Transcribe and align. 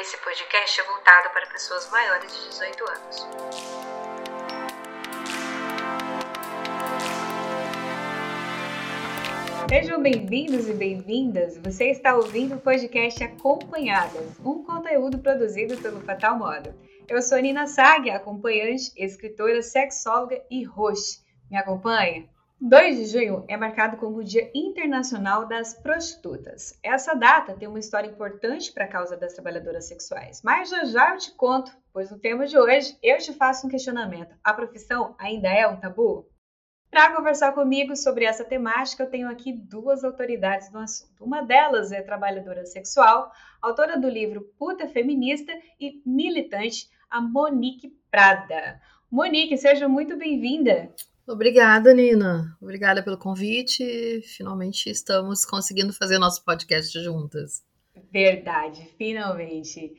Esse 0.00 0.16
podcast 0.18 0.80
é 0.80 0.84
voltado 0.84 1.28
para 1.30 1.44
pessoas 1.48 1.90
maiores 1.90 2.32
de 2.32 2.48
18 2.50 2.84
anos. 2.88 3.26
Sejam 9.68 10.00
bem-vindos 10.00 10.68
e 10.68 10.72
bem-vindas. 10.72 11.58
Você 11.58 11.86
está 11.86 12.14
ouvindo 12.14 12.54
o 12.54 12.60
podcast 12.60 13.24
Acompanhadas, 13.24 14.38
um 14.44 14.62
conteúdo 14.62 15.18
produzido 15.18 15.76
pelo 15.78 16.00
Fatal 16.02 16.38
Modo. 16.38 16.72
Eu 17.08 17.20
sou 17.20 17.38
Nina 17.38 17.66
Sag, 17.66 18.08
acompanhante, 18.08 18.92
escritora, 18.96 19.60
sexóloga 19.62 20.40
e 20.48 20.62
host. 20.62 21.24
Me 21.50 21.56
acompanha? 21.56 22.37
2 22.60 22.96
de 22.96 23.04
junho 23.06 23.44
é 23.46 23.56
marcado 23.56 23.96
como 23.98 24.16
o 24.16 24.24
Dia 24.24 24.50
Internacional 24.52 25.46
das 25.46 25.74
Prostitutas. 25.74 26.76
Essa 26.82 27.14
data 27.14 27.54
tem 27.54 27.68
uma 27.68 27.78
história 27.78 28.08
importante 28.08 28.72
para 28.72 28.84
a 28.84 28.88
causa 28.88 29.16
das 29.16 29.32
trabalhadoras 29.32 29.86
sexuais, 29.86 30.42
mas 30.42 30.68
já 30.68 30.84
já 30.84 31.12
eu 31.12 31.18
te 31.18 31.30
conto, 31.36 31.70
pois 31.92 32.10
no 32.10 32.18
tema 32.18 32.48
de 32.48 32.58
hoje 32.58 32.98
eu 33.00 33.16
te 33.18 33.32
faço 33.32 33.64
um 33.64 33.70
questionamento: 33.70 34.34
a 34.42 34.52
profissão 34.52 35.14
ainda 35.20 35.48
é 35.48 35.68
um 35.68 35.76
tabu? 35.76 36.28
Para 36.90 37.14
conversar 37.14 37.52
comigo 37.52 37.94
sobre 37.94 38.24
essa 38.24 38.44
temática, 38.44 39.04
eu 39.04 39.10
tenho 39.10 39.28
aqui 39.28 39.52
duas 39.52 40.02
autoridades 40.02 40.72
no 40.72 40.80
assunto. 40.80 41.24
Uma 41.24 41.42
delas 41.42 41.92
é 41.92 42.02
trabalhadora 42.02 42.66
sexual, 42.66 43.30
autora 43.62 43.96
do 43.96 44.08
livro 44.08 44.52
Puta 44.58 44.88
Feminista 44.88 45.52
e 45.78 46.02
militante, 46.04 46.90
a 47.08 47.20
Monique 47.20 47.96
Prada. 48.10 48.80
Monique, 49.08 49.56
seja 49.56 49.86
muito 49.86 50.16
bem-vinda. 50.16 50.92
Obrigada, 51.28 51.92
Nina. 51.92 52.56
Obrigada 52.58 53.02
pelo 53.02 53.18
convite. 53.18 54.22
Finalmente 54.22 54.88
estamos 54.88 55.44
conseguindo 55.44 55.92
fazer 55.92 56.18
nosso 56.18 56.42
podcast 56.42 56.98
juntas. 57.02 57.62
Verdade, 58.10 58.88
finalmente. 58.96 59.94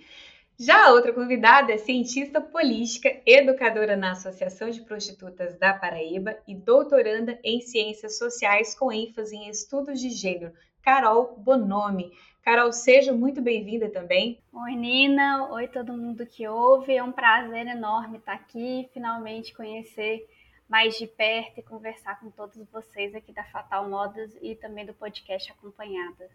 Já 0.57 0.87
a 0.87 0.91
outra 0.91 1.13
convidada 1.13 1.71
é 1.71 1.77
cientista 1.77 2.41
política, 2.41 3.21
educadora 3.27 3.95
na 3.95 4.13
Associação 4.13 4.71
de 4.71 4.81
Prostitutas 4.81 5.55
da 5.59 5.71
Paraíba 5.71 6.35
e 6.47 6.55
doutoranda 6.55 7.39
em 7.43 7.61
Ciências 7.61 8.17
Sociais 8.17 8.73
com 8.73 8.91
ênfase 8.91 9.35
em 9.35 9.49
estudos 9.49 10.01
de 10.01 10.09
gênero, 10.09 10.51
Carol 10.81 11.37
Bonomi. 11.37 12.11
Carol, 12.41 12.71
seja 12.71 13.13
muito 13.13 13.39
bem-vinda 13.39 13.87
também. 13.87 14.39
Oi, 14.51 14.71
Nina. 14.75 15.47
Oi, 15.51 15.67
todo 15.67 15.93
mundo 15.93 16.25
que 16.25 16.47
ouve. 16.47 16.95
É 16.95 17.03
um 17.03 17.11
prazer 17.11 17.67
enorme 17.67 18.17
estar 18.17 18.33
aqui, 18.33 18.89
finalmente 18.91 19.53
conhecer 19.53 20.27
mais 20.69 20.95
de 20.97 21.07
perto 21.07 21.59
e 21.59 21.63
conversar 21.63 22.19
com 22.19 22.29
todos 22.29 22.55
vocês 22.71 23.15
aqui 23.15 23.33
da 23.33 23.43
Fatal 23.45 23.89
Modas 23.89 24.37
e 24.39 24.55
também 24.55 24.85
do 24.85 24.93
podcast 24.93 25.51
Acompanhadas. 25.51 26.29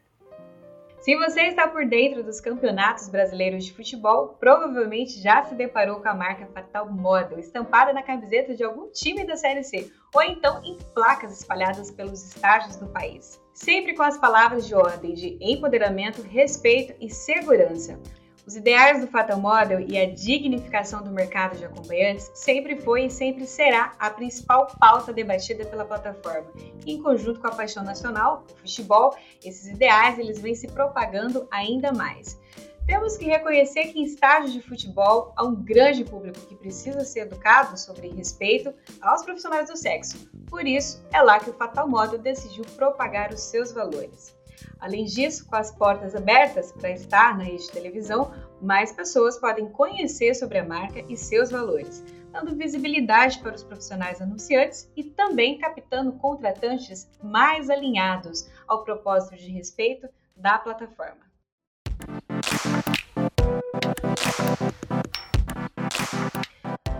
Se 0.98 1.14
você 1.16 1.42
está 1.42 1.68
por 1.68 1.86
dentro 1.86 2.24
dos 2.24 2.40
campeonatos 2.40 3.08
brasileiros 3.08 3.66
de 3.66 3.74
futebol, 3.74 4.36
provavelmente 4.40 5.20
já 5.20 5.44
se 5.44 5.54
deparou 5.54 6.00
com 6.00 6.08
a 6.08 6.14
marca 6.14 6.46
Fatal 6.46 6.90
Model, 6.90 7.38
estampada 7.38 7.92
na 7.92 8.02
camiseta 8.02 8.54
de 8.54 8.64
algum 8.64 8.90
time 8.90 9.24
da 9.24 9.36
Série 9.36 9.62
C, 9.62 9.92
ou 10.14 10.22
então 10.22 10.64
em 10.64 10.78
placas 10.94 11.38
espalhadas 11.38 11.90
pelos 11.90 12.24
estádios 12.24 12.76
do 12.76 12.88
país. 12.88 13.38
Sempre 13.52 13.94
com 13.94 14.02
as 14.02 14.18
palavras 14.18 14.66
de 14.66 14.74
ordem 14.74 15.12
de 15.12 15.38
empoderamento, 15.40 16.22
respeito 16.22 16.94
e 16.98 17.10
segurança. 17.10 18.00
Os 18.46 18.56
ideais 18.56 19.00
do 19.00 19.06
Fatal 19.06 19.40
Model 19.40 19.80
e 19.80 19.98
a 19.98 20.10
dignificação 20.10 21.02
do 21.02 21.10
mercado 21.10 21.56
de 21.56 21.64
acompanhantes 21.64 22.30
sempre 22.34 22.78
foi 22.78 23.06
e 23.06 23.10
sempre 23.10 23.46
será 23.46 23.94
a 23.98 24.10
principal 24.10 24.66
pauta 24.78 25.14
debatida 25.14 25.64
pela 25.64 25.86
plataforma. 25.86 26.52
Em 26.86 27.02
conjunto 27.02 27.40
com 27.40 27.46
a 27.46 27.54
paixão 27.54 27.82
nacional, 27.82 28.44
o 28.52 28.58
futebol, 28.58 29.16
esses 29.42 29.66
ideais 29.66 30.18
eles 30.18 30.38
vêm 30.40 30.54
se 30.54 30.66
propagando 30.66 31.48
ainda 31.50 31.90
mais. 31.90 32.38
Temos 32.86 33.16
que 33.16 33.24
reconhecer 33.24 33.86
que 33.86 33.98
em 33.98 34.04
estágios 34.04 34.52
de 34.52 34.60
futebol 34.60 35.32
há 35.36 35.42
um 35.42 35.54
grande 35.54 36.04
público 36.04 36.38
que 36.40 36.54
precisa 36.54 37.02
ser 37.02 37.20
educado 37.20 37.80
sobre 37.80 38.08
respeito 38.08 38.74
aos 39.00 39.22
profissionais 39.22 39.70
do 39.70 39.76
sexo. 39.76 40.28
Por 40.50 40.66
isso, 40.66 41.02
é 41.10 41.22
lá 41.22 41.40
que 41.40 41.48
o 41.48 41.54
Fatal 41.54 41.88
Model 41.88 42.18
decidiu 42.18 42.64
propagar 42.76 43.32
os 43.32 43.40
seus 43.40 43.72
valores. 43.72 44.33
Além 44.80 45.04
disso, 45.04 45.46
com 45.46 45.56
as 45.56 45.70
portas 45.70 46.14
abertas 46.14 46.72
para 46.72 46.90
estar 46.90 47.36
na 47.36 47.44
rede 47.44 47.64
de 47.64 47.72
televisão, 47.72 48.32
mais 48.60 48.92
pessoas 48.92 49.38
podem 49.38 49.68
conhecer 49.68 50.34
sobre 50.34 50.58
a 50.58 50.64
marca 50.64 51.00
e 51.08 51.16
seus 51.16 51.50
valores, 51.50 52.04
dando 52.30 52.56
visibilidade 52.56 53.38
para 53.38 53.54
os 53.54 53.62
profissionais 53.62 54.20
anunciantes 54.20 54.90
e 54.96 55.04
também 55.04 55.58
captando 55.58 56.12
contratantes 56.12 57.08
mais 57.22 57.70
alinhados 57.70 58.48
ao 58.66 58.84
propósito 58.84 59.36
de 59.36 59.50
respeito 59.50 60.08
da 60.36 60.58
plataforma. 60.58 61.23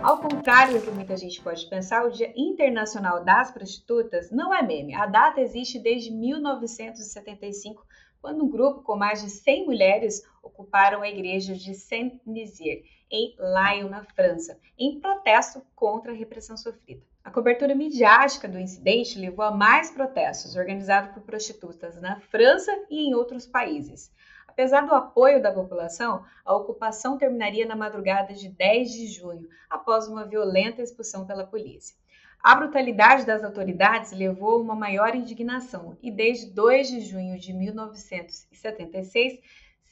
Ao 0.05 0.19
contrário 0.19 0.79
do 0.79 0.85
que 0.85 0.91
muita 0.91 1.17
gente 1.17 1.41
pode 1.41 1.67
pensar, 1.67 2.05
o 2.05 2.11
Dia 2.11 2.31
Internacional 2.37 3.25
das 3.25 3.51
Prostitutas 3.51 4.31
não 4.31 4.53
é 4.53 4.61
meme. 4.61 4.95
A 4.95 5.07
data 5.07 5.41
existe 5.41 5.79
desde 5.79 6.11
1975, 6.11 7.83
quando 8.21 8.45
um 8.45 8.51
grupo 8.51 8.83
com 8.83 8.97
mais 8.97 9.23
de 9.23 9.31
100 9.31 9.65
mulheres 9.65 10.23
ocuparam 10.43 11.01
a 11.01 11.09
igreja 11.09 11.55
de 11.55 11.73
Saint-Nizier, 11.73 12.83
em 13.11 13.35
Lyon, 13.39 13.89
na 13.89 14.05
França, 14.05 14.61
em 14.79 15.01
protesto 15.01 15.63
contra 15.75 16.13
a 16.13 16.15
repressão 16.15 16.59
sofrida. 16.59 17.03
A 17.25 17.31
cobertura 17.31 17.75
midiática 17.75 18.47
do 18.47 18.59
incidente 18.59 19.19
levou 19.19 19.43
a 19.43 19.57
mais 19.57 19.91
protestos 19.91 20.55
organizados 20.55 21.15
por 21.15 21.23
prostitutas 21.23 21.99
na 21.99 22.21
França 22.21 22.71
e 22.91 23.09
em 23.09 23.15
outros 23.15 23.47
países. 23.47 24.13
Apesar 24.55 24.87
do 24.87 24.95
apoio 24.95 25.43
da 25.43 25.51
população, 25.51 26.25
a 26.45 26.55
ocupação 26.55 27.19
terminaria 27.19 27.67
na 27.67 27.75
madrugada 27.75 28.33
de 28.33 28.49
10 28.49 28.93
de 28.93 29.09
junho, 29.09 29.49
após 29.69 30.07
uma 30.07 30.25
violenta 30.25 30.81
expulsão 30.81 31.27
pela 31.27 31.45
polícia. 31.45 31.97
A 32.41 32.55
brutalidade 32.55 33.27
das 33.27 33.43
autoridades 33.43 34.13
levou 34.13 34.53
a 34.53 34.61
uma 34.61 34.77
maior 34.77 35.13
indignação 35.17 35.99
e 36.01 36.09
desde 36.09 36.53
2 36.53 36.87
de 36.87 37.01
junho 37.01 37.37
de 37.37 37.53
1976 37.53 39.41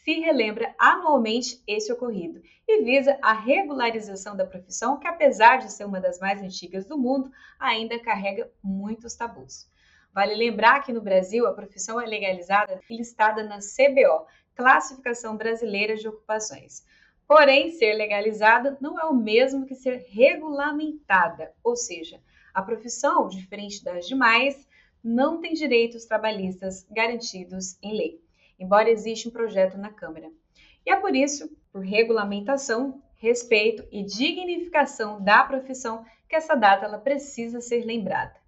se 0.04 0.20
relembra 0.20 0.72
anualmente 0.78 1.60
esse 1.66 1.92
ocorrido 1.92 2.40
e 2.68 2.84
visa 2.84 3.18
a 3.20 3.32
regularização 3.32 4.36
da 4.36 4.46
profissão 4.46 4.96
que, 4.96 5.08
apesar 5.08 5.56
de 5.56 5.72
ser 5.72 5.86
uma 5.86 6.00
das 6.00 6.20
mais 6.20 6.40
antigas 6.40 6.86
do 6.86 6.96
mundo, 6.96 7.32
ainda 7.58 7.98
carrega 7.98 8.48
muitos 8.62 9.16
tabus. 9.16 9.68
Vale 10.14 10.34
lembrar 10.34 10.80
que 10.84 10.92
no 10.92 11.00
Brasil 11.00 11.46
a 11.46 11.54
profissão 11.54 11.98
é 11.98 12.04
legalizada 12.04 12.80
e 12.88 12.96
listada 12.98 13.42
na 13.42 13.58
CBO, 13.58 14.26
Classificação 14.54 15.36
Brasileira 15.36 15.96
de 15.96 16.08
Ocupações. 16.08 16.84
Porém, 17.26 17.70
ser 17.70 17.94
legalizada 17.94 18.76
não 18.80 18.98
é 19.00 19.04
o 19.04 19.14
mesmo 19.14 19.64
que 19.64 19.74
ser 19.74 20.04
regulamentada, 20.08 21.52
ou 21.62 21.76
seja, 21.76 22.20
a 22.52 22.60
profissão, 22.60 23.28
diferente 23.28 23.82
das 23.82 24.06
demais, 24.06 24.68
não 25.02 25.40
tem 25.40 25.54
direitos 25.54 26.04
trabalhistas 26.04 26.86
garantidos 26.90 27.78
em 27.82 27.96
lei, 27.96 28.20
embora 28.58 28.90
exista 28.90 29.28
um 29.28 29.32
projeto 29.32 29.78
na 29.78 29.90
Câmara. 29.90 30.30
E 30.84 30.90
é 30.90 30.96
por 30.96 31.16
isso, 31.16 31.50
por 31.72 31.82
regulamentação, 31.82 33.02
respeito 33.16 33.86
e 33.90 34.02
dignificação 34.02 35.22
da 35.22 35.42
profissão, 35.44 36.04
que 36.28 36.36
essa 36.36 36.54
data 36.54 36.84
ela 36.84 36.98
precisa 36.98 37.60
ser 37.60 37.84
lembrada. 37.84 38.41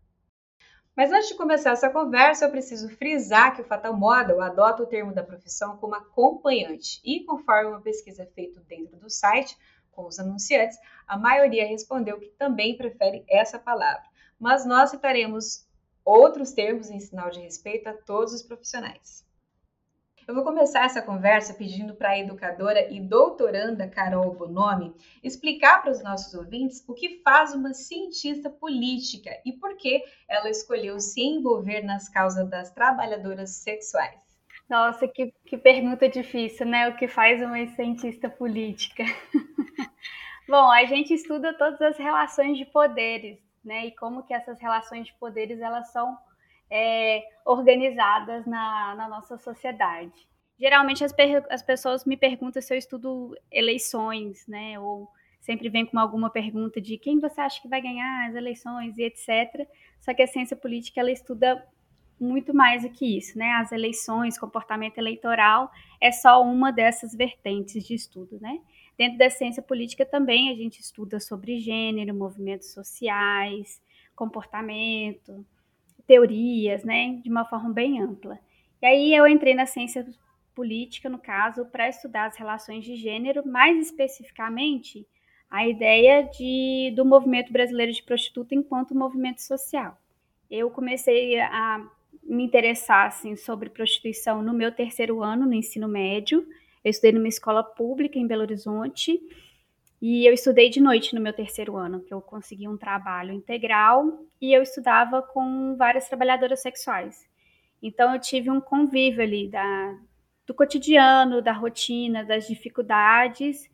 Mas 0.96 1.10
antes 1.10 1.28
de 1.28 1.34
começar 1.34 1.72
essa 1.72 1.90
conversa, 1.90 2.44
eu 2.44 2.50
preciso 2.50 2.88
frisar 2.88 3.54
que 3.54 3.62
o 3.62 3.64
Fatal 3.64 3.96
Model 3.96 4.40
adota 4.40 4.82
o 4.82 4.86
termo 4.86 5.12
da 5.12 5.24
profissão 5.24 5.76
como 5.76 5.96
acompanhante 5.96 7.00
e, 7.04 7.24
conforme 7.24 7.70
uma 7.70 7.80
pesquisa 7.80 8.24
feita 8.26 8.60
dentro 8.68 8.96
do 8.96 9.10
site 9.10 9.58
com 9.90 10.06
os 10.06 10.20
anunciantes, 10.20 10.78
a 11.06 11.18
maioria 11.18 11.66
respondeu 11.66 12.18
que 12.20 12.28
também 12.38 12.76
prefere 12.76 13.24
essa 13.28 13.58
palavra. 13.58 14.04
Mas 14.38 14.64
nós 14.64 14.90
citaremos 14.90 15.66
outros 16.04 16.52
termos 16.52 16.90
em 16.90 17.00
sinal 17.00 17.30
de 17.30 17.40
respeito 17.40 17.88
a 17.88 17.94
todos 17.94 18.32
os 18.32 18.42
profissionais. 18.42 19.26
Eu 20.26 20.34
vou 20.34 20.42
começar 20.42 20.86
essa 20.86 21.02
conversa 21.02 21.52
pedindo 21.52 21.94
para 21.94 22.10
a 22.10 22.18
educadora 22.18 22.90
e 22.90 22.98
doutoranda 22.98 23.86
Carol 23.86 24.32
Bonomi 24.32 24.94
explicar 25.22 25.82
para 25.82 25.90
os 25.90 26.02
nossos 26.02 26.32
ouvintes 26.32 26.82
o 26.88 26.94
que 26.94 27.20
faz 27.22 27.52
uma 27.54 27.74
cientista 27.74 28.48
política 28.48 29.30
e 29.44 29.52
por 29.52 29.76
que 29.76 30.02
ela 30.26 30.48
escolheu 30.48 30.98
se 30.98 31.20
envolver 31.20 31.82
nas 31.82 32.08
causas 32.08 32.48
das 32.48 32.70
trabalhadoras 32.70 33.50
sexuais. 33.50 34.18
Nossa, 34.66 35.06
que, 35.06 35.30
que 35.44 35.58
pergunta 35.58 36.08
difícil, 36.08 36.64
né? 36.64 36.88
O 36.88 36.96
que 36.96 37.06
faz 37.06 37.42
uma 37.42 37.66
cientista 37.66 38.30
política? 38.30 39.04
Bom, 40.48 40.70
a 40.70 40.84
gente 40.86 41.12
estuda 41.12 41.52
todas 41.52 41.82
as 41.82 41.98
relações 41.98 42.56
de 42.56 42.64
poderes, 42.64 43.38
né? 43.62 43.86
E 43.86 43.94
como 43.94 44.22
que 44.22 44.32
essas 44.32 44.58
relações 44.58 45.06
de 45.06 45.12
poderes 45.18 45.60
elas 45.60 45.92
são 45.92 46.16
é, 46.76 47.22
organizadas 47.44 48.44
na, 48.46 48.96
na, 48.96 49.08
nossa 49.08 49.38
sociedade. 49.38 50.26
Geralmente 50.58 51.04
as, 51.04 51.14
as, 51.48 51.62
pessoas 51.62 52.04
me 52.04 52.16
perguntam 52.16 52.60
se 52.60 52.74
eu 52.74 52.76
estudo 52.76 53.32
eleições, 53.48 54.44
né? 54.48 54.76
Ou 54.80 55.08
sempre 55.40 55.68
vem 55.68 55.86
com 55.86 55.96
alguma 55.96 56.30
pergunta 56.30 56.80
de 56.80 56.98
quem 56.98 57.20
você 57.20 57.40
acha 57.40 57.62
que 57.62 57.68
vai 57.68 57.80
ganhar 57.80 58.28
as 58.28 58.34
eleições 58.34 58.98
e 58.98 59.04
etc. 59.04 59.68
Só 60.00 60.12
que 60.12 60.22
a 60.22 60.26
ciência 60.26 60.56
política 60.56 60.98
ela 60.98 61.12
estuda 61.12 61.64
muito 62.18 62.52
mais 62.52 62.82
do 62.82 62.90
que 62.90 63.18
isso, 63.18 63.38
né? 63.38 63.52
As 63.52 63.70
eleições, 63.70 64.36
comportamento 64.36 64.98
eleitoral 64.98 65.70
é 66.00 66.10
só 66.10 66.42
uma 66.42 66.72
dessas 66.72 67.14
vertentes 67.14 67.84
de 67.84 67.94
estudo, 67.94 68.40
né? 68.40 68.58
Dentro 68.98 69.16
da 69.18 69.30
ciência 69.30 69.62
política 69.62 70.04
também 70.04 70.50
a 70.50 70.56
gente 70.56 70.80
estuda 70.80 71.20
sobre 71.20 71.60
gênero, 71.60 72.12
movimentos 72.12 72.72
sociais, 72.72 73.80
comportamento, 74.16 75.44
teorias, 76.06 76.84
né? 76.84 77.20
De 77.22 77.30
uma 77.30 77.44
forma 77.44 77.72
bem 77.72 78.00
ampla. 78.00 78.38
E 78.82 78.86
aí 78.86 79.14
eu 79.14 79.26
entrei 79.26 79.54
na 79.54 79.66
ciência 79.66 80.06
política, 80.54 81.08
no 81.08 81.18
caso, 81.18 81.66
para 81.66 81.88
estudar 81.88 82.26
as 82.26 82.36
relações 82.36 82.84
de 82.84 82.96
gênero, 82.96 83.46
mais 83.46 83.86
especificamente 83.86 85.06
a 85.50 85.66
ideia 85.66 86.22
de, 86.22 86.92
do 86.96 87.04
movimento 87.04 87.52
brasileiro 87.52 87.92
de 87.92 88.02
prostituta 88.02 88.54
enquanto 88.54 88.94
movimento 88.94 89.40
social. 89.40 89.96
Eu 90.50 90.70
comecei 90.70 91.40
a 91.40 91.84
me 92.22 92.42
interessar 92.42 93.06
assim, 93.06 93.36
sobre 93.36 93.70
prostituição 93.70 94.42
no 94.42 94.52
meu 94.52 94.72
terceiro 94.72 95.22
ano 95.22 95.46
no 95.46 95.54
ensino 95.54 95.88
médio. 95.88 96.46
Eu 96.82 96.90
estudei 96.90 97.12
numa 97.12 97.28
escola 97.28 97.62
pública 97.62 98.18
em 98.18 98.26
Belo 98.26 98.42
Horizonte 98.42 99.20
e 100.06 100.28
eu 100.28 100.34
estudei 100.34 100.68
de 100.68 100.82
noite 100.82 101.14
no 101.14 101.20
meu 101.22 101.32
terceiro 101.32 101.78
ano, 101.78 102.02
que 102.02 102.12
eu 102.12 102.20
consegui 102.20 102.68
um 102.68 102.76
trabalho 102.76 103.32
integral 103.32 104.22
e 104.38 104.52
eu 104.52 104.60
estudava 104.60 105.22
com 105.22 105.76
várias 105.78 106.06
trabalhadoras 106.06 106.60
sexuais. 106.60 107.26
Então 107.82 108.12
eu 108.12 108.20
tive 108.20 108.50
um 108.50 108.60
convívio 108.60 109.22
ali 109.22 109.48
da, 109.48 109.98
do 110.46 110.52
cotidiano, 110.52 111.40
da 111.40 111.52
rotina, 111.52 112.22
das 112.22 112.46
dificuldades 112.46 113.66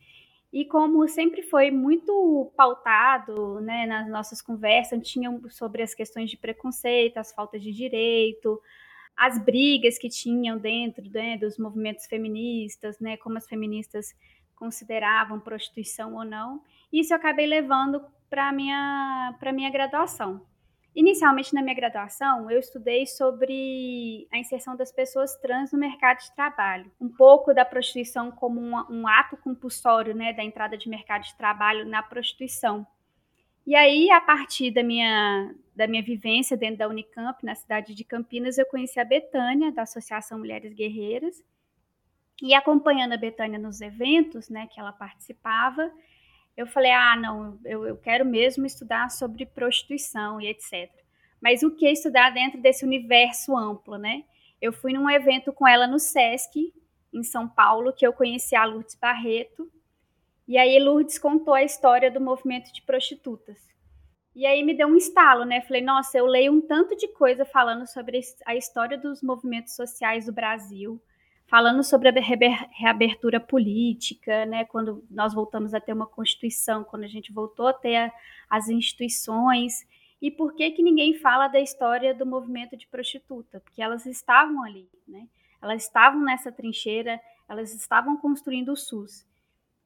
e 0.52 0.64
como 0.64 1.08
sempre 1.08 1.42
foi 1.42 1.72
muito 1.72 2.52
pautado 2.56 3.60
né, 3.60 3.84
nas 3.86 4.08
nossas 4.08 4.40
conversas, 4.40 5.04
tinham 5.04 5.42
sobre 5.50 5.82
as 5.82 5.96
questões 5.96 6.30
de 6.30 6.36
preconceito, 6.36 7.18
as 7.18 7.32
faltas 7.32 7.60
de 7.60 7.72
direito, 7.72 8.62
as 9.16 9.36
brigas 9.44 9.98
que 9.98 10.08
tinham 10.08 10.58
dentro 10.58 11.02
né, 11.10 11.36
dos 11.38 11.58
movimentos 11.58 12.06
feministas, 12.06 13.00
né, 13.00 13.16
como 13.16 13.36
as 13.36 13.48
feministas 13.48 14.14
consideravam 14.60 15.40
prostituição 15.40 16.14
ou 16.14 16.24
não. 16.24 16.62
Isso 16.92 17.14
eu 17.14 17.16
acabei 17.16 17.46
levando 17.46 18.04
para 18.28 18.52
minha, 18.52 19.34
minha 19.54 19.70
graduação. 19.70 20.46
Inicialmente, 20.94 21.54
na 21.54 21.62
minha 21.62 21.74
graduação, 21.74 22.50
eu 22.50 22.58
estudei 22.58 23.06
sobre 23.06 24.28
a 24.30 24.38
inserção 24.38 24.76
das 24.76 24.92
pessoas 24.92 25.36
trans 25.36 25.72
no 25.72 25.78
mercado 25.78 26.18
de 26.18 26.34
trabalho. 26.34 26.90
Um 27.00 27.08
pouco 27.08 27.54
da 27.54 27.64
prostituição 27.64 28.30
como 28.30 28.60
um, 28.60 28.74
um 28.90 29.08
ato 29.08 29.36
compulsório, 29.36 30.14
né, 30.14 30.32
da 30.32 30.44
entrada 30.44 30.76
de 30.76 30.88
mercado 30.88 31.22
de 31.22 31.34
trabalho 31.36 31.86
na 31.86 32.02
prostituição. 32.02 32.86
E 33.66 33.74
aí, 33.74 34.10
a 34.10 34.20
partir 34.20 34.72
da 34.72 34.82
minha, 34.82 35.54
da 35.76 35.86
minha 35.86 36.02
vivência 36.02 36.56
dentro 36.56 36.78
da 36.78 36.88
Unicamp, 36.88 37.44
na 37.44 37.54
cidade 37.54 37.94
de 37.94 38.04
Campinas, 38.04 38.58
eu 38.58 38.66
conheci 38.66 38.98
a 38.98 39.04
Betânia, 39.04 39.70
da 39.70 39.82
Associação 39.82 40.38
Mulheres 40.38 40.74
Guerreiras. 40.74 41.40
E 42.42 42.54
acompanhando 42.54 43.12
a 43.12 43.18
Betânia 43.18 43.58
nos 43.58 43.80
eventos 43.80 44.48
né, 44.48 44.66
que 44.72 44.80
ela 44.80 44.92
participava, 44.92 45.90
eu 46.56 46.66
falei, 46.66 46.90
ah, 46.90 47.16
não, 47.16 47.58
eu, 47.64 47.86
eu 47.86 47.96
quero 47.96 48.24
mesmo 48.24 48.66
estudar 48.66 49.10
sobre 49.10 49.46
prostituição 49.46 50.40
e 50.40 50.48
etc. 50.48 50.90
Mas 51.40 51.62
o 51.62 51.74
que 51.74 51.88
estudar 51.88 52.30
dentro 52.30 52.60
desse 52.60 52.84
universo 52.84 53.56
amplo, 53.56 53.96
né? 53.96 54.24
Eu 54.60 54.72
fui 54.72 54.92
num 54.92 55.08
evento 55.08 55.52
com 55.52 55.66
ela 55.66 55.86
no 55.86 55.98
SESC, 55.98 56.72
em 57.12 57.22
São 57.22 57.48
Paulo, 57.48 57.92
que 57.92 58.06
eu 58.06 58.12
conheci 58.12 58.54
a 58.54 58.64
Lourdes 58.64 58.94
Barreto. 58.94 59.70
E 60.46 60.58
aí 60.58 60.78
Lourdes 60.78 61.18
contou 61.18 61.54
a 61.54 61.62
história 61.62 62.10
do 62.10 62.20
movimento 62.20 62.72
de 62.72 62.82
prostitutas. 62.82 63.58
E 64.34 64.46
aí 64.46 64.62
me 64.62 64.74
deu 64.74 64.86
um 64.86 64.96
estalo, 64.96 65.44
né? 65.44 65.60
Falei, 65.62 65.82
nossa, 65.82 66.18
eu 66.18 66.26
leio 66.26 66.52
um 66.52 66.60
tanto 66.60 66.94
de 66.96 67.08
coisa 67.08 67.44
falando 67.44 67.86
sobre 67.86 68.20
a 68.46 68.54
história 68.54 68.98
dos 68.98 69.22
movimentos 69.22 69.74
sociais 69.74 70.26
do 70.26 70.32
Brasil, 70.32 71.00
falando 71.50 71.82
sobre 71.82 72.08
a 72.08 72.12
reabertura 72.70 73.40
política, 73.40 74.46
né, 74.46 74.64
quando 74.66 75.04
nós 75.10 75.34
voltamos 75.34 75.74
a 75.74 75.80
ter 75.80 75.92
uma 75.92 76.06
constituição, 76.06 76.84
quando 76.84 77.02
a 77.02 77.08
gente 77.08 77.32
voltou 77.32 77.66
a 77.66 77.72
ter 77.72 78.12
as 78.48 78.68
instituições, 78.68 79.84
e 80.22 80.30
por 80.30 80.54
que 80.54 80.70
que 80.70 80.82
ninguém 80.82 81.14
fala 81.14 81.48
da 81.48 81.58
história 81.58 82.14
do 82.14 82.24
movimento 82.24 82.76
de 82.76 82.86
prostituta? 82.86 83.58
Porque 83.60 83.82
elas 83.82 84.06
estavam 84.06 84.62
ali, 84.62 84.88
né? 85.08 85.26
Elas 85.60 85.82
estavam 85.82 86.20
nessa 86.20 86.52
trincheira, 86.52 87.20
elas 87.48 87.74
estavam 87.74 88.16
construindo 88.16 88.70
o 88.70 88.76
SUS. 88.76 89.26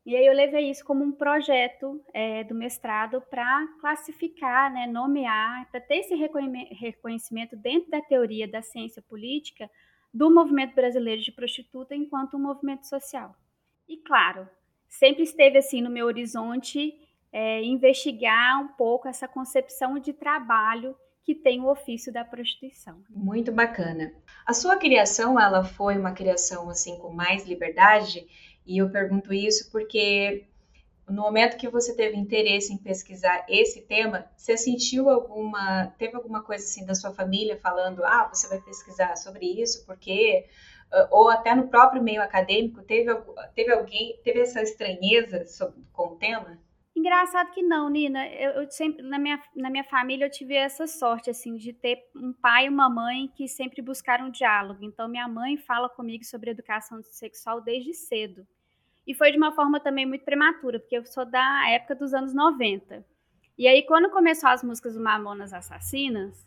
E 0.04 0.14
aí 0.14 0.26
eu 0.26 0.34
levei 0.34 0.68
isso 0.68 0.84
como 0.84 1.02
um 1.02 1.12
projeto 1.12 1.98
é, 2.12 2.44
do 2.44 2.54
mestrado 2.54 3.22
para 3.30 3.66
classificar, 3.80 4.70
né, 4.70 4.86
nomear, 4.86 5.66
para 5.70 5.80
ter 5.80 6.00
esse 6.00 6.14
reconhecimento 6.14 7.56
dentro 7.56 7.90
da 7.90 8.02
teoria 8.02 8.46
da 8.46 8.60
ciência 8.60 9.00
política 9.00 9.70
do 10.14 10.32
movimento 10.32 10.76
brasileiro 10.76 11.20
de 11.20 11.32
prostituta 11.32 11.92
enquanto 11.92 12.36
um 12.36 12.40
movimento 12.40 12.86
social. 12.86 13.34
E 13.88 13.96
claro, 13.96 14.48
sempre 14.88 15.24
esteve 15.24 15.58
assim 15.58 15.82
no 15.82 15.90
meu 15.90 16.06
horizonte 16.06 16.94
é, 17.32 17.60
investigar 17.64 18.62
um 18.62 18.68
pouco 18.68 19.08
essa 19.08 19.26
concepção 19.26 19.98
de 19.98 20.12
trabalho 20.12 20.96
que 21.24 21.34
tem 21.34 21.60
o 21.60 21.68
ofício 21.68 22.12
da 22.12 22.24
prostituição. 22.24 23.02
Muito 23.10 23.50
bacana. 23.50 24.14
A 24.46 24.52
sua 24.52 24.76
criação, 24.76 25.40
ela 25.40 25.64
foi 25.64 25.98
uma 25.98 26.12
criação 26.12 26.70
assim 26.70 26.96
com 26.98 27.10
mais 27.10 27.44
liberdade? 27.44 28.24
E 28.64 28.78
eu 28.78 28.90
pergunto 28.90 29.32
isso 29.32 29.70
porque 29.72 30.46
no 31.08 31.22
momento 31.22 31.56
que 31.56 31.68
você 31.68 31.94
teve 31.94 32.16
interesse 32.16 32.72
em 32.72 32.78
pesquisar 32.78 33.44
esse 33.48 33.82
tema, 33.82 34.26
você 34.36 34.56
sentiu 34.56 35.10
alguma, 35.10 35.86
teve 35.98 36.16
alguma 36.16 36.42
coisa 36.42 36.64
assim 36.64 36.86
da 36.86 36.94
sua 36.94 37.12
família 37.12 37.58
falando, 37.60 38.04
ah, 38.04 38.28
você 38.32 38.48
vai 38.48 38.60
pesquisar 38.60 39.16
sobre 39.16 39.46
isso, 39.60 39.84
porque 39.86 40.46
ou 41.10 41.28
até 41.28 41.54
no 41.54 41.68
próprio 41.68 42.02
meio 42.02 42.22
acadêmico 42.22 42.82
teve, 42.82 43.10
teve 43.54 43.72
alguém, 43.72 44.18
teve 44.22 44.40
essa 44.40 44.62
estranheza 44.62 45.44
sobre, 45.46 45.82
com 45.92 46.12
o 46.12 46.16
tema? 46.16 46.58
Engraçado 46.96 47.50
que 47.50 47.62
não, 47.62 47.90
Nina. 47.90 48.28
Eu, 48.28 48.62
eu, 48.62 48.70
sempre 48.70 49.02
na 49.02 49.18
minha, 49.18 49.42
na 49.56 49.68
minha 49.68 49.82
família 49.82 50.26
eu 50.26 50.30
tive 50.30 50.54
essa 50.54 50.86
sorte 50.86 51.28
assim 51.28 51.56
de 51.56 51.72
ter 51.72 51.98
um 52.14 52.32
pai 52.32 52.66
e 52.66 52.68
uma 52.68 52.88
mãe 52.88 53.26
que 53.34 53.48
sempre 53.48 53.82
buscaram 53.82 54.30
diálogo. 54.30 54.84
Então 54.84 55.08
minha 55.08 55.26
mãe 55.26 55.56
fala 55.56 55.88
comigo 55.88 56.24
sobre 56.24 56.50
educação 56.50 57.02
sexual 57.02 57.60
desde 57.60 57.92
cedo. 57.92 58.46
E 59.06 59.14
foi 59.14 59.30
de 59.30 59.36
uma 59.36 59.52
forma 59.52 59.78
também 59.80 60.06
muito 60.06 60.24
prematura, 60.24 60.80
porque 60.80 60.96
eu 60.96 61.04
sou 61.04 61.24
da 61.24 61.70
época 61.70 61.94
dos 61.94 62.14
anos 62.14 62.34
90. 62.34 63.04
E 63.56 63.68
aí, 63.68 63.84
quando 63.84 64.10
começou 64.10 64.48
as 64.48 64.62
músicas 64.64 64.94
do 64.94 65.00
Mamonas 65.00 65.52
Assassinas, 65.52 66.46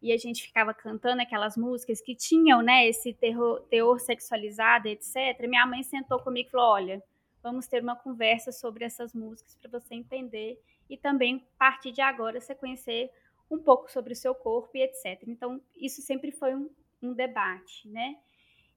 e 0.00 0.12
a 0.12 0.16
gente 0.16 0.42
ficava 0.42 0.72
cantando 0.72 1.22
aquelas 1.22 1.56
músicas 1.56 2.00
que 2.00 2.14
tinham, 2.14 2.62
né, 2.62 2.86
esse 2.86 3.12
terror, 3.12 3.60
teor 3.68 3.98
sexualizado, 3.98 4.88
etc., 4.88 5.46
minha 5.48 5.66
mãe 5.66 5.82
sentou 5.82 6.20
comigo 6.20 6.48
e 6.48 6.50
falou: 6.50 6.66
Olha, 6.72 7.02
vamos 7.42 7.66
ter 7.66 7.82
uma 7.82 7.96
conversa 7.96 8.52
sobre 8.52 8.84
essas 8.84 9.12
músicas 9.12 9.56
para 9.56 9.70
você 9.70 9.94
entender 9.94 10.60
e 10.88 10.96
também, 10.96 11.44
a 11.54 11.58
partir 11.58 11.92
de 11.92 12.00
agora, 12.00 12.40
você 12.40 12.54
conhecer 12.54 13.10
um 13.50 13.58
pouco 13.58 13.90
sobre 13.90 14.12
o 14.12 14.16
seu 14.16 14.34
corpo 14.34 14.70
e 14.74 14.82
etc. 14.82 15.22
Então, 15.26 15.60
isso 15.76 16.00
sempre 16.02 16.30
foi 16.30 16.54
um, 16.54 16.70
um 17.02 17.12
debate, 17.12 17.88
né? 17.88 18.16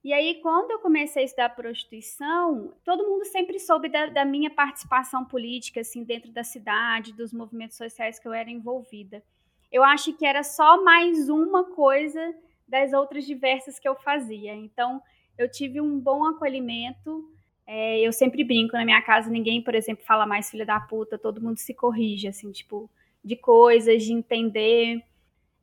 E 0.03 0.13
aí, 0.13 0.39
quando 0.41 0.71
eu 0.71 0.79
comecei 0.79 1.21
a 1.21 1.25
estudar 1.25 1.49
prostituição, 1.49 2.73
todo 2.83 3.07
mundo 3.07 3.23
sempre 3.25 3.59
soube 3.59 3.87
da, 3.87 4.07
da, 4.07 4.25
minha 4.25 4.49
participação 4.49 5.23
política, 5.23 5.81
assim, 5.81 6.03
dentro 6.03 6.31
da 6.31 6.43
cidade, 6.43 7.13
dos 7.13 7.31
movimentos 7.31 7.77
sociais 7.77 8.17
que 8.17 8.27
eu 8.27 8.33
era 8.33 8.49
envolvida. 8.49 9.23
Eu 9.71 9.83
acho 9.83 10.13
que 10.13 10.25
era 10.25 10.43
só 10.43 10.83
mais 10.83 11.29
uma 11.29 11.65
coisa 11.65 12.33
das 12.67 12.93
outras 12.93 13.25
diversas 13.25 13.77
que 13.77 13.87
eu 13.87 13.95
fazia. 13.95 14.55
Então, 14.55 15.01
eu 15.37 15.49
tive 15.49 15.79
um 15.79 15.99
bom 15.99 16.25
acolhimento. 16.25 17.23
É, 17.67 17.99
eu 17.99 18.11
sempre 18.11 18.43
brinco 18.43 18.73
na 18.73 18.83
minha 18.83 19.01
casa, 19.03 19.29
ninguém, 19.29 19.61
por 19.61 19.75
exemplo, 19.75 20.03
fala 20.03 20.25
mais 20.25 20.49
filha 20.49 20.65
da 20.65 20.79
puta, 20.79 21.17
todo 21.17 21.39
mundo 21.41 21.57
se 21.57 21.75
corrige, 21.75 22.27
assim, 22.27 22.51
tipo, 22.51 22.89
de 23.23 23.35
coisas, 23.35 24.03
de 24.03 24.13
entender 24.13 25.03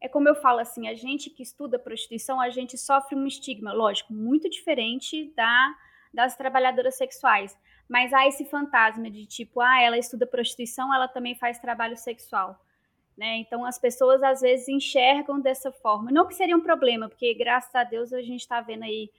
é 0.01 0.09
como 0.09 0.29
eu 0.29 0.35
falo 0.35 0.61
assim, 0.61 0.89
a 0.89 0.95
gente 0.95 1.31
que 1.31 1.43
estuda 1.43 1.79
prostituição, 1.79 2.41
a 2.41 2.51
gente 2.51 2.79
sofre 2.79 3.17
um 3.17 3.27
estigma, 3.27 3.73
lógico, 3.73 4.13
muito 4.13 4.49
diferente 4.49 5.33
da 5.37 5.75
das 6.13 6.35
trabalhadoras 6.35 6.97
sexuais, 6.97 7.57
mas 7.89 8.13
há 8.13 8.27
esse 8.27 8.45
fantasma 8.47 9.11
de 9.11 9.27
tipo, 9.27 9.61
ah, 9.61 9.81
ela 9.81 9.99
estuda 9.99 10.27
prostituição, 10.27 10.93
ela 10.93 11.07
também 11.07 11.35
faz 11.35 11.59
trabalho 11.59 11.97
sexual, 11.97 12.59
né? 13.17 13.37
Então 13.39 13.65
as 13.65 13.79
pessoas 13.79 14.23
às 14.23 14.41
vezes 14.41 14.69
enxergam 14.69 15.41
dessa 15.41 15.71
forma. 15.71 16.11
Não 16.11 16.27
que 16.27 16.35
seria 16.35 16.57
um 16.57 16.63
problema, 16.63 17.09
porque 17.09 17.35
graças 17.35 17.75
a 17.75 17.85
Deus 17.85 18.13
a 18.13 18.23
gente 18.23 18.41
está 18.41 18.61
vendo 18.61 18.85
aí 18.85 19.11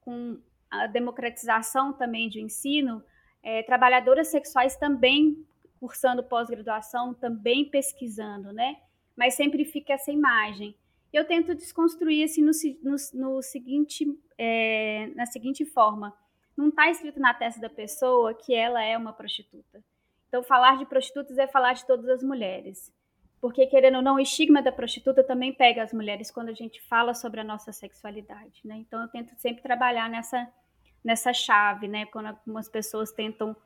com 0.00 0.38
a 0.70 0.86
democratização 0.86 1.92
também 1.92 2.28
de 2.28 2.40
ensino, 2.40 3.04
é, 3.42 3.62
trabalhadoras 3.62 4.28
sexuais 4.28 4.76
também 4.76 5.46
cursando 5.78 6.24
pós-graduação, 6.24 7.14
também 7.14 7.64
pesquisando, 7.64 8.52
né? 8.52 8.76
Mas 9.18 9.34
sempre 9.34 9.64
fica 9.64 9.94
essa 9.94 10.12
imagem. 10.12 10.76
Eu 11.12 11.26
tento 11.26 11.52
desconstruir 11.52 12.22
assim 12.22 12.40
no, 12.40 12.52
no, 12.84 12.96
no 13.14 13.42
seguinte, 13.42 14.06
é, 14.38 15.10
na 15.16 15.26
seguinte 15.26 15.64
forma: 15.66 16.16
não 16.56 16.68
está 16.68 16.88
escrito 16.88 17.18
na 17.18 17.34
testa 17.34 17.60
da 17.60 17.68
pessoa 17.68 18.32
que 18.32 18.54
ela 18.54 18.80
é 18.80 18.96
uma 18.96 19.12
prostituta. 19.12 19.82
Então, 20.28 20.42
falar 20.44 20.78
de 20.78 20.86
prostitutas 20.86 21.36
é 21.36 21.48
falar 21.48 21.72
de 21.72 21.84
todas 21.84 22.08
as 22.08 22.22
mulheres. 22.22 22.94
porque 23.40 23.66
querendo 23.66 23.96
ou 23.96 24.02
não, 24.02 24.16
o 24.16 24.20
estigma 24.20 24.62
da 24.62 24.70
prostituta 24.70 25.24
também 25.24 25.52
pega 25.52 25.82
as 25.82 25.92
mulheres 25.92 26.30
quando 26.30 26.50
a 26.50 26.54
gente 26.54 26.80
fala 26.82 27.12
sobre 27.12 27.40
a 27.40 27.44
nossa 27.44 27.72
sexualidade, 27.72 28.60
né? 28.64 28.76
Então 28.76 29.02
eu 29.02 29.08
tento 29.08 29.34
sempre 29.36 29.62
trabalhar 29.62 30.08
nessa 30.08 30.48
nessa 31.02 31.32
chave, 31.32 31.88
né? 31.88 32.06
Quando 32.06 32.26
algumas 32.26 32.68
pessoas 32.68 33.10
tentam 33.10 33.56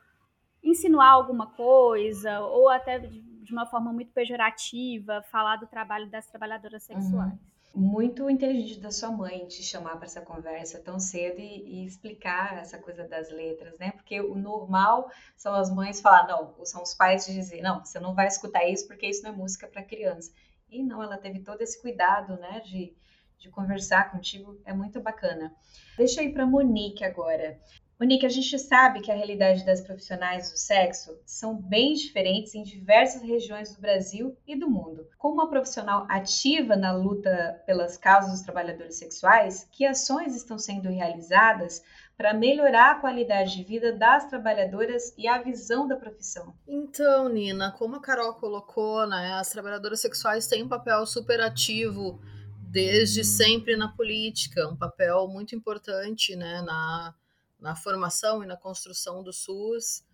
insinuar 0.63 1.13
alguma 1.13 1.47
coisa 1.47 2.41
ou 2.41 2.69
até 2.69 2.99
de 3.43 3.53
uma 3.53 3.67
forma 3.67 3.93
muito 3.93 4.13
pejorativa 4.13 5.23
falar 5.31 5.57
do 5.57 5.67
trabalho 5.67 6.09
das 6.09 6.27
trabalhadoras 6.27 6.89
uhum. 6.89 7.01
sexuais. 7.01 7.33
Uhum 7.33 7.53
muito 7.75 8.29
inteligente 8.29 8.81
da 8.81 8.91
sua 8.91 9.11
mãe 9.11 9.47
te 9.47 9.63
chamar 9.63 9.97
para 9.97 10.05
essa 10.05 10.21
conversa 10.21 10.79
tão 10.79 11.01
cedo 11.01 11.41
e, 11.41 11.83
e, 11.83 11.87
explicar 11.87 12.59
essa 12.59 12.79
coisa 12.79 13.05
das 13.09 13.31
letras, 13.31 13.79
né? 13.79 13.93
Porque 13.93 14.21
o 14.21 14.35
normal 14.35 15.11
são 15.37 15.55
as 15.55 15.71
mães 15.71 16.01
falar, 16.01 16.27
não, 16.27 16.55
são 16.65 16.83
os 16.83 16.95
pais 16.95 17.25
de 17.25 17.33
dizer, 17.33 17.63
não, 17.63 17.83
você 17.83 17.99
não 17.99 18.15
vai 18.15 18.27
escutar 18.27 18.69
isso 18.69 18.87
porque 18.87 19.07
isso 19.07 19.23
não 19.23 19.31
é 19.31 19.37
música 19.37 19.67
para 19.67 19.83
criança. 19.83 20.33
E 20.69 20.83
não, 20.83 21.03
ela 21.03 21.17
teve 21.17 21.41
todo 21.41 21.63
esse 21.63 21.81
cuidado, 21.81 22.37
né, 22.37 22.61
de, 22.61 22.95
de 23.39 23.51
conversar 23.51 24.11
contigo, 24.11 24.61
é 24.65 24.73
muito 24.73 25.01
bacana. 25.01 25.55
Deixa 25.97 26.23
eu 26.23 26.29
ir 26.29 26.33
para 26.33 26.47
Monique 26.47 27.05
agora. 27.05 27.59
Monique, 28.03 28.27
a 28.27 28.29
gente 28.29 28.59
sabe 28.59 29.01
que 29.01 29.13
a 29.13 29.15
realidade 29.15 29.65
das 29.65 29.81
profissionais 29.81 30.51
do 30.51 30.59
sexo 30.59 31.17
são 31.25 31.55
bem 31.55 31.95
diferentes 31.95 32.53
em 32.53 32.65
diversas 32.65 33.23
regiões 33.23 33.73
do 33.73 33.81
Brasil 33.81 34.37
e 34.45 34.59
do 34.59 34.69
mundo. 34.69 35.07
Como 35.17 35.35
uma 35.35 35.49
profissional 35.49 36.05
ativa 36.09 36.75
na 36.75 36.91
luta 36.91 37.63
pelas 37.65 37.97
causas 37.97 38.33
dos 38.33 38.43
trabalhadores 38.43 38.99
sexuais, 38.99 39.69
que 39.71 39.87
ações 39.87 40.35
estão 40.35 40.59
sendo 40.59 40.89
realizadas 40.89 41.81
para 42.17 42.35
melhorar 42.35 42.91
a 42.91 42.95
qualidade 42.97 43.55
de 43.55 43.63
vida 43.63 43.93
das 43.93 44.29
trabalhadoras 44.29 45.15
e 45.17 45.29
a 45.29 45.41
visão 45.41 45.87
da 45.87 45.95
profissão? 45.95 46.57
Então, 46.67 47.29
Nina, 47.29 47.71
como 47.71 47.95
a 47.95 48.01
Carol 48.01 48.35
colocou, 48.35 49.07
né, 49.07 49.35
as 49.35 49.51
trabalhadoras 49.51 50.01
sexuais 50.01 50.49
têm 50.49 50.65
um 50.65 50.69
papel 50.69 51.07
super 51.07 51.41
ativo 51.41 52.21
desde 52.69 53.23
sempre 53.23 53.77
na 53.77 53.87
política, 53.87 54.67
um 54.67 54.77
papel 54.77 55.29
muito 55.29 55.55
importante 55.55 56.35
né, 56.35 56.63
na 56.63 57.15
na 57.62 57.76
formação 57.76 58.42
e 58.42 58.47
na 58.47 58.57
construção 58.57 59.23
do 59.23 59.33
SUS 59.33 60.04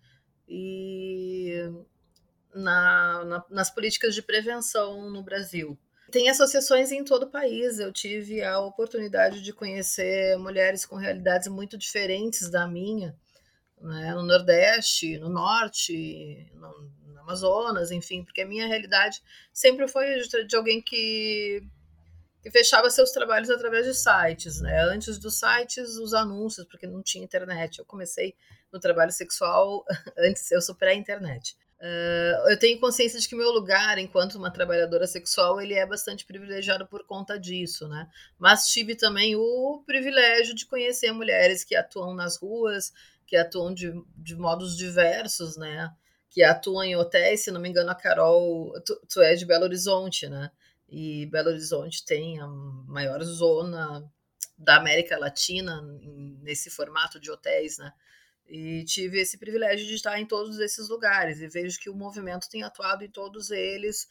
e 0.47 1.51
na, 2.53 3.25
na, 3.25 3.45
nas 3.49 3.71
políticas 3.71 4.13
de 4.13 4.21
prevenção 4.21 5.09
no 5.09 5.23
Brasil. 5.23 5.77
Tem 6.11 6.29
associações 6.29 6.91
em 6.91 7.03
todo 7.03 7.23
o 7.23 7.29
país. 7.29 7.79
Eu 7.79 7.91
tive 7.91 8.43
a 8.43 8.59
oportunidade 8.59 9.41
de 9.41 9.51
conhecer 9.51 10.37
mulheres 10.37 10.85
com 10.85 10.95
realidades 10.95 11.47
muito 11.47 11.77
diferentes 11.77 12.49
da 12.49 12.67
minha, 12.67 13.15
né? 13.81 14.13
no 14.13 14.23
Nordeste, 14.23 15.17
no 15.17 15.29
Norte, 15.29 16.51
no, 16.53 16.91
no 17.07 17.19
Amazonas, 17.19 17.91
enfim, 17.91 18.23
porque 18.23 18.41
a 18.41 18.47
minha 18.47 18.67
realidade 18.67 19.21
sempre 19.51 19.87
foi 19.87 20.19
de, 20.19 20.45
de 20.45 20.55
alguém 20.55 20.81
que 20.81 21.63
que 22.41 22.49
fechava 22.49 22.89
seus 22.89 23.11
trabalhos 23.11 23.49
através 23.49 23.85
de 23.85 23.93
sites, 23.93 24.61
né? 24.61 24.81
Antes 24.83 25.17
dos 25.17 25.39
sites, 25.39 25.97
os 25.97 26.13
anúncios, 26.13 26.65
porque 26.65 26.87
não 26.87 27.03
tinha 27.03 27.23
internet. 27.23 27.79
Eu 27.79 27.85
comecei 27.85 28.35
no 28.71 28.79
trabalho 28.79 29.11
sexual 29.11 29.85
antes, 30.17 30.49
eu 30.51 30.61
superei 30.61 30.95
a 30.95 30.97
internet. 30.97 31.57
Uh, 31.81 32.49
eu 32.49 32.59
tenho 32.59 32.77
consciência 32.77 33.17
de 33.17 33.27
que 33.27 33.35
meu 33.35 33.51
lugar 33.51 33.97
enquanto 33.97 34.35
uma 34.35 34.51
trabalhadora 34.51 35.07
sexual 35.07 35.61
ele 35.61 35.73
é 35.73 35.85
bastante 35.85 36.25
privilegiado 36.25 36.85
por 36.85 37.05
conta 37.05 37.39
disso, 37.39 37.87
né? 37.87 38.07
Mas 38.37 38.67
tive 38.67 38.95
também 38.95 39.37
o 39.37 39.81
privilégio 39.85 40.53
de 40.53 40.65
conhecer 40.65 41.13
mulheres 41.13 41.63
que 41.63 41.75
atuam 41.75 42.13
nas 42.13 42.35
ruas, 42.35 42.91
que 43.25 43.37
atuam 43.37 43.73
de, 43.73 43.93
de 44.17 44.35
modos 44.35 44.75
diversos, 44.75 45.55
né? 45.55 45.89
Que 46.29 46.43
atuam 46.43 46.83
em 46.83 46.97
hotéis, 46.97 47.45
se 47.45 47.51
não 47.51 47.61
me 47.61 47.69
engano, 47.69 47.91
a 47.91 47.95
Carol, 47.95 48.73
tu, 48.85 48.99
tu 49.07 49.21
é 49.21 49.35
de 49.35 49.45
Belo 49.45 49.63
Horizonte, 49.63 50.27
né? 50.27 50.51
E 50.89 51.25
Belo 51.27 51.49
Horizonte 51.49 52.03
tem 52.05 52.39
a 52.39 52.47
maior 52.47 53.21
zona 53.23 54.03
da 54.57 54.77
América 54.77 55.17
Latina 55.17 55.81
nesse 56.41 56.69
formato 56.69 57.19
de 57.19 57.31
hotéis, 57.31 57.77
né? 57.77 57.93
E 58.47 58.83
tive 58.85 59.21
esse 59.21 59.37
privilégio 59.37 59.85
de 59.85 59.93
estar 59.93 60.19
em 60.19 60.25
todos 60.25 60.59
esses 60.59 60.89
lugares 60.89 61.39
e 61.39 61.47
vejo 61.47 61.79
que 61.79 61.89
o 61.89 61.95
movimento 61.95 62.49
tem 62.49 62.63
atuado 62.63 63.03
em 63.03 63.09
todos 63.09 63.51
eles, 63.51 64.07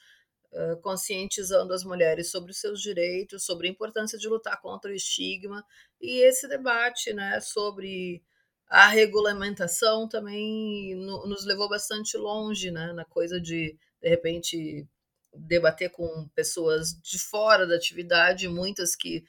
conscientizando 0.80 1.74
as 1.74 1.84
mulheres 1.84 2.30
sobre 2.30 2.52
os 2.52 2.58
seus 2.58 2.80
direitos, 2.80 3.44
sobre 3.44 3.66
a 3.66 3.70
importância 3.70 4.18
de 4.18 4.28
lutar 4.28 4.60
contra 4.62 4.90
o 4.90 4.94
estigma 4.94 5.64
e 6.00 6.20
esse 6.20 6.48
debate, 6.48 7.12
né, 7.12 7.40
sobre 7.40 8.22
a 8.68 8.86
regulamentação 8.88 10.08
também 10.08 10.94
no, 10.94 11.26
nos 11.26 11.44
levou 11.44 11.68
bastante 11.68 12.16
longe, 12.16 12.70
né, 12.70 12.92
na 12.92 13.04
coisa 13.04 13.40
de 13.40 13.76
de 14.00 14.08
repente 14.08 14.86
debater 15.34 15.90
com 15.90 16.28
pessoas 16.34 16.92
de 17.02 17.18
fora 17.18 17.66
da 17.66 17.74
atividade, 17.74 18.48
muitas 18.48 18.94
que 18.94 19.24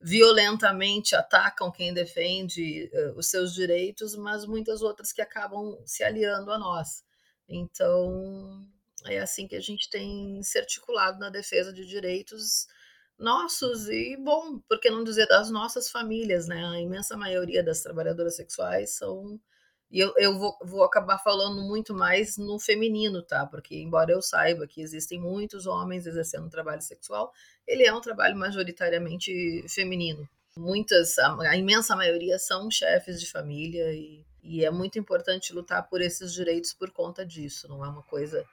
violentamente 0.00 1.16
atacam 1.16 1.70
quem 1.70 1.94
defende 1.94 2.90
uh, 2.92 3.18
os 3.18 3.30
seus 3.30 3.54
direitos, 3.54 4.14
mas 4.14 4.44
muitas 4.44 4.82
outras 4.82 5.12
que 5.12 5.22
acabam 5.22 5.78
se 5.86 6.04
aliando 6.04 6.50
a 6.50 6.58
nós. 6.58 7.02
Então, 7.48 8.66
é 9.06 9.18
assim 9.18 9.46
que 9.46 9.56
a 9.56 9.60
gente 9.60 9.88
tem 9.88 10.42
se 10.42 10.58
articulado 10.58 11.18
na 11.18 11.30
defesa 11.30 11.72
de 11.72 11.86
direitos 11.86 12.66
nossos 13.18 13.88
e, 13.88 14.16
bom, 14.16 14.58
por 14.68 14.80
que 14.80 14.90
não 14.90 15.04
dizer 15.04 15.26
das 15.26 15.50
nossas 15.50 15.90
famílias, 15.90 16.48
né? 16.48 16.64
A 16.66 16.80
imensa 16.80 17.16
maioria 17.16 17.62
das 17.62 17.80
trabalhadoras 17.80 18.36
sexuais 18.36 18.96
são 18.96 19.40
e 19.94 20.00
eu, 20.00 20.12
eu 20.16 20.36
vou, 20.36 20.58
vou 20.60 20.82
acabar 20.82 21.18
falando 21.18 21.62
muito 21.62 21.94
mais 21.94 22.36
no 22.36 22.58
feminino, 22.58 23.22
tá? 23.22 23.46
Porque, 23.46 23.76
embora 23.76 24.10
eu 24.10 24.20
saiba 24.20 24.66
que 24.66 24.80
existem 24.82 25.20
muitos 25.20 25.68
homens 25.68 26.04
exercendo 26.04 26.50
trabalho 26.50 26.82
sexual, 26.82 27.32
ele 27.64 27.86
é 27.86 27.94
um 27.94 28.00
trabalho 28.00 28.36
majoritariamente 28.36 29.64
feminino. 29.68 30.28
Muitas, 30.56 31.16
a, 31.16 31.40
a 31.42 31.56
imensa 31.56 31.94
maioria 31.94 32.40
são 32.40 32.68
chefes 32.72 33.20
de 33.20 33.30
família 33.30 33.92
e, 33.92 34.26
e 34.42 34.64
é 34.64 34.70
muito 34.70 34.98
importante 34.98 35.52
lutar 35.52 35.88
por 35.88 36.00
esses 36.00 36.32
direitos 36.32 36.72
por 36.72 36.90
conta 36.90 37.24
disso, 37.24 37.68
não 37.68 37.84
é 37.84 37.88
uma 37.88 38.02
coisa 38.02 38.44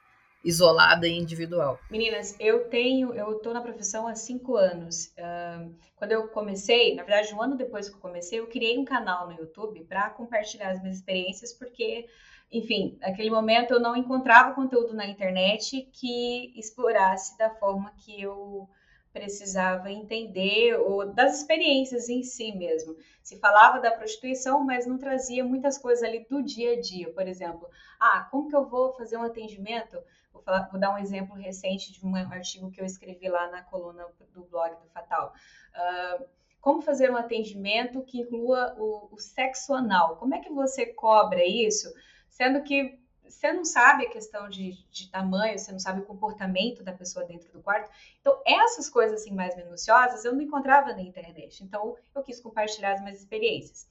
isolada 0.43 1.07
e 1.07 1.17
individual. 1.17 1.79
Meninas, 1.89 2.35
eu 2.39 2.67
tenho, 2.69 3.13
eu 3.13 3.35
tô 3.39 3.53
na 3.53 3.61
profissão 3.61 4.07
há 4.07 4.15
cinco 4.15 4.55
anos. 4.55 5.13
Uh, 5.17 5.73
quando 5.95 6.11
eu 6.11 6.27
comecei, 6.29 6.95
na 6.95 7.03
verdade, 7.03 7.33
um 7.33 7.41
ano 7.41 7.55
depois 7.55 7.89
que 7.89 7.95
eu 7.95 7.99
comecei, 7.99 8.39
eu 8.39 8.47
criei 8.47 8.77
um 8.77 8.85
canal 8.85 9.27
no 9.27 9.33
YouTube 9.33 9.83
para 9.85 10.09
compartilhar 10.09 10.71
as 10.71 10.81
minhas 10.81 10.97
experiências, 10.97 11.53
porque, 11.53 12.07
enfim, 12.51 12.97
naquele 12.99 13.29
momento 13.29 13.71
eu 13.71 13.79
não 13.79 13.95
encontrava 13.95 14.55
conteúdo 14.55 14.93
na 14.93 15.05
internet 15.05 15.87
que 15.93 16.51
explorasse 16.57 17.37
da 17.37 17.49
forma 17.51 17.93
que 17.97 18.21
eu 18.21 18.67
precisava 19.13 19.91
entender 19.91 20.75
ou 20.79 21.05
das 21.13 21.39
experiências 21.39 22.07
em 22.09 22.23
si 22.23 22.51
mesmo. 22.53 22.95
Se 23.21 23.37
falava 23.39 23.79
da 23.79 23.91
prostituição, 23.91 24.63
mas 24.63 24.85
não 24.85 24.97
trazia 24.97 25.43
muitas 25.43 25.77
coisas 25.77 26.03
ali 26.03 26.25
do 26.29 26.41
dia 26.41 26.73
a 26.73 26.81
dia. 26.81 27.11
Por 27.11 27.27
exemplo, 27.27 27.69
ah, 27.99 28.27
como 28.31 28.49
que 28.49 28.55
eu 28.55 28.67
vou 28.67 28.93
fazer 28.93 29.17
um 29.17 29.23
atendimento? 29.23 29.97
Vou, 30.31 30.41
falar, 30.41 30.69
vou 30.69 30.79
dar 30.79 30.93
um 30.93 30.97
exemplo 30.97 31.35
recente 31.35 31.91
de 31.91 32.05
um 32.05 32.15
artigo 32.15 32.71
que 32.71 32.81
eu 32.81 32.85
escrevi 32.85 33.27
lá 33.29 33.49
na 33.49 33.61
coluna 33.61 34.05
do 34.33 34.43
blog 34.45 34.75
do 34.75 34.89
Fatal. 34.89 35.33
Uh, 35.75 36.25
como 36.61 36.81
fazer 36.81 37.11
um 37.11 37.17
atendimento 37.17 38.03
que 38.03 38.19
inclua 38.19 38.75
o, 38.77 39.09
o 39.11 39.19
sexo 39.19 39.73
anal? 39.73 40.17
Como 40.17 40.35
é 40.35 40.39
que 40.39 40.51
você 40.51 40.85
cobra 40.85 41.43
isso? 41.45 41.91
Sendo 42.29 42.61
que 42.61 43.01
você 43.31 43.51
não 43.51 43.63
sabe 43.63 44.05
a 44.05 44.09
questão 44.09 44.49
de, 44.49 44.73
de, 44.91 45.09
tamanho, 45.09 45.57
você 45.57 45.71
não 45.71 45.79
sabe 45.79 46.01
o 46.01 46.05
comportamento 46.05 46.83
da 46.83 46.91
pessoa 46.91 47.25
dentro 47.25 47.51
do 47.51 47.61
quarto. 47.61 47.89
Então, 48.19 48.41
essas 48.45 48.89
coisas 48.89 49.21
assim 49.21 49.33
mais 49.33 49.55
minuciosas 49.55 50.25
eu 50.25 50.33
não 50.33 50.41
encontrava 50.41 50.93
na 50.93 51.01
internet. 51.01 51.63
Então, 51.63 51.95
eu 52.13 52.23
quis 52.23 52.39
compartilhar 52.39 52.93
as 52.93 53.01
minhas 53.01 53.19
experiências. 53.19 53.87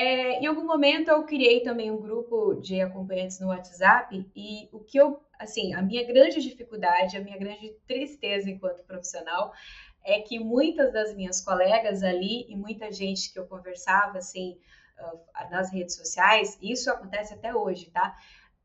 É, 0.00 0.38
em 0.38 0.46
algum 0.46 0.64
momento 0.64 1.08
eu 1.08 1.24
criei 1.24 1.60
também 1.60 1.90
um 1.90 2.00
grupo 2.00 2.54
de 2.60 2.80
acompanhantes 2.80 3.40
no 3.40 3.48
WhatsApp 3.48 4.30
e 4.36 4.68
o 4.72 4.78
que 4.78 4.96
eu, 4.96 5.20
assim, 5.36 5.74
a 5.74 5.82
minha 5.82 6.06
grande 6.06 6.40
dificuldade, 6.40 7.16
a 7.16 7.20
minha 7.20 7.36
grande 7.36 7.74
tristeza 7.84 8.48
enquanto 8.48 8.84
profissional 8.84 9.52
é 10.04 10.20
que 10.20 10.38
muitas 10.38 10.92
das 10.92 11.16
minhas 11.16 11.40
colegas 11.40 12.04
ali 12.04 12.46
e 12.48 12.54
muita 12.54 12.92
gente 12.92 13.32
que 13.32 13.40
eu 13.40 13.48
conversava, 13.48 14.18
assim, 14.18 14.56
uh, 15.00 15.50
nas 15.50 15.72
redes 15.72 15.96
sociais, 15.96 16.56
isso 16.62 16.88
acontece 16.88 17.34
até 17.34 17.52
hoje, 17.52 17.90
tá? 17.90 18.16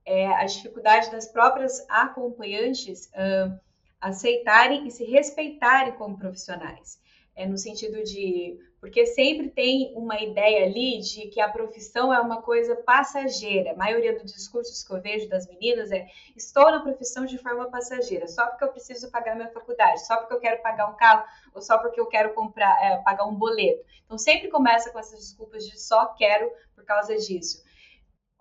É 0.05 0.27
a 0.27 0.45
dificuldade 0.45 1.09
das 1.09 1.27
próprias 1.27 1.83
acompanhantes 1.89 3.07
uh, 3.07 3.59
aceitarem 3.99 4.85
e 4.85 4.91
se 4.91 5.03
respeitarem 5.03 5.93
como 5.93 6.15
profissionais. 6.15 7.01
É 7.35 7.47
no 7.47 7.57
sentido 7.57 8.03
de 8.03 8.55
porque 8.83 9.05
sempre 9.05 9.49
tem 9.49 9.93
uma 9.95 10.21
ideia 10.21 10.65
ali 10.65 10.99
de 10.99 11.29
que 11.29 11.39
a 11.39 11.47
profissão 11.47 12.13
é 12.13 12.19
uma 12.19 12.41
coisa 12.41 12.75
passageira. 12.75 13.71
A 13.71 13.75
maioria 13.77 14.19
dos 14.19 14.33
discursos 14.33 14.83
que 14.83 14.93
eu 14.93 14.99
vejo 14.99 15.29
das 15.29 15.47
meninas 15.47 15.89
é: 15.89 16.05
estou 16.35 16.69
na 16.69 16.81
profissão 16.81 17.25
de 17.25 17.37
forma 17.37 17.69
passageira, 17.69 18.27
só 18.27 18.45
porque 18.45 18.65
eu 18.65 18.73
preciso 18.73 19.09
pagar 19.09 19.37
minha 19.37 19.47
faculdade, 19.47 20.05
só 20.05 20.17
porque 20.17 20.33
eu 20.33 20.39
quero 20.41 20.61
pagar 20.61 20.89
um 20.89 20.97
carro, 20.97 21.23
ou 21.53 21.61
só 21.61 21.77
porque 21.77 21.97
eu 21.97 22.07
quero 22.07 22.33
comprar, 22.33 22.77
é, 22.83 22.97
pagar 22.97 23.23
um 23.23 23.33
boleto. 23.33 23.85
Então 24.03 24.17
sempre 24.17 24.49
começa 24.49 24.91
com 24.91 24.99
essas 24.99 25.17
desculpas 25.17 25.65
de 25.65 25.79
só 25.79 26.07
quero 26.07 26.51
por 26.75 26.83
causa 26.83 27.15
disso. 27.15 27.63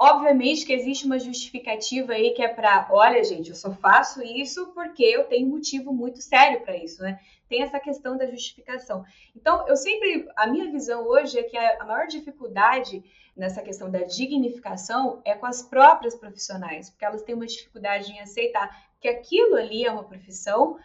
Obviamente 0.04 0.66
que 0.66 0.72
existe 0.72 1.06
uma 1.06 1.16
justificativa 1.16 2.14
aí 2.14 2.32
que 2.32 2.42
é 2.42 2.48
para, 2.48 2.88
olha, 2.90 3.22
gente, 3.22 3.50
eu 3.50 3.54
só 3.54 3.70
faço 3.70 4.20
isso 4.20 4.72
porque 4.74 5.04
eu 5.04 5.22
tenho 5.28 5.48
motivo 5.48 5.92
muito 5.92 6.20
sério 6.20 6.60
para 6.62 6.76
isso, 6.76 7.00
né? 7.00 7.20
Tem 7.48 7.62
essa 7.62 7.78
questão 7.78 8.16
da 8.16 8.26
justificação. 8.26 9.04
Então, 9.36 9.64
eu 9.68 9.76
sempre, 9.76 10.28
a 10.34 10.48
minha 10.48 10.68
visão 10.72 11.06
hoje 11.06 11.38
é 11.38 11.44
que 11.44 11.56
a, 11.56 11.84
maior 11.84 12.08
dificuldade 12.08 13.04
nessa 13.36 13.62
questão 13.62 13.88
da 13.88 14.00
dignificação 14.00 15.22
é 15.24 15.36
com 15.36 15.46
as 15.46 15.62
próprias 15.62 16.16
profissionais, 16.16 16.90
porque 16.90 17.04
elas 17.04 17.22
têm 17.22 17.36
uma 17.36 17.46
dificuldade 17.46 18.10
em 18.10 18.18
aceitar 18.18 18.76
que 19.00 19.06
aquilo 19.06 19.54
ali 19.54 19.84
é 19.84 19.92
uma 19.92 20.02
profissão, 20.02 20.80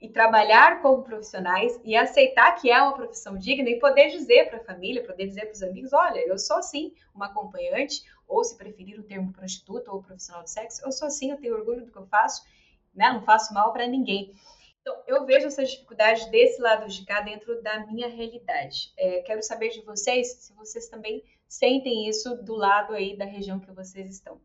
e 0.00 0.08
trabalhar 0.08 0.80
como 0.80 1.02
profissionais 1.02 1.78
e 1.84 1.94
aceitar 1.94 2.52
que 2.52 2.70
é 2.70 2.80
uma 2.80 2.94
profissão 2.94 3.36
digna 3.36 3.68
e 3.68 3.78
poder 3.78 4.08
dizer 4.08 4.48
para 4.48 4.58
a 4.58 4.64
família, 4.64 5.04
poder 5.04 5.26
dizer 5.26 5.42
para 5.42 5.52
os 5.52 5.62
amigos, 5.62 5.92
olha, 5.92 6.26
eu 6.26 6.38
sou 6.38 6.62
sim 6.62 6.94
uma 7.14 7.26
acompanhante, 7.26 8.02
ou 8.26 8.42
se 8.42 8.56
preferir 8.56 8.98
o 8.98 9.02
termo 9.02 9.32
prostituta 9.32 9.92
ou 9.92 10.02
profissional 10.02 10.44
de 10.44 10.50
sexo, 10.50 10.82
eu 10.84 10.92
sou 10.92 11.08
assim, 11.08 11.30
eu 11.30 11.36
tenho 11.36 11.54
orgulho 11.54 11.84
do 11.84 11.90
que 11.90 11.98
eu 11.98 12.06
faço, 12.06 12.44
né? 12.94 13.12
Não 13.12 13.22
faço 13.22 13.52
mal 13.52 13.72
para 13.72 13.86
ninguém. 13.86 14.32
Então, 14.80 14.96
eu 15.06 15.26
vejo 15.26 15.46
essa 15.46 15.64
dificuldade 15.64 16.30
desse 16.30 16.60
lado 16.62 16.88
de 16.88 17.04
cá 17.04 17.20
dentro 17.20 17.60
da 17.60 17.84
minha 17.86 18.08
realidade. 18.08 18.92
É, 18.96 19.20
quero 19.22 19.42
saber 19.42 19.70
de 19.70 19.82
vocês 19.82 20.32
se 20.32 20.54
vocês 20.54 20.88
também 20.88 21.22
sentem 21.46 22.08
isso 22.08 22.36
do 22.42 22.54
lado 22.54 22.94
aí 22.94 23.16
da 23.16 23.24
região 23.24 23.60
que 23.60 23.70
vocês 23.72 24.08
estão. 24.08 24.40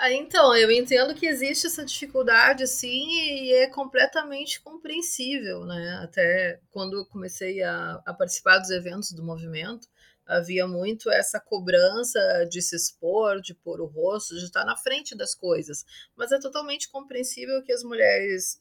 Ah, 0.00 0.12
então, 0.12 0.56
eu 0.56 0.70
entendo 0.70 1.12
que 1.12 1.26
existe 1.26 1.66
essa 1.66 1.84
dificuldade, 1.84 2.64
sim, 2.68 3.08
e 3.10 3.52
é 3.52 3.66
completamente 3.66 4.60
compreensível, 4.60 5.64
né? 5.64 5.98
Até 6.00 6.60
quando 6.70 6.96
eu 6.96 7.04
comecei 7.06 7.60
a, 7.64 8.00
a 8.06 8.14
participar 8.14 8.58
dos 8.58 8.70
eventos 8.70 9.10
do 9.10 9.24
movimento, 9.24 9.88
havia 10.24 10.68
muito 10.68 11.10
essa 11.10 11.40
cobrança 11.40 12.20
de 12.48 12.62
se 12.62 12.76
expor, 12.76 13.40
de 13.40 13.54
pôr 13.54 13.80
o 13.80 13.86
rosto, 13.86 14.36
de 14.38 14.44
estar 14.44 14.64
na 14.64 14.76
frente 14.76 15.16
das 15.16 15.34
coisas. 15.34 15.84
Mas 16.14 16.30
é 16.30 16.38
totalmente 16.38 16.88
compreensível 16.88 17.60
que 17.64 17.72
as 17.72 17.82
mulheres 17.82 18.60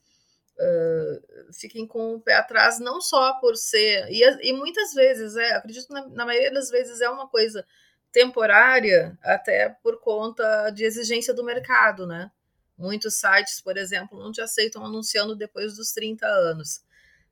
uh, 0.58 1.54
fiquem 1.54 1.86
com 1.86 2.16
o 2.16 2.20
pé 2.20 2.34
atrás, 2.34 2.80
não 2.80 3.00
só 3.00 3.34
por 3.40 3.56
ser. 3.56 4.08
E, 4.10 4.24
e 4.42 4.54
muitas 4.54 4.92
vezes, 4.92 5.36
é, 5.36 5.52
acredito 5.54 5.94
na, 5.94 6.08
na 6.08 6.26
maioria 6.26 6.52
das 6.52 6.72
vezes, 6.72 7.00
é 7.00 7.10
uma 7.10 7.28
coisa 7.28 7.64
temporária 8.12 9.18
até 9.22 9.70
por 9.84 10.00
conta 10.00 10.70
de 10.72 10.84
exigência 10.84 11.34
do 11.34 11.44
mercado, 11.44 12.08
né? 12.08 12.32
Muitos 12.78 13.16
sites, 13.16 13.62
por 13.62 13.78
exemplo, 13.78 14.20
não 14.20 14.32
te 14.32 14.42
aceitam 14.42 14.86
anunciando 14.86 15.36
depois 15.36 15.76
dos 15.76 15.92
30 15.92 16.26
anos. 16.28 16.82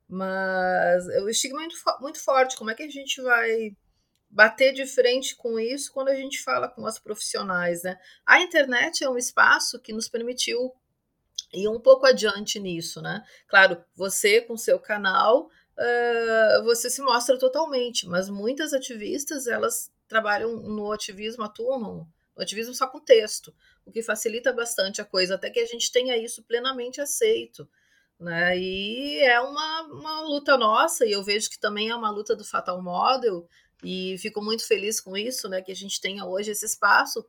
Mas 0.08 1.06
o 1.22 1.28
estigma 1.28 1.60
é 1.60 1.66
muito, 1.66 1.76
muito 2.00 2.20
forte. 2.22 2.56
Como 2.56 2.70
é 2.70 2.74
que 2.74 2.82
a 2.82 2.90
gente 2.90 3.20
vai 3.22 3.76
bater 4.28 4.72
de 4.72 4.86
frente 4.86 5.36
com 5.36 5.58
isso 5.58 5.92
quando 5.92 6.08
a 6.08 6.14
gente 6.14 6.42
fala 6.42 6.68
com 6.68 6.84
as 6.86 6.98
profissionais, 6.98 7.82
né? 7.82 7.98
A 8.24 8.40
internet 8.40 9.02
é 9.04 9.08
um 9.08 9.16
espaço 9.16 9.80
que 9.80 9.92
nos 9.92 10.08
permitiu 10.08 10.72
ir 11.52 11.68
um 11.68 11.80
pouco 11.80 12.06
adiante 12.06 12.58
nisso, 12.58 13.00
né? 13.00 13.24
Claro, 13.48 13.82
você 13.94 14.40
com 14.40 14.56
seu 14.56 14.78
canal, 14.78 15.46
uh, 15.46 16.64
você 16.64 16.90
se 16.90 17.00
mostra 17.02 17.38
totalmente, 17.38 18.06
mas 18.06 18.28
muitas 18.28 18.72
ativistas, 18.72 19.46
elas 19.46 19.90
trabalham 20.08 20.56
no 20.56 20.92
ativismo, 20.92 21.44
atuam 21.44 21.78
no, 21.78 22.08
no 22.36 22.42
ativismo 22.42 22.74
só 22.74 22.86
com 22.86 23.00
texto, 23.00 23.54
o 23.84 23.90
que 23.90 24.02
facilita 24.02 24.52
bastante 24.52 25.00
a 25.00 25.04
coisa, 25.04 25.34
até 25.34 25.50
que 25.50 25.60
a 25.60 25.66
gente 25.66 25.90
tenha 25.90 26.16
isso 26.16 26.42
plenamente 26.42 27.00
aceito. 27.00 27.68
Né? 28.18 28.58
E 28.58 29.18
é 29.20 29.40
uma, 29.40 29.82
uma 29.82 30.20
luta 30.22 30.56
nossa, 30.56 31.04
e 31.04 31.12
eu 31.12 31.22
vejo 31.22 31.50
que 31.50 31.58
também 31.58 31.90
é 31.90 31.94
uma 31.94 32.10
luta 32.10 32.34
do 32.34 32.44
Fatal 32.44 32.82
Model, 32.82 33.48
e 33.84 34.16
fico 34.18 34.42
muito 34.42 34.66
feliz 34.66 35.00
com 35.00 35.16
isso, 35.16 35.48
né? 35.48 35.60
Que 35.60 35.72
a 35.72 35.76
gente 35.76 36.00
tenha 36.00 36.24
hoje 36.24 36.50
esse 36.50 36.64
espaço 36.64 37.24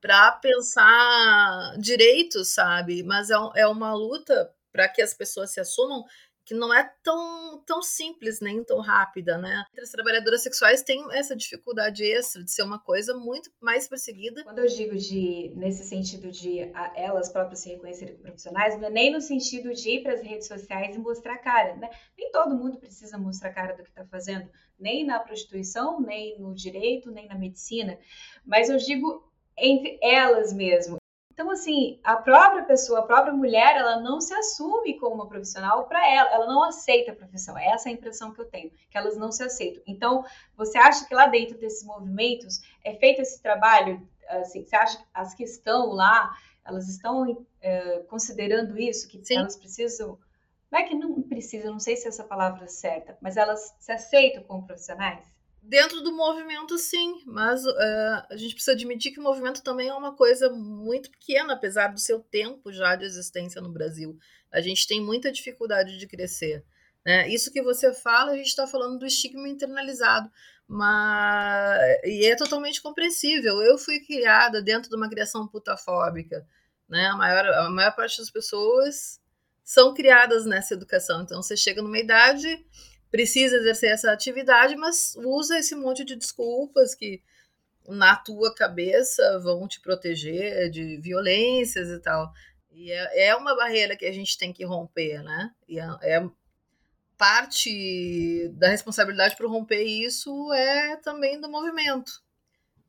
para 0.00 0.32
pensar 0.32 1.76
direitos, 1.78 2.48
sabe? 2.54 3.02
Mas 3.02 3.30
é, 3.30 3.34
é 3.56 3.66
uma 3.66 3.94
luta 3.94 4.52
para 4.72 4.88
que 4.88 5.02
as 5.02 5.14
pessoas 5.14 5.50
se 5.50 5.60
assumam 5.60 6.04
que 6.48 6.54
não 6.54 6.72
é 6.72 6.90
tão, 7.02 7.62
tão 7.66 7.82
simples 7.82 8.40
nem 8.40 8.64
tão 8.64 8.80
rápida, 8.80 9.36
né? 9.36 9.66
As 9.78 9.90
trabalhadoras 9.90 10.42
sexuais 10.42 10.82
têm 10.82 11.04
essa 11.12 11.36
dificuldade 11.36 12.02
extra 12.02 12.42
de 12.42 12.50
ser 12.50 12.62
uma 12.62 12.78
coisa 12.78 13.14
muito 13.14 13.50
mais 13.60 13.86
perseguida. 13.86 14.42
Quando 14.44 14.60
eu 14.60 14.66
digo 14.66 14.96
de 14.96 15.52
nesse 15.54 15.84
sentido 15.84 16.30
de 16.30 16.60
elas 16.96 17.28
próprias 17.28 17.60
se 17.60 17.68
reconhecerem 17.68 18.14
como 18.14 18.22
profissionais, 18.22 18.80
não 18.80 18.88
é 18.88 18.90
nem 18.90 19.12
no 19.12 19.20
sentido 19.20 19.74
de 19.74 19.90
ir 19.90 20.02
para 20.02 20.14
as 20.14 20.22
redes 20.22 20.48
sociais 20.48 20.96
e 20.96 20.98
mostrar 20.98 21.34
a 21.34 21.38
cara, 21.38 21.76
né? 21.76 21.90
Nem 22.16 22.32
todo 22.32 22.56
mundo 22.56 22.78
precisa 22.78 23.18
mostrar 23.18 23.50
a 23.50 23.52
cara 23.52 23.76
do 23.76 23.82
que 23.82 23.90
está 23.90 24.06
fazendo, 24.06 24.48
nem 24.80 25.04
na 25.04 25.20
prostituição, 25.20 26.00
nem 26.00 26.40
no 26.40 26.54
direito, 26.54 27.10
nem 27.10 27.28
na 27.28 27.36
medicina, 27.36 27.98
mas 28.42 28.70
eu 28.70 28.78
digo 28.78 29.30
entre 29.54 29.98
elas 30.02 30.50
mesmo. 30.50 30.96
Então, 31.38 31.52
assim, 31.52 32.00
a 32.02 32.16
própria 32.16 32.64
pessoa, 32.64 32.98
a 32.98 33.04
própria 33.04 33.32
mulher, 33.32 33.76
ela 33.76 34.00
não 34.00 34.20
se 34.20 34.34
assume 34.34 34.98
como 34.98 35.14
uma 35.14 35.28
profissional 35.28 35.86
para 35.86 36.04
ela, 36.12 36.28
ela 36.32 36.46
não 36.48 36.64
aceita 36.64 37.12
a 37.12 37.14
profissão. 37.14 37.56
Essa 37.56 37.88
é 37.88 37.92
a 37.92 37.94
impressão 37.94 38.34
que 38.34 38.40
eu 38.40 38.46
tenho, 38.46 38.72
que 38.90 38.98
elas 38.98 39.16
não 39.16 39.30
se 39.30 39.44
aceitam. 39.44 39.80
Então, 39.86 40.24
você 40.56 40.76
acha 40.76 41.06
que 41.06 41.14
lá 41.14 41.28
dentro 41.28 41.56
desses 41.56 41.86
movimentos 41.86 42.60
é 42.82 42.92
feito 42.96 43.22
esse 43.22 43.40
trabalho? 43.40 44.04
Assim, 44.28 44.64
você 44.64 44.74
acha 44.74 44.98
que 44.98 45.04
as 45.14 45.32
que 45.32 45.44
estão 45.44 45.92
lá, 45.92 46.36
elas 46.64 46.88
estão 46.88 47.46
é, 47.60 48.00
considerando 48.08 48.76
isso, 48.76 49.06
que 49.06 49.24
Sim. 49.24 49.36
elas 49.36 49.54
precisam. 49.54 50.18
Não 50.72 50.80
é 50.80 50.82
que 50.82 50.96
não 50.96 51.22
precisam, 51.22 51.70
não 51.70 51.78
sei 51.78 51.96
se 51.96 52.08
essa 52.08 52.24
palavra 52.24 52.64
é 52.64 52.66
certa, 52.66 53.16
mas 53.20 53.36
elas 53.36 53.76
se 53.78 53.92
aceitam 53.92 54.42
como 54.42 54.66
profissionais? 54.66 55.24
Dentro 55.62 56.00
do 56.00 56.12
movimento, 56.12 56.78
sim, 56.78 57.22
mas 57.26 57.64
uh, 57.64 58.26
a 58.30 58.36
gente 58.36 58.54
precisa 58.54 58.72
admitir 58.72 59.12
que 59.12 59.20
o 59.20 59.22
movimento 59.22 59.62
também 59.62 59.88
é 59.88 59.94
uma 59.94 60.14
coisa 60.14 60.48
muito 60.50 61.10
pequena, 61.10 61.52
apesar 61.52 61.88
do 61.88 62.00
seu 62.00 62.20
tempo 62.20 62.72
já 62.72 62.96
de 62.96 63.04
existência 63.04 63.60
no 63.60 63.70
Brasil. 63.70 64.18
A 64.50 64.60
gente 64.60 64.86
tem 64.86 65.00
muita 65.00 65.30
dificuldade 65.30 65.98
de 65.98 66.06
crescer. 66.06 66.64
Né? 67.04 67.28
Isso 67.28 67.52
que 67.52 67.62
você 67.62 67.92
fala, 67.92 68.32
a 68.32 68.36
gente 68.36 68.46
está 68.46 68.66
falando 68.66 68.98
do 68.98 69.06
estigma 69.06 69.48
internalizado, 69.48 70.30
mas 70.66 71.78
e 72.04 72.26
é 72.26 72.36
totalmente 72.36 72.80
compreensível. 72.80 73.62
Eu 73.62 73.78
fui 73.78 74.00
criada 74.00 74.62
dentro 74.62 74.88
de 74.88 74.96
uma 74.96 75.08
criação 75.08 75.46
putafóbica. 75.46 76.46
Né? 76.88 77.06
A, 77.06 77.16
maior, 77.16 77.46
a 77.46 77.70
maior 77.70 77.94
parte 77.94 78.18
das 78.18 78.30
pessoas 78.30 79.20
são 79.62 79.92
criadas 79.92 80.46
nessa 80.46 80.72
educação. 80.72 81.22
Então, 81.22 81.42
você 81.42 81.56
chega 81.56 81.82
numa 81.82 81.98
idade 81.98 82.64
precisa 83.10 83.56
exercer 83.56 83.90
essa 83.90 84.12
atividade, 84.12 84.76
mas 84.76 85.14
usa 85.16 85.58
esse 85.58 85.74
monte 85.74 86.04
de 86.04 86.16
desculpas 86.16 86.94
que 86.94 87.22
na 87.88 88.16
tua 88.16 88.54
cabeça 88.54 89.38
vão 89.38 89.66
te 89.66 89.80
proteger 89.80 90.70
de 90.70 90.98
violências 91.00 91.88
e 91.88 91.98
tal. 92.00 92.30
E 92.70 92.92
é, 92.92 93.28
é 93.28 93.36
uma 93.36 93.56
barreira 93.56 93.96
que 93.96 94.04
a 94.04 94.12
gente 94.12 94.36
tem 94.36 94.52
que 94.52 94.64
romper, 94.64 95.22
né? 95.22 95.50
E 95.66 95.80
é, 95.80 95.86
é 96.02 96.30
parte 97.16 98.48
da 98.54 98.68
responsabilidade 98.68 99.36
para 99.36 99.48
romper 99.48 99.82
isso 99.82 100.52
é 100.52 100.96
também 100.96 101.40
do 101.40 101.50
movimento. 101.50 102.22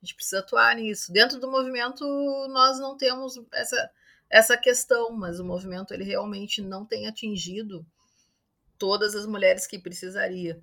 A 0.01 0.05
gente 0.05 0.15
precisa 0.15 0.39
atuar 0.39 0.75
nisso. 0.75 1.11
Dentro 1.11 1.39
do 1.39 1.49
movimento, 1.49 2.05
nós 2.49 2.79
não 2.79 2.95
temos 2.95 3.33
essa, 3.51 3.91
essa 4.29 4.55
questão, 4.55 5.11
mas 5.11 5.39
o 5.39 5.45
movimento 5.45 5.93
ele 5.93 6.03
realmente 6.03 6.61
não 6.61 6.85
tem 6.85 7.07
atingido 7.07 7.85
todas 8.79 9.13
as 9.13 9.27
mulheres 9.27 9.67
que 9.67 9.77
precisaria. 9.77 10.59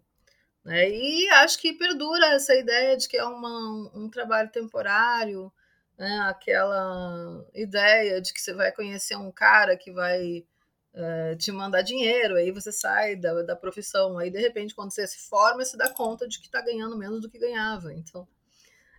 Né? 0.64 0.90
E 0.90 1.28
acho 1.28 1.60
que 1.60 1.72
perdura 1.74 2.34
essa 2.34 2.54
ideia 2.54 2.96
de 2.96 3.08
que 3.08 3.16
é 3.16 3.24
uma, 3.24 3.90
um 3.94 4.10
trabalho 4.10 4.50
temporário, 4.50 5.52
né? 5.96 6.18
aquela 6.28 7.46
ideia 7.54 8.20
de 8.20 8.32
que 8.32 8.40
você 8.40 8.52
vai 8.52 8.72
conhecer 8.72 9.16
um 9.16 9.30
cara 9.30 9.76
que 9.76 9.92
vai 9.92 10.44
uh, 10.92 11.36
te 11.36 11.52
mandar 11.52 11.82
dinheiro, 11.82 12.34
aí 12.34 12.50
você 12.50 12.72
sai 12.72 13.14
da, 13.14 13.42
da 13.42 13.54
profissão, 13.54 14.18
aí 14.18 14.28
de 14.28 14.40
repente 14.40 14.74
quando 14.74 14.90
você 14.90 15.06
se 15.06 15.28
forma, 15.28 15.64
você 15.64 15.76
dá 15.76 15.88
conta 15.88 16.26
de 16.26 16.40
que 16.40 16.46
está 16.46 16.60
ganhando 16.60 16.98
menos 16.98 17.20
do 17.20 17.30
que 17.30 17.38
ganhava. 17.38 17.94
Então 17.94 18.26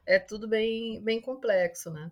é 0.05 0.17
tudo 0.17 0.47
bem, 0.47 1.01
bem 1.03 1.19
complexo, 1.19 1.91
né? 1.91 2.09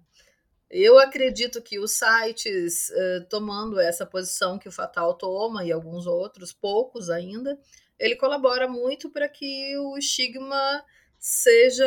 Eu 0.70 0.98
acredito 0.98 1.62
que 1.62 1.80
os 1.80 1.92
sites, 1.92 2.90
uh, 2.90 3.26
tomando 3.30 3.80
essa 3.80 4.06
posição 4.06 4.58
que 4.58 4.68
o 4.68 4.72
Fatal 4.72 5.14
toma 5.14 5.64
e 5.64 5.72
alguns 5.72 6.08
outros, 6.08 6.52
poucos 6.52 7.10
ainda, 7.10 7.58
ele 8.00 8.16
colabora 8.16 8.68
muito 8.68 9.10
para 9.10 9.30
que 9.30 9.78
o 9.78 9.98
estigma 9.98 10.84
seja 11.20 11.86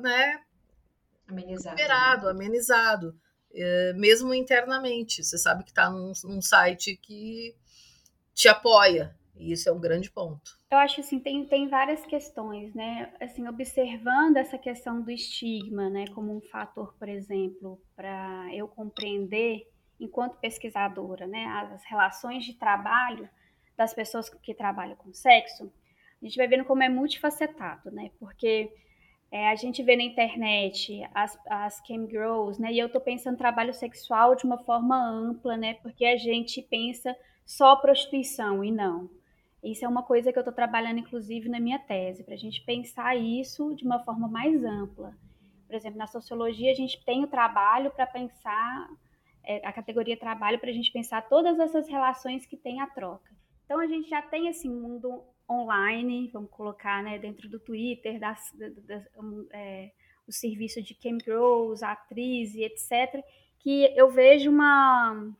né, 0.00 0.40
amenizado, 1.28 1.76
liberado, 1.76 2.28
amenizado, 2.28 3.20
uh, 3.50 3.98
mesmo 3.98 4.34
internamente. 4.34 5.22
Você 5.22 5.38
sabe 5.38 5.62
que 5.64 5.70
está 5.70 5.88
num, 5.88 6.12
num 6.24 6.42
site 6.42 6.96
que 6.96 7.54
te 8.34 8.48
apoia, 8.48 9.16
e 9.36 9.52
isso 9.52 9.68
é 9.68 9.72
um 9.72 9.80
grande 9.80 10.10
ponto. 10.10 10.58
Eu 10.72 10.78
acho 10.78 11.00
assim, 11.00 11.20
tem, 11.20 11.44
tem 11.44 11.68
várias 11.68 12.04
questões, 12.06 12.74
né? 12.74 13.12
Assim, 13.20 13.46
observando 13.46 14.38
essa 14.38 14.58
questão 14.58 15.02
do 15.02 15.10
estigma, 15.10 15.90
né, 15.90 16.06
como 16.14 16.34
um 16.36 16.40
fator, 16.40 16.94
por 16.98 17.08
exemplo, 17.10 17.78
para 17.94 18.48
eu 18.54 18.66
compreender, 18.66 19.70
enquanto 20.00 20.38
pesquisadora, 20.40 21.26
né, 21.26 21.44
as 21.46 21.84
relações 21.84 22.44
de 22.44 22.54
trabalho 22.54 23.28
das 23.76 23.92
pessoas 23.94 24.30
que 24.30 24.54
trabalham 24.54 24.96
com 24.96 25.12
sexo, 25.12 25.70
a 26.22 26.24
gente 26.24 26.36
vai 26.38 26.48
vendo 26.48 26.64
como 26.64 26.82
é 26.82 26.88
multifacetado, 26.88 27.90
né? 27.90 28.10
Porque 28.18 28.72
É, 29.32 29.48
a 29.50 29.56
gente 29.56 29.82
vê 29.82 29.96
na 29.96 30.04
internet 30.04 31.02
as, 31.14 31.38
as 31.48 31.80
cam 31.86 32.06
girls, 32.08 32.60
né? 32.62 32.72
E 32.72 32.78
eu 32.78 32.88
tô 32.90 33.00
pensando 33.00 33.36
trabalho 33.38 33.74
sexual 33.74 34.36
de 34.36 34.44
uma 34.44 34.58
forma 34.58 34.96
ampla, 34.96 35.56
né? 35.56 35.74
Porque 35.82 36.04
a 36.06 36.16
gente 36.18 36.62
pensa 36.62 37.16
só 37.46 37.76
prostituição 37.76 38.64
e 38.64 38.70
não. 38.72 39.10
Isso 39.62 39.84
é 39.84 39.88
uma 39.88 40.02
coisa 40.02 40.32
que 40.32 40.38
eu 40.38 40.42
estou 40.42 40.52
trabalhando, 40.52 40.98
inclusive, 40.98 41.48
na 41.48 41.60
minha 41.60 41.78
tese, 41.78 42.24
para 42.24 42.34
a 42.34 42.38
gente 42.38 42.64
pensar 42.64 43.16
isso 43.16 43.74
de 43.76 43.84
uma 43.84 44.00
forma 44.00 44.26
mais 44.26 44.64
ampla. 44.64 45.16
Por 45.66 45.76
exemplo, 45.76 45.98
na 45.98 46.06
sociologia, 46.08 46.72
a 46.72 46.74
gente 46.74 47.02
tem 47.04 47.22
o 47.22 47.28
trabalho 47.28 47.92
para 47.92 48.06
pensar, 48.06 48.88
é, 49.44 49.64
a 49.66 49.72
categoria 49.72 50.16
trabalho, 50.16 50.58
para 50.58 50.70
a 50.70 50.72
gente 50.72 50.90
pensar 50.90 51.28
todas 51.28 51.60
essas 51.60 51.88
relações 51.88 52.44
que 52.44 52.56
tem 52.56 52.80
a 52.80 52.88
troca. 52.88 53.30
Então, 53.64 53.78
a 53.78 53.86
gente 53.86 54.08
já 54.10 54.20
tem 54.20 54.48
esse 54.48 54.68
mundo 54.68 55.22
online, 55.48 56.28
vamos 56.32 56.50
colocar 56.50 57.02
né, 57.02 57.18
dentro 57.18 57.48
do 57.48 57.60
Twitter, 57.60 58.18
das, 58.18 58.52
das, 58.84 59.04
é, 59.52 59.92
o 60.26 60.32
serviço 60.32 60.82
de 60.82 60.94
cam 60.94 61.18
girls, 61.20 61.84
atriz 61.84 62.54
e 62.54 62.64
etc., 62.64 63.24
que 63.60 63.92
eu 63.96 64.10
vejo 64.10 64.50
uma, 64.50 65.32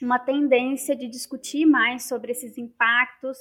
uma 0.00 0.18
tendência 0.18 0.96
de 0.96 1.06
discutir 1.06 1.66
mais 1.66 2.04
sobre 2.04 2.32
esses 2.32 2.56
impactos 2.56 3.36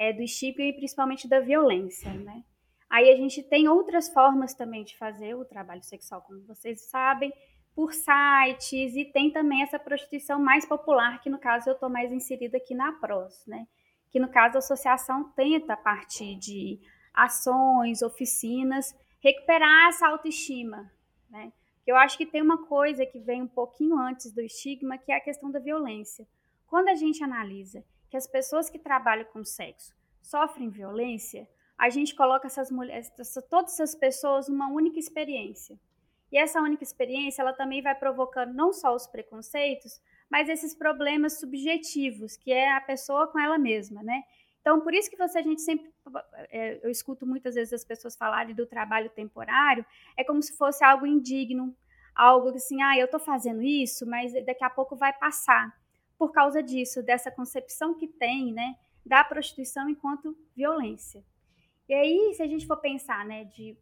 é, 0.00 0.14
do 0.14 0.22
estigma 0.22 0.64
e 0.64 0.72
principalmente 0.72 1.28
da 1.28 1.40
violência, 1.40 2.10
né? 2.14 2.42
Aí 2.88 3.12
a 3.12 3.16
gente 3.16 3.42
tem 3.42 3.68
outras 3.68 4.08
formas 4.08 4.54
também 4.54 4.82
de 4.82 4.96
fazer 4.96 5.34
o 5.34 5.44
trabalho 5.44 5.82
sexual, 5.82 6.22
como 6.22 6.40
vocês 6.46 6.80
sabem, 6.88 7.30
por 7.74 7.92
sites, 7.92 8.96
e 8.96 9.04
tem 9.04 9.30
também 9.30 9.62
essa 9.62 9.78
prostituição 9.78 10.40
mais 10.40 10.64
popular, 10.64 11.20
que 11.20 11.28
no 11.28 11.38
caso 11.38 11.68
eu 11.68 11.74
estou 11.74 11.90
mais 11.90 12.10
inserida 12.10 12.56
aqui 12.56 12.74
na 12.74 12.92
PROS, 12.92 13.44
né? 13.46 13.66
que 14.10 14.18
no 14.18 14.28
caso 14.28 14.56
a 14.56 14.58
associação 14.58 15.30
tenta, 15.32 15.74
a 15.74 15.76
partir 15.76 16.36
de 16.36 16.80
ações, 17.14 18.02
oficinas, 18.02 18.94
recuperar 19.20 19.88
essa 19.88 20.08
autoestima, 20.08 20.90
né? 21.28 21.52
Eu 21.86 21.96
acho 21.96 22.16
que 22.16 22.26
tem 22.26 22.42
uma 22.42 22.66
coisa 22.66 23.04
que 23.06 23.18
vem 23.18 23.42
um 23.42 23.48
pouquinho 23.48 23.98
antes 23.98 24.32
do 24.32 24.40
estigma, 24.40 24.98
que 24.98 25.12
é 25.12 25.16
a 25.16 25.20
questão 25.20 25.50
da 25.50 25.58
violência. 25.58 26.26
Quando 26.66 26.88
a 26.88 26.94
gente 26.94 27.22
analisa 27.22 27.84
que 28.10 28.16
as 28.16 28.26
pessoas 28.26 28.68
que 28.68 28.78
trabalham 28.78 29.24
com 29.26 29.44
sexo 29.44 29.94
sofrem 30.20 30.68
violência, 30.68 31.48
a 31.78 31.88
gente 31.88 32.14
coloca 32.14 32.46
essas 32.46 32.70
mulheres, 32.70 33.10
todas 33.48 33.72
essas 33.72 33.94
pessoas 33.94 34.48
numa 34.48 34.68
única 34.68 34.98
experiência. 34.98 35.78
E 36.30 36.36
essa 36.36 36.60
única 36.60 36.84
experiência, 36.84 37.42
ela 37.42 37.52
também 37.52 37.82
vai 37.82 37.94
provocando 37.94 38.52
não 38.52 38.72
só 38.72 38.94
os 38.94 39.06
preconceitos, 39.06 40.00
mas 40.30 40.48
esses 40.48 40.74
problemas 40.74 41.40
subjetivos, 41.40 42.36
que 42.36 42.52
é 42.52 42.72
a 42.72 42.80
pessoa 42.80 43.26
com 43.26 43.38
ela 43.38 43.58
mesma, 43.58 44.02
né? 44.02 44.22
Então, 44.60 44.80
por 44.80 44.92
isso 44.92 45.10
que 45.10 45.16
você, 45.16 45.38
a 45.38 45.42
gente 45.42 45.62
sempre, 45.62 45.90
é, 46.50 46.78
eu 46.84 46.90
escuto 46.90 47.26
muitas 47.26 47.54
vezes 47.54 47.72
as 47.72 47.84
pessoas 47.84 48.14
falarem 48.14 48.54
do 48.54 48.66
trabalho 48.66 49.08
temporário, 49.10 49.84
é 50.16 50.22
como 50.22 50.42
se 50.42 50.56
fosse 50.56 50.84
algo 50.84 51.06
indigno, 51.06 51.74
algo 52.14 52.50
assim, 52.50 52.82
ah, 52.82 52.96
eu 52.96 53.06
estou 53.06 53.18
fazendo 53.18 53.62
isso, 53.62 54.06
mas 54.06 54.32
daqui 54.44 54.62
a 54.62 54.70
pouco 54.70 54.94
vai 54.94 55.12
passar, 55.14 55.74
por 56.20 56.32
causa 56.32 56.62
disso, 56.62 57.02
dessa 57.02 57.30
concepção 57.30 57.94
que 57.94 58.06
tem, 58.06 58.52
né, 58.52 58.76
da 59.06 59.24
prostituição 59.24 59.88
enquanto 59.88 60.36
violência. 60.54 61.24
E 61.88 61.94
aí, 61.94 62.34
se 62.34 62.42
a 62.42 62.46
gente 62.46 62.66
for 62.66 62.76
pensar, 62.76 63.24
né, 63.24 63.44
de 63.44 63.74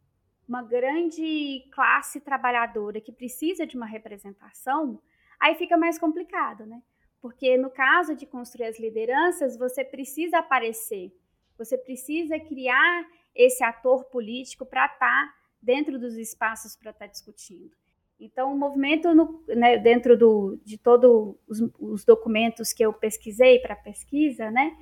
uma 0.47 0.63
grande 0.63 1.69
classe 1.73 2.21
trabalhadora 2.21 3.01
que 3.01 3.11
precisa 3.11 3.67
de 3.67 3.75
uma 3.75 3.85
representação, 3.85 5.01
aí 5.37 5.53
fica 5.55 5.75
mais 5.77 5.99
complicado, 5.99 6.65
né? 6.65 6.81
Porque 7.21 7.57
no 7.57 7.69
caso 7.69 8.15
de 8.15 8.25
construir 8.25 8.67
as 8.67 8.79
lideranças, 8.79 9.57
você 9.57 9.83
precisa 9.83 10.37
aparecer, 10.37 11.13
você 11.57 11.77
precisa 11.77 12.39
criar 12.39 13.05
esse 13.35 13.65
ator 13.65 14.05
político 14.05 14.65
para 14.65 14.85
estar 14.85 14.97
tá 14.97 15.35
dentro 15.61 15.99
dos 15.99 16.15
espaços 16.15 16.77
para 16.77 16.91
estar 16.91 17.05
tá 17.05 17.11
discutindo. 17.11 17.75
Então, 18.19 18.53
o 18.53 18.57
movimento, 18.57 19.15
no, 19.15 19.43
né, 19.47 19.77
dentro 19.77 20.17
do, 20.17 20.59
de 20.65 20.77
todos 20.77 21.35
os, 21.47 21.61
os, 21.79 22.03
documentos 22.03 22.73
que 22.73 22.83
eu 22.83 22.91
pesquisei 22.91 23.59
para 23.59 23.75
pesquisa, 23.77 24.51
né, 24.51 24.75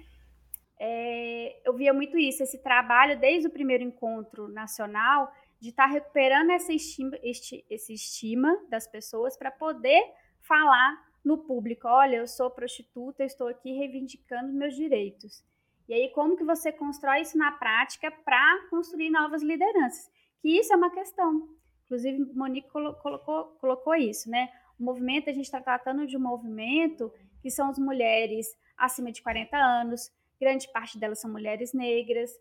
é, 0.79 1.61
eu 1.63 1.73
via 1.73 1.93
muito 1.93 2.17
isso, 2.17 2.41
esse 2.41 2.61
trabalho 2.63 3.19
desde 3.19 3.47
o 3.47 3.51
primeiro 3.51 3.83
encontro 3.83 4.47
nacional 4.47 5.31
de 5.59 5.69
estar 5.69 5.87
tá 5.87 5.93
recuperando 5.93 6.51
essa 6.51 6.73
estima, 6.73 7.17
este, 7.21 7.63
esse 7.69 7.93
estima 7.93 8.57
das 8.69 8.87
pessoas 8.87 9.37
para 9.37 9.51
poder 9.51 10.01
falar 10.41 11.05
no 11.23 11.37
público, 11.37 11.87
olha, 11.87 12.17
eu 12.17 12.27
sou 12.27 12.49
prostituta, 12.49 13.21
eu 13.21 13.27
estou 13.27 13.47
aqui 13.47 13.71
reivindicando 13.73 14.53
meus 14.53 14.75
direitos. 14.75 15.43
E 15.87 15.93
aí, 15.93 16.09
como 16.09 16.35
que 16.35 16.43
você 16.43 16.71
constrói 16.71 17.21
isso 17.21 17.37
na 17.37 17.51
prática 17.51 18.11
para 18.11 18.67
construir 18.69 19.09
novas 19.09 19.41
lideranças? 19.41 20.09
Que 20.41 20.57
isso 20.57 20.71
é 20.71 20.75
uma 20.75 20.89
questão. 20.89 21.56
Inclusive, 21.87 22.33
Monique 22.33 22.69
colocou, 22.69 23.45
colocou 23.59 23.95
isso, 23.95 24.29
né? 24.29 24.49
O 24.77 24.83
movimento, 24.83 25.29
a 25.29 25.33
gente 25.33 25.45
está 25.45 25.59
tratando 25.59 26.05
de 26.05 26.15
um 26.17 26.19
movimento 26.19 27.11
que 27.41 27.49
são 27.49 27.69
as 27.69 27.79
mulheres 27.79 28.55
acima 28.77 29.11
de 29.11 29.21
40 29.21 29.57
anos, 29.57 30.11
grande 30.39 30.71
parte 30.71 30.99
delas 30.99 31.19
são 31.19 31.31
mulheres 31.31 31.73
negras. 31.73 32.31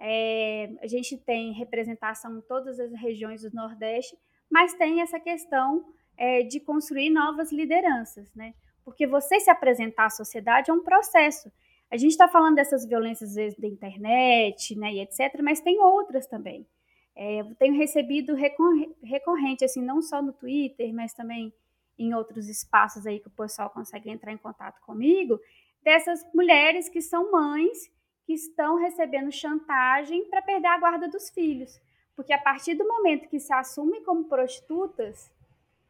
É, 0.00 0.70
a 0.80 0.86
gente 0.86 1.16
tem 1.18 1.52
representação 1.52 2.38
em 2.38 2.40
todas 2.40 2.80
as 2.80 2.92
regiões 2.92 3.42
do 3.42 3.54
Nordeste, 3.54 4.18
mas 4.50 4.74
tem 4.74 5.02
essa 5.02 5.20
questão 5.20 5.84
é, 6.16 6.42
de 6.42 6.58
construir 6.58 7.10
novas 7.10 7.52
lideranças, 7.52 8.32
né? 8.34 8.54
Porque 8.84 9.06
você 9.06 9.38
se 9.38 9.50
apresentar 9.50 10.06
à 10.06 10.10
sociedade 10.10 10.70
é 10.70 10.74
um 10.74 10.82
processo. 10.82 11.52
A 11.90 11.96
gente 11.96 12.12
está 12.12 12.26
falando 12.26 12.56
dessas 12.56 12.86
violências 12.86 13.30
às 13.30 13.36
vezes 13.36 13.58
da 13.58 13.68
internet, 13.68 14.76
né, 14.76 14.94
e 14.94 15.00
etc., 15.00 15.40
mas 15.42 15.60
tem 15.60 15.80
outras 15.80 16.26
também. 16.26 16.66
É, 17.16 17.40
eu 17.40 17.54
tenho 17.54 17.76
recebido 17.76 18.34
recorrente, 18.34 19.64
assim, 19.64 19.80
não 19.80 20.02
só 20.02 20.20
no 20.20 20.32
Twitter, 20.32 20.92
mas 20.92 21.14
também 21.14 21.52
em 21.98 22.12
outros 22.14 22.48
espaços 22.48 23.06
aí 23.06 23.20
que 23.20 23.28
o 23.28 23.30
pessoal 23.30 23.70
consegue 23.70 24.10
entrar 24.10 24.32
em 24.32 24.36
contato 24.36 24.80
comigo, 24.80 25.38
dessas 25.82 26.26
mulheres 26.34 26.88
que 26.88 27.00
são 27.00 27.30
mães 27.30 27.90
que 28.26 28.32
estão 28.32 28.76
recebendo 28.76 29.30
chantagem 29.30 30.24
para 30.28 30.42
perder 30.42 30.68
a 30.68 30.78
guarda 30.78 31.08
dos 31.08 31.30
filhos. 31.30 31.80
Porque 32.16 32.32
a 32.32 32.38
partir 32.38 32.74
do 32.74 32.86
momento 32.86 33.28
que 33.28 33.38
se 33.38 33.52
assumem 33.52 34.02
como 34.02 34.24
prostitutas, 34.24 35.30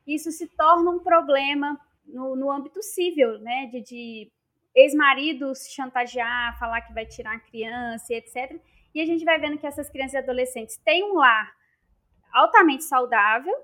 isso 0.06 0.30
se 0.32 0.46
torna 0.48 0.90
um 0.90 0.98
problema 0.98 1.80
no, 2.04 2.34
no 2.34 2.50
âmbito 2.50 2.82
civil, 2.82 3.38
né? 3.38 3.66
De, 3.66 3.80
de 3.80 4.32
ex-maridos 4.74 5.68
chantagear, 5.68 6.58
falar 6.58 6.80
que 6.82 6.92
vai 6.92 7.06
tirar 7.06 7.36
a 7.36 7.40
criança 7.40 8.12
etc. 8.12 8.60
E 8.94 9.00
a 9.00 9.06
gente 9.06 9.24
vai 9.24 9.38
vendo 9.38 9.58
que 9.58 9.66
essas 9.66 9.90
crianças 9.90 10.14
e 10.14 10.18
adolescentes 10.18 10.76
têm 10.76 11.02
um 11.02 11.14
lar 11.14 11.52
altamente 12.32 12.84
saudável, 12.84 13.54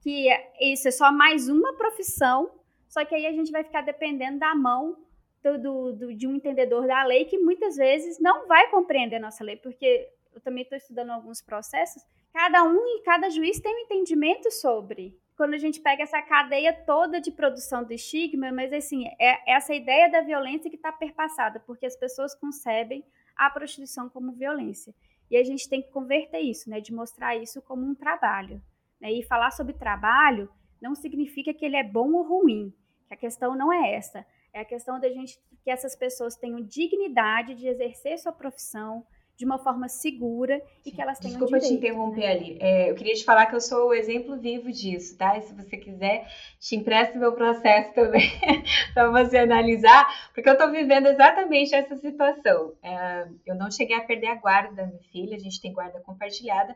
que 0.00 0.30
é, 0.30 0.72
isso 0.72 0.88
é 0.88 0.90
só 0.90 1.12
mais 1.12 1.48
uma 1.48 1.76
profissão, 1.76 2.50
só 2.88 3.04
que 3.04 3.14
aí 3.14 3.26
a 3.26 3.32
gente 3.32 3.50
vai 3.50 3.62
ficar 3.62 3.82
dependendo 3.82 4.38
da 4.38 4.54
mão 4.54 4.96
do, 5.42 5.58
do, 5.58 5.92
do, 5.92 6.14
de 6.14 6.26
um 6.26 6.34
entendedor 6.34 6.86
da 6.86 7.04
lei 7.04 7.24
que 7.24 7.38
muitas 7.38 7.76
vezes 7.76 8.18
não 8.18 8.46
vai 8.46 8.70
compreender 8.70 9.16
a 9.16 9.20
nossa 9.20 9.44
lei, 9.44 9.56
porque 9.56 10.08
eu 10.34 10.40
também 10.40 10.62
estou 10.62 10.78
estudando 10.78 11.10
alguns 11.10 11.42
processos, 11.42 12.02
cada 12.32 12.62
um 12.64 12.78
e 12.86 13.02
cada 13.02 13.28
juiz 13.28 13.60
tem 13.60 13.74
um 13.74 13.80
entendimento 13.80 14.50
sobre. 14.50 15.18
Quando 15.36 15.54
a 15.54 15.58
gente 15.58 15.80
pega 15.80 16.02
essa 16.02 16.20
cadeia 16.20 16.72
toda 16.84 17.20
de 17.20 17.30
produção 17.30 17.84
do 17.84 17.92
estigma, 17.92 18.50
mas 18.50 18.72
assim, 18.72 19.06
é 19.20 19.52
essa 19.52 19.74
ideia 19.74 20.10
da 20.10 20.20
violência 20.20 20.68
que 20.68 20.76
está 20.76 20.90
perpassada, 20.90 21.60
porque 21.60 21.86
as 21.86 21.96
pessoas 21.96 22.34
concebem 22.34 23.04
a 23.38 23.48
prostituição 23.48 24.08
como 24.08 24.32
violência. 24.32 24.92
E 25.30 25.36
a 25.36 25.44
gente 25.44 25.68
tem 25.68 25.80
que 25.80 25.90
converter 25.90 26.40
isso, 26.40 26.68
né, 26.68 26.80
de 26.80 26.92
mostrar 26.92 27.36
isso 27.36 27.62
como 27.62 27.86
um 27.86 27.94
trabalho. 27.94 28.60
Né? 29.00 29.12
E 29.12 29.22
falar 29.22 29.52
sobre 29.52 29.72
trabalho 29.72 30.50
não 30.80 30.94
significa 30.94 31.54
que 31.54 31.64
ele 31.64 31.76
é 31.76 31.84
bom 31.84 32.12
ou 32.12 32.22
ruim, 32.22 32.72
que 33.06 33.14
a 33.14 33.16
questão 33.16 33.54
não 33.54 33.72
é 33.72 33.94
essa. 33.94 34.26
É 34.52 34.60
a 34.60 34.64
questão 34.64 34.98
da 34.98 35.08
gente 35.08 35.38
que 35.62 35.70
essas 35.70 35.94
pessoas 35.94 36.36
tenham 36.36 36.60
dignidade 36.60 37.54
de 37.54 37.68
exercer 37.68 38.18
sua 38.18 38.32
profissão, 38.32 39.06
de 39.38 39.44
uma 39.44 39.56
forma 39.56 39.88
segura 39.88 40.60
e 40.84 40.90
que 40.90 41.00
elas 41.00 41.16
tenham 41.20 41.38
Desculpa 41.38 41.60
direito, 41.60 41.80
te 41.80 41.86
interromper 41.86 42.22
né? 42.22 42.30
ali. 42.32 42.58
É, 42.60 42.90
eu 42.90 42.96
queria 42.96 43.14
te 43.14 43.24
falar 43.24 43.46
que 43.46 43.54
eu 43.54 43.60
sou 43.60 43.90
o 43.90 43.94
exemplo 43.94 44.36
vivo 44.36 44.72
disso, 44.72 45.16
tá? 45.16 45.38
E 45.38 45.42
se 45.42 45.54
você 45.54 45.76
quiser, 45.76 46.26
te 46.58 46.74
empresto 46.74 47.16
meu 47.16 47.32
processo 47.32 47.94
também 47.94 48.28
para 48.92 49.08
você 49.12 49.38
analisar, 49.38 50.32
porque 50.34 50.48
eu 50.48 50.54
estou 50.54 50.72
vivendo 50.72 51.06
exatamente 51.06 51.72
essa 51.72 51.94
situação. 51.94 52.72
É, 52.82 53.28
eu 53.46 53.54
não 53.54 53.70
cheguei 53.70 53.96
a 53.96 54.02
perder 54.02 54.26
a 54.26 54.34
guarda 54.34 54.74
da 54.74 54.86
minha 54.86 55.02
filha, 55.12 55.36
a 55.36 55.40
gente 55.40 55.60
tem 55.60 55.72
guarda 55.72 56.00
compartilhada, 56.00 56.74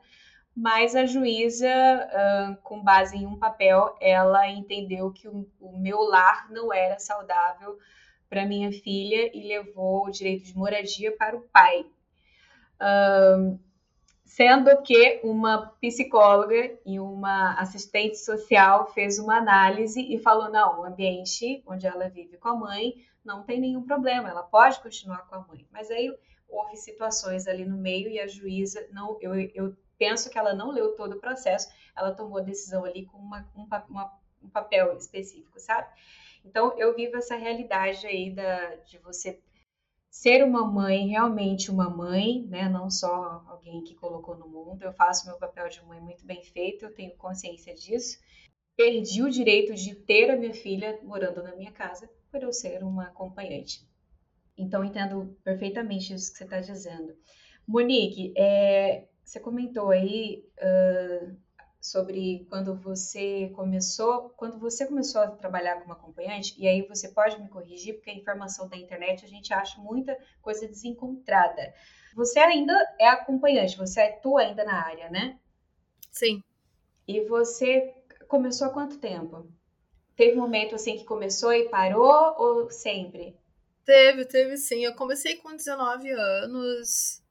mas 0.55 0.95
a 0.95 1.05
juíza, 1.05 1.69
com 2.63 2.81
base 2.81 3.17
em 3.17 3.27
um 3.27 3.39
papel, 3.39 3.97
ela 4.01 4.49
entendeu 4.49 5.11
que 5.11 5.27
o, 5.27 5.49
o 5.61 5.77
meu 5.79 5.99
lar 6.03 6.49
não 6.53 6.73
era 6.73 6.97
saudável 7.01 7.77
para 8.31 8.47
minha 8.47 8.71
filha 8.71 9.31
e 9.35 9.49
levou 9.49 10.07
o 10.07 10.11
direito 10.11 10.45
de 10.45 10.57
moradia 10.57 11.11
para 11.17 11.37
o 11.37 11.41
pai 11.41 11.87
sendo 14.25 14.83
que 14.83 15.21
uma 15.23 15.69
psicóloga 15.81 16.79
e 16.87 16.99
uma 16.99 17.55
assistente 17.61 18.17
social 18.17 18.93
fez 18.93 19.19
uma 19.19 19.37
análise 19.37 20.01
e 20.01 20.19
falou: 20.19 20.51
não, 20.51 20.81
o 20.81 20.85
ambiente 20.85 21.63
onde 21.67 21.87
ela 21.87 22.09
vive 22.09 22.39
com 22.39 22.49
a 22.49 22.57
mãe 22.57 22.95
não 23.25 23.43
tem 23.43 23.61
nenhum 23.61 23.83
problema, 23.83 24.29
ela 24.29 24.43
pode 24.43 24.81
continuar 24.81 25.27
com 25.29 25.37
a 25.37 25.47
mãe. 25.47 25.67
Mas 25.71 25.91
aí 25.91 26.13
houve 26.49 26.77
situações 26.77 27.47
ali 27.47 27.65
no 27.65 27.77
meio 27.77 28.09
e 28.09 28.21
a 28.21 28.27
juíza 28.27 28.87
não, 28.91 29.17
eu, 29.21 29.35
eu 29.55 29.77
penso 29.99 30.29
que 30.29 30.39
ela 30.39 30.55
não 30.55 30.71
leu 30.71 30.97
todo 30.97 31.17
o 31.17 31.21
processo, 31.21 31.69
ela 31.97 32.13
tomou 32.13 32.39
a 32.39 32.43
decisão 32.43 32.85
ali 32.85 33.07
com 33.07 33.19
uma, 33.19 33.49
um, 33.57 33.67
uma, 33.89 34.13
um 34.43 34.49
papel 34.49 34.97
específico, 34.97 35.61
sabe? 35.61 35.89
Então, 36.45 36.77
eu 36.77 36.95
vivo 36.95 37.17
essa 37.17 37.37
realidade 37.37 38.07
aí 38.07 38.31
da, 38.31 38.75
de 38.77 38.99
você 38.99 39.41
ser 40.13 40.45
uma 40.45 40.71
mãe, 40.71 41.09
realmente 41.09 41.71
uma 41.71 41.89
mãe, 41.89 42.45
né? 42.47 42.69
Não 42.69 42.91
só 42.91 43.43
alguém 43.49 43.83
que 43.83 43.95
colocou 43.95 44.37
no 44.37 44.47
mundo. 44.47 44.83
Eu 44.83 44.93
faço 44.93 45.27
meu 45.27 45.39
papel 45.39 45.71
de 45.71 45.83
mãe 45.87 45.99
muito 45.99 46.27
bem 46.27 46.45
feito, 46.45 46.85
eu 46.85 46.95
tenho 46.95 47.17
consciência 47.17 47.75
disso. 47.75 48.19
Perdi 48.77 49.23
o 49.23 49.31
direito 49.31 49.75
de 49.75 49.95
ter 49.95 50.31
a 50.31 50.37
minha 50.37 50.53
filha 50.53 51.01
morando 51.03 51.43
na 51.43 51.57
minha 51.57 51.73
casa 51.73 52.11
por 52.31 52.43
eu 52.43 52.53
ser 52.53 52.85
uma 52.85 53.05
acompanhante. 53.05 53.89
Então, 54.57 54.85
entendo 54.85 55.35
perfeitamente 55.43 56.13
isso 56.13 56.31
que 56.31 56.39
você 56.39 56.45
está 56.45 56.61
dizendo. 56.61 57.17
Monique, 57.67 58.35
é, 58.37 59.09
você 59.25 59.41
comentou 59.41 59.89
aí 59.89 60.45
uh, 60.59 61.37
sobre 61.83 62.47
quando 62.49 62.77
você 62.77 63.51
começou, 63.57 64.31
quando 64.37 64.57
você 64.57 64.87
começou 64.87 65.21
a 65.21 65.27
trabalhar 65.27 65.81
como 65.81 65.93
acompanhante, 65.93 66.55
e 66.57 66.69
aí 66.69 66.83
você 66.83 67.09
pode 67.09 67.43
me 67.43 67.49
corrigir, 67.49 67.97
porque 67.97 68.11
a 68.11 68.15
informação 68.15 68.69
da 68.69 68.77
internet 68.77 69.25
a 69.25 69.29
gente 69.29 69.53
acha 69.53 69.81
muita 69.81 70.17
coisa 70.41 70.69
desencontrada. 70.69 71.75
Você 72.15 72.39
ainda 72.39 72.73
é 73.01 73.09
acompanhante, 73.09 73.77
você 73.77 74.01
atua 74.01 74.43
ainda 74.43 74.63
na 74.63 74.81
área, 74.87 75.11
né? 75.11 75.41
Sim. 76.13 76.41
E 77.09 77.25
você 77.25 77.93
começou 78.29 78.69
há 78.69 78.71
quanto 78.71 78.99
tempo? 78.99 79.51
Teve 80.15 80.39
um 80.39 80.43
momento 80.43 80.77
assim 80.77 80.97
que 80.97 81.05
começou 81.05 81.53
e 81.53 81.69
parou 81.69 82.37
ou 82.39 82.71
sempre? 82.71 83.37
Teve, 83.85 84.25
teve 84.25 84.57
sim. 84.57 84.85
Eu 84.85 84.95
comecei 84.95 85.37
com 85.37 85.57
19 85.57 86.11
anos, 86.11 87.22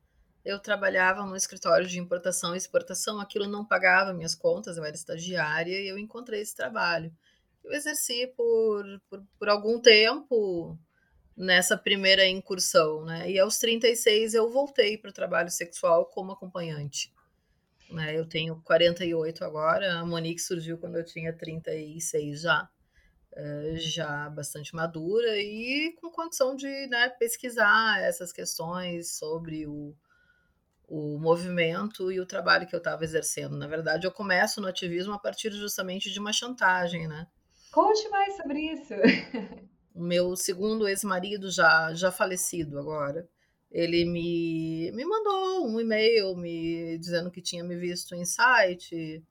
eu 0.43 0.59
trabalhava 0.59 1.25
no 1.25 1.35
escritório 1.35 1.87
de 1.87 1.99
importação 1.99 2.53
e 2.53 2.57
exportação, 2.57 3.19
aquilo 3.19 3.47
não 3.47 3.65
pagava 3.65 4.13
minhas 4.13 4.35
contas, 4.35 4.77
eu 4.77 4.83
era 4.83 4.95
estagiária 4.95 5.79
e 5.79 5.87
eu 5.87 5.97
encontrei 5.97 6.41
esse 6.41 6.55
trabalho. 6.55 7.13
Eu 7.63 7.71
exerci 7.73 8.27
por, 8.35 8.83
por, 9.09 9.23
por 9.37 9.49
algum 9.49 9.79
tempo 9.79 10.77
nessa 11.37 11.77
primeira 11.77 12.25
incursão, 12.27 13.05
né? 13.05 13.29
E 13.29 13.39
aos 13.39 13.57
36 13.59 14.33
eu 14.33 14.49
voltei 14.49 14.97
para 14.97 15.09
o 15.09 15.13
trabalho 15.13 15.49
sexual 15.49 16.05
como 16.05 16.31
acompanhante. 16.31 17.13
Né? 17.89 18.17
Eu 18.17 18.25
tenho 18.25 18.61
48 18.63 19.43
agora, 19.43 19.99
a 19.99 20.05
Monique 20.05 20.41
surgiu 20.41 20.77
quando 20.77 20.97
eu 20.97 21.05
tinha 21.05 21.33
36 21.33 22.41
já. 22.41 22.69
Eh, 23.33 23.75
já 23.77 24.29
bastante 24.29 24.75
madura 24.75 25.37
e 25.37 25.95
com 26.01 26.11
condição 26.11 26.53
de 26.53 26.67
né, 26.87 27.07
pesquisar 27.11 28.01
essas 28.01 28.33
questões 28.33 29.13
sobre 29.13 29.65
o, 29.65 29.95
o 30.91 31.17
movimento 31.17 32.11
e 32.11 32.19
o 32.19 32.25
trabalho 32.25 32.67
que 32.67 32.75
eu 32.75 32.79
estava 32.79 33.05
exercendo. 33.05 33.55
Na 33.55 33.65
verdade, 33.65 34.05
eu 34.05 34.11
começo 34.11 34.59
no 34.59 34.67
ativismo 34.67 35.13
a 35.13 35.19
partir 35.19 35.49
justamente 35.53 36.11
de 36.11 36.19
uma 36.19 36.33
chantagem, 36.33 37.07
né? 37.07 37.27
Conte 37.71 38.09
mais 38.09 38.35
sobre 38.35 38.59
isso. 38.59 38.93
o 39.95 40.03
meu 40.03 40.35
segundo 40.35 40.85
ex-marido, 40.89 41.49
já, 41.49 41.93
já 41.93 42.11
falecido 42.11 42.77
agora, 42.77 43.25
ele 43.71 44.03
me, 44.03 44.91
me 44.91 45.05
mandou 45.05 45.65
um 45.65 45.79
e-mail 45.79 46.35
me 46.35 46.97
dizendo 46.97 47.31
que 47.31 47.41
tinha 47.41 47.63
me 47.63 47.77
visto 47.77 48.13
em 48.13 48.25
site 48.25 49.23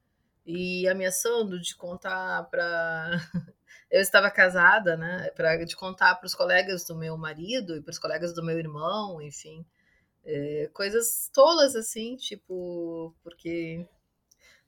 e 0.46 0.88
ameaçando 0.88 1.60
de 1.60 1.76
contar 1.76 2.44
para. 2.44 3.20
eu 3.90 4.00
estava 4.00 4.30
casada, 4.30 4.96
né? 4.96 5.28
Para 5.36 5.62
de 5.62 5.76
contar 5.76 6.14
para 6.14 6.26
os 6.26 6.34
colegas 6.34 6.86
do 6.86 6.96
meu 6.96 7.18
marido 7.18 7.76
e 7.76 7.82
para 7.82 7.90
os 7.92 7.98
colegas 7.98 8.32
do 8.32 8.42
meu 8.42 8.58
irmão, 8.58 9.20
enfim 9.20 9.62
é, 10.24 10.70
coisas 10.72 11.30
tolas, 11.32 11.74
assim, 11.76 12.16
tipo, 12.16 13.14
porque. 13.22 13.86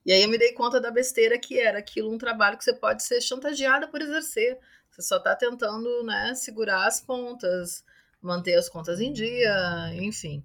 E 0.04 0.12
aí 0.12 0.22
eu 0.22 0.28
me 0.28 0.38
dei 0.38 0.52
conta 0.52 0.80
da 0.80 0.90
besteira 0.90 1.38
que 1.38 1.60
era 1.60 1.78
aquilo 1.78 2.12
um 2.12 2.18
trabalho 2.18 2.58
que 2.58 2.64
você 2.64 2.74
pode 2.74 3.04
ser 3.04 3.20
chantageada 3.20 3.88
por 3.88 4.00
exercer. 4.00 4.58
Você 4.90 5.02
só 5.02 5.16
está 5.18 5.34
tentando, 5.36 6.02
né, 6.04 6.34
segurar 6.34 6.86
as 6.86 7.00
pontas, 7.00 7.84
manter 8.20 8.54
as 8.56 8.68
contas 8.68 9.00
em 9.00 9.12
dia, 9.12 9.54
enfim. 9.94 10.44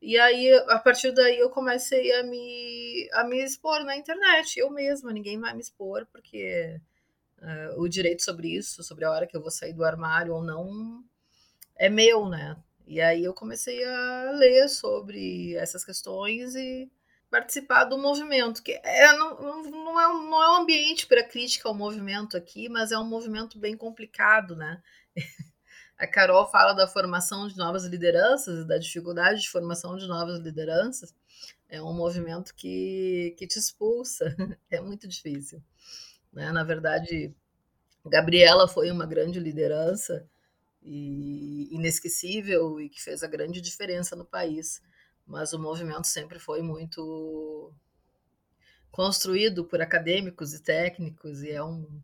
E 0.00 0.16
aí, 0.18 0.52
a 0.68 0.78
partir 0.78 1.10
daí, 1.12 1.38
eu 1.38 1.50
comecei 1.50 2.12
a 2.12 2.22
me, 2.22 3.08
a 3.12 3.24
me 3.24 3.42
expor 3.42 3.84
na 3.84 3.96
internet, 3.96 4.58
eu 4.58 4.70
mesma, 4.70 5.12
ninguém 5.12 5.40
vai 5.40 5.52
me 5.54 5.60
expor, 5.60 6.06
porque 6.12 6.80
uh, 7.38 7.80
o 7.80 7.88
direito 7.88 8.22
sobre 8.22 8.48
isso, 8.56 8.82
sobre 8.84 9.04
a 9.04 9.10
hora 9.10 9.26
que 9.26 9.36
eu 9.36 9.40
vou 9.40 9.50
sair 9.50 9.72
do 9.72 9.84
armário 9.84 10.34
ou 10.34 10.42
não, 10.42 11.02
é 11.76 11.88
meu, 11.88 12.28
né? 12.28 12.56
E 12.88 13.02
aí 13.02 13.22
eu 13.22 13.34
comecei 13.34 13.84
a 13.84 14.30
ler 14.32 14.66
sobre 14.70 15.54
essas 15.56 15.84
questões 15.84 16.54
e 16.54 16.90
participar 17.30 17.84
do 17.84 17.98
movimento, 17.98 18.62
que 18.62 18.72
é, 18.82 19.12
não, 19.12 19.62
não, 19.70 20.00
é, 20.00 20.08
não 20.08 20.42
é 20.42 20.52
um 20.52 20.62
ambiente 20.62 21.06
para 21.06 21.22
crítica 21.22 21.68
ao 21.68 21.74
movimento 21.74 22.34
aqui, 22.34 22.66
mas 22.66 22.90
é 22.90 22.98
um 22.98 23.04
movimento 23.04 23.58
bem 23.58 23.76
complicado, 23.76 24.56
né? 24.56 24.82
A 25.98 26.06
Carol 26.06 26.48
fala 26.50 26.72
da 26.72 26.88
formação 26.88 27.46
de 27.46 27.58
novas 27.58 27.84
lideranças, 27.84 28.66
da 28.66 28.78
dificuldade 28.78 29.42
de 29.42 29.50
formação 29.50 29.94
de 29.94 30.06
novas 30.06 30.38
lideranças. 30.40 31.14
É 31.68 31.82
um 31.82 31.92
movimento 31.92 32.54
que, 32.54 33.34
que 33.36 33.46
te 33.46 33.58
expulsa, 33.58 34.34
é 34.70 34.80
muito 34.80 35.06
difícil. 35.06 35.62
Né? 36.32 36.50
Na 36.52 36.64
verdade, 36.64 37.34
Gabriela 38.06 38.66
foi 38.66 38.90
uma 38.90 39.04
grande 39.04 39.38
liderança, 39.38 40.26
e 40.90 41.74
inesquecível 41.74 42.80
e 42.80 42.88
que 42.88 43.02
fez 43.02 43.22
a 43.22 43.28
grande 43.28 43.60
diferença 43.60 44.16
no 44.16 44.24
país. 44.24 44.80
Mas 45.26 45.52
o 45.52 45.58
movimento 45.58 46.06
sempre 46.06 46.38
foi 46.38 46.62
muito 46.62 47.72
construído 48.90 49.64
por 49.64 49.82
acadêmicos 49.82 50.54
e 50.54 50.62
técnicos 50.62 51.42
e 51.42 51.50
é 51.50 51.62
um 51.62 52.00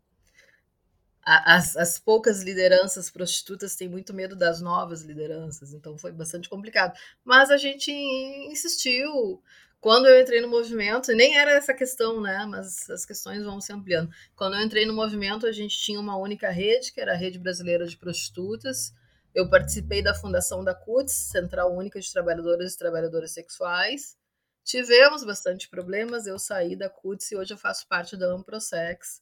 as, 1.25 1.75
as 1.75 1.97
poucas 1.97 2.43
lideranças 2.43 3.09
prostitutas 3.09 3.75
têm 3.75 3.89
muito 3.89 4.13
medo 4.13 4.35
das 4.35 4.61
novas 4.61 5.01
lideranças, 5.01 5.73
então 5.73 5.97
foi 5.97 6.11
bastante 6.11 6.47
complicado. 6.47 6.95
Mas 7.23 7.49
a 7.49 7.57
gente 7.57 7.91
insistiu, 7.91 9.41
quando 9.79 10.07
eu 10.07 10.19
entrei 10.19 10.41
no 10.41 10.47
movimento, 10.47 11.11
nem 11.13 11.37
era 11.37 11.51
essa 11.51 11.73
questão, 11.73 12.19
né? 12.21 12.45
Mas 12.49 12.89
as 12.89 13.05
questões 13.05 13.43
vão 13.43 13.61
se 13.61 13.71
ampliando. 13.71 14.09
Quando 14.35 14.55
eu 14.55 14.63
entrei 14.63 14.85
no 14.85 14.93
movimento, 14.93 15.45
a 15.45 15.51
gente 15.51 15.77
tinha 15.77 15.99
uma 15.99 16.17
única 16.17 16.49
rede, 16.49 16.91
que 16.91 16.99
era 16.99 17.13
a 17.13 17.17
Rede 17.17 17.37
Brasileira 17.37 17.85
de 17.85 17.97
Prostitutas. 17.97 18.93
Eu 19.33 19.49
participei 19.49 20.01
da 20.01 20.13
fundação 20.13 20.63
da 20.63 20.73
CUTS, 20.73 21.11
Central 21.11 21.75
Única 21.75 21.99
de 21.99 22.11
Trabalhadoras 22.11 22.73
e 22.73 22.77
Trabalhadoras 22.77 23.31
Sexuais. 23.31 24.17
Tivemos 24.63 25.23
bastante 25.23 25.69
problemas, 25.69 26.25
eu 26.25 26.39
saí 26.39 26.75
da 26.75 26.89
CUTS 26.89 27.31
e 27.31 27.35
hoje 27.35 27.53
eu 27.53 27.57
faço 27.57 27.87
parte 27.87 28.17
da 28.17 28.27
Amprosex. 28.27 29.21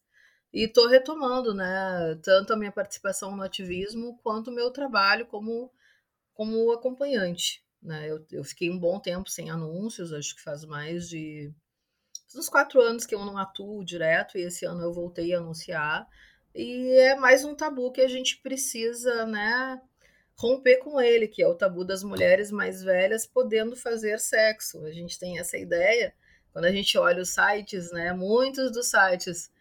E 0.54 0.66
estou 0.66 0.88
retomando, 0.88 1.54
né, 1.54 2.18
tanto 2.22 2.54
a 2.54 2.56
minha 2.56 2.72
participação 2.72 3.36
no 3.36 3.42
ativismo 3.42 4.20
quanto 4.22 4.52
o 4.52 4.54
meu 4.54 4.70
trabalho 4.70 5.26
como, 5.26 5.72
como 6.34 6.72
acompanhante. 6.72 7.63
Né? 7.84 8.10
Eu, 8.10 8.26
eu 8.32 8.44
fiquei 8.44 8.72
um 8.72 8.80
bom 8.80 9.00
tempo 9.00 9.30
sem 9.30 9.50
anúncios, 9.50 10.14
acho 10.14 10.36
que 10.36 10.42
faz 10.42 10.64
mais 10.64 11.10
de 11.10 11.54
uns 12.36 12.50
quatro 12.50 12.82
anos 12.82 13.06
que 13.06 13.14
eu 13.14 13.24
não 13.24 13.38
atuo 13.38 13.84
direto, 13.84 14.38
e 14.38 14.42
esse 14.42 14.66
ano 14.66 14.82
eu 14.82 14.94
voltei 14.94 15.34
a 15.34 15.38
anunciar. 15.38 16.08
E 16.56 16.92
é 16.98 17.16
mais 17.16 17.44
um 17.44 17.54
tabu 17.54 17.92
que 17.92 18.02
a 18.02 18.08
gente 18.08 18.38
precisa, 18.42 19.26
né, 19.26 19.80
romper 20.36 20.78
com 20.78 21.00
ele, 21.00 21.28
que 21.28 21.44
é 21.44 21.48
o 21.48 21.56
tabu 21.56 21.84
das 21.84 22.04
mulheres 22.04 22.52
mais 22.52 22.82
velhas 22.84 23.28
podendo 23.28 23.76
fazer 23.76 24.20
sexo. 24.20 24.84
A 24.86 24.92
gente 24.92 25.20
tem 25.20 25.38
essa 25.38 25.58
ideia, 25.58 26.14
quando 26.52 26.66
a 26.66 26.72
gente 26.72 26.98
olha 26.98 27.22
os 27.22 27.30
sites, 27.30 27.92
né, 27.92 28.14
muitos 28.14 28.72
dos 28.72 28.88
sites 28.88 29.52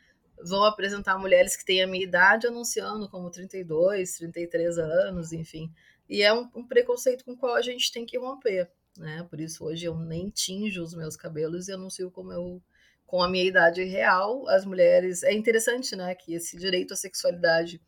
vão 0.44 0.64
apresentar 0.64 1.18
mulheres 1.18 1.56
que 1.56 1.64
têm 1.64 1.82
a 1.82 1.86
minha 1.86 2.04
idade 2.04 2.46
anunciando 2.46 3.08
como 3.08 3.30
32, 3.30 4.16
33 4.16 4.78
anos, 4.78 5.32
enfim. 5.32 5.72
E 6.08 6.22
é 6.22 6.32
um, 6.32 6.48
um, 6.54 6.66
preconceito 6.66 7.24
com 7.24 7.32
o 7.32 7.36
qual 7.36 7.54
a 7.54 7.62
gente 7.62 7.90
tem 7.92 8.04
que 8.04 8.18
romper, 8.18 8.70
né? 8.96 9.26
Por 9.30 9.40
isso 9.40 9.64
hoje 9.64 9.86
eu 9.86 9.96
nem 9.96 10.28
tinjo 10.30 10.82
os 10.82 10.94
meus 10.94 11.16
cabelos 11.16 11.68
e 11.68 11.72
anuncio 11.72 12.10
como 12.10 12.32
eu 12.32 12.62
com 13.06 13.22
a 13.22 13.28
minha 13.28 13.44
idade 13.44 13.84
real, 13.84 14.48
as 14.48 14.64
mulheres. 14.64 15.22
É 15.22 15.34
interessante, 15.34 15.94
né, 15.94 16.14
que 16.14 16.32
esse 16.32 16.56
direito 16.56 16.94
à 16.94 16.96
sexualidade 16.96 17.78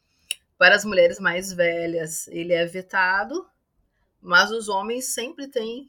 para 0.59 0.75
as 0.75 0.85
mulheres 0.85 1.19
mais 1.19 1.51
velhas, 1.51 2.29
ele 2.29 2.53
é 2.53 2.67
vetado, 2.67 3.47
mas 4.21 4.51
os 4.51 4.69
homens 4.69 5.07
sempre 5.07 5.49
têm 5.49 5.89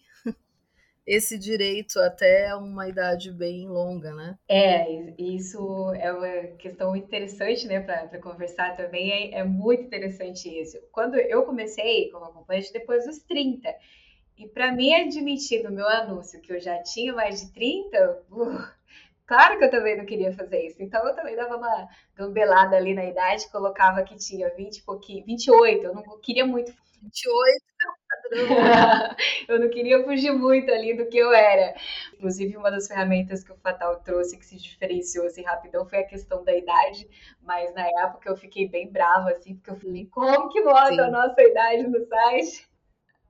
esse 1.06 1.38
direito 1.38 2.00
até 2.00 2.56
uma 2.56 2.90
idade 2.90 3.32
bem 3.32 3.68
longa, 3.68 4.14
né? 4.14 4.38
É, 4.50 5.14
isso 5.22 5.94
é 5.94 6.12
uma 6.12 6.58
questão 6.58 6.96
interessante, 6.96 7.68
né, 7.68 7.80
para 7.80 8.20
conversar 8.20 8.76
também. 8.76 9.12
É, 9.12 9.40
é, 9.40 9.44
muito 9.44 9.84
interessante 9.84 10.50
isso. 10.50 10.78
Quando 10.92 11.16
eu 11.16 11.44
comecei 11.44 12.10
como 12.10 12.26
acompanhante, 12.26 12.74
depois 12.74 13.06
dos 13.06 13.20
30. 13.20 13.70
E 14.38 14.48
para 14.48 14.72
mim 14.72 14.94
admitir 14.94 15.64
no 15.64 15.72
meu 15.72 15.88
anúncio 15.88 16.42
que 16.42 16.52
eu 16.52 16.60
já 16.60 16.82
tinha 16.82 17.14
mais 17.14 17.40
de 17.40 17.54
30, 17.54 18.24
uh, 18.32 18.68
claro 19.26 19.58
que 19.58 19.66
eu 19.66 19.72
também 19.72 19.96
não 19.96 20.06
queria 20.06 20.34
fazer 20.34 20.66
isso. 20.66 20.82
Então 20.82 21.08
eu 21.08 21.16
também 21.16 21.36
dava 21.36 21.56
uma 21.56 21.88
gambelada 22.16 22.76
ali 22.76 22.94
na 22.94 23.06
idade, 23.06 23.50
colocava 23.52 24.04
que 24.04 24.16
tinha 24.18 24.50
20 24.56 24.78
e 24.78 24.84
pouquinho, 24.84 25.24
28, 25.26 25.86
eu 25.86 25.94
não 25.94 26.04
queria 26.20 26.46
muito 26.46 26.74
28 27.06 27.66
eu 29.48 29.60
não 29.60 29.70
queria 29.70 30.04
fugir 30.04 30.32
muito 30.32 30.72
ali 30.72 30.96
do 30.96 31.08
que 31.08 31.18
eu 31.18 31.32
era. 31.32 31.76
Inclusive, 32.14 32.58
uma 32.58 32.72
das 32.72 32.88
ferramentas 32.88 33.44
que 33.44 33.52
o 33.52 33.58
Fatal 33.58 34.02
trouxe 34.02 34.38
que 34.38 34.46
se 34.46 34.58
diferenciou 34.58 35.26
assim 35.26 35.44
rapidão 35.44 35.88
foi 35.88 36.00
a 36.00 36.08
questão 36.08 36.44
da 36.44 36.56
idade, 36.56 37.08
mas 37.42 37.74
na 37.74 37.88
época 38.04 38.30
eu 38.30 38.36
fiquei 38.36 38.68
bem 38.68 38.92
brava, 38.92 39.30
assim, 39.30 39.56
porque 39.56 39.72
eu 39.72 39.76
falei, 39.76 40.08
como 40.08 40.50
que 40.50 40.64
bota 40.64 40.94
Sim. 40.94 41.00
a 41.02 41.10
nossa 41.10 41.42
idade 41.42 41.88
no 41.88 42.06
site? 42.08 42.68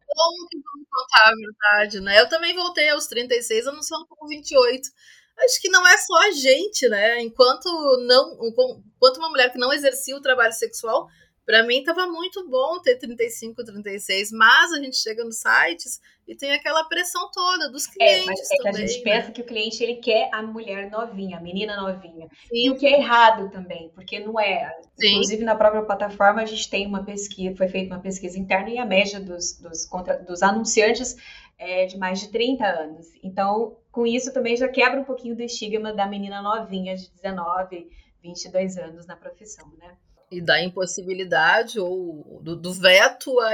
Como 0.07 0.47
que 0.47 0.57
vamos 0.63 0.87
contar 0.89 1.29
a 1.29 1.35
verdade, 1.35 1.99
né? 1.99 2.21
Eu 2.21 2.29
também 2.29 2.55
voltei 2.55 2.89
aos 2.89 3.07
36, 3.07 3.65
eu 3.65 3.73
não 3.73 3.83
sou 3.83 4.05
com 4.07 4.27
28 4.27 4.89
acho 5.37 5.61
que 5.61 5.69
não 5.69 5.85
é 5.85 5.97
só 5.97 6.17
a 6.27 6.31
gente, 6.31 6.87
né? 6.87 7.21
Enquanto 7.21 7.65
não, 8.07 8.39
enquanto 8.47 9.17
uma 9.17 9.27
mulher 9.27 9.51
que 9.51 9.57
não 9.57 9.73
exercia 9.73 10.15
o 10.15 10.21
trabalho 10.21 10.53
sexual, 10.53 11.09
para 11.45 11.63
mim 11.63 11.79
estava 11.79 12.07
muito 12.07 12.47
bom 12.49 12.81
ter 12.81 12.97
35, 12.97 13.63
36, 13.63 14.31
mas 14.31 14.73
a 14.73 14.81
gente 14.81 14.97
chega 14.97 15.23
nos 15.23 15.37
sites 15.37 16.01
e 16.27 16.35
tem 16.35 16.51
aquela 16.51 16.83
pressão 16.85 17.29
toda 17.31 17.69
dos 17.69 17.85
clientes. 17.85 18.23
É, 18.23 18.25
mas 18.25 18.51
é 18.51 18.57
que 18.57 18.67
a 18.67 18.71
gente 18.71 18.97
né? 18.97 19.03
pensa 19.03 19.31
que 19.31 19.41
o 19.41 19.45
cliente 19.45 19.83
ele 19.83 19.97
quer 19.97 20.29
a 20.33 20.41
mulher 20.41 20.89
novinha, 20.89 21.37
a 21.37 21.41
menina 21.41 21.79
novinha. 21.79 22.27
Sim. 22.47 22.49
E 22.51 22.69
o 22.71 22.75
que 22.75 22.87
é 22.87 22.99
errado 22.99 23.51
também, 23.51 23.91
porque 23.93 24.19
não 24.19 24.39
é. 24.39 24.75
Sim. 24.99 25.11
Inclusive 25.11 25.43
na 25.43 25.55
própria 25.55 25.83
plataforma 25.83 26.41
a 26.41 26.45
gente 26.45 26.67
tem 26.67 26.87
uma 26.87 27.03
pesquisa, 27.03 27.55
foi 27.55 27.67
feita 27.67 27.93
uma 27.93 28.01
pesquisa 28.01 28.39
interna 28.39 28.69
e 28.69 28.79
a 28.79 28.85
média 28.85 29.19
dos, 29.19 29.59
dos, 29.59 29.85
contra, 29.85 30.17
dos 30.17 30.41
anunciantes 30.41 31.15
é 31.57 31.85
de 31.85 31.97
mais 31.97 32.19
de 32.19 32.29
30 32.29 32.65
anos. 32.65 33.07
Então, 33.23 33.77
com 33.91 34.05
isso 34.05 34.33
também 34.33 34.57
já 34.57 34.67
quebra 34.67 34.99
um 34.99 35.05
pouquinho 35.05 35.35
do 35.35 35.43
estigma 35.43 35.93
da 35.93 36.07
menina 36.07 36.41
novinha 36.41 36.95
de 36.95 37.09
19, 37.11 37.87
22 38.23 38.77
anos 38.77 39.05
na 39.05 39.15
profissão, 39.15 39.71
né? 39.77 39.95
E 40.31 40.41
da 40.41 40.61
impossibilidade 40.61 41.79
ou 41.79 42.41
do, 42.41 42.55
do 42.55 42.73
veto 42.73 43.39
ao 43.39 43.53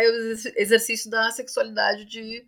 exercício 0.56 1.10
da 1.10 1.32
sexualidade 1.32 2.06
de 2.06 2.46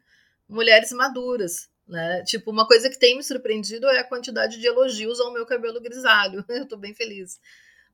mulheres 0.48 0.92
maduras. 0.92 1.70
Né? 1.88 2.24
Tipo, 2.24 2.52
uma 2.52 2.68
coisa 2.68 2.90
que 2.90 2.98
tem 2.98 3.18
me 3.18 3.24
surpreendido 3.24 3.88
é 3.88 4.00
a 4.00 4.08
quantidade 4.08 4.60
de 4.60 4.68
elogios 4.68 5.20
ao 5.20 5.34
meu 5.34 5.46
cabelo 5.46 5.82
grisalho. 5.82 6.44
Eu 6.50 6.68
tô 6.68 6.78
bem 6.78 6.94
feliz. 6.94 7.40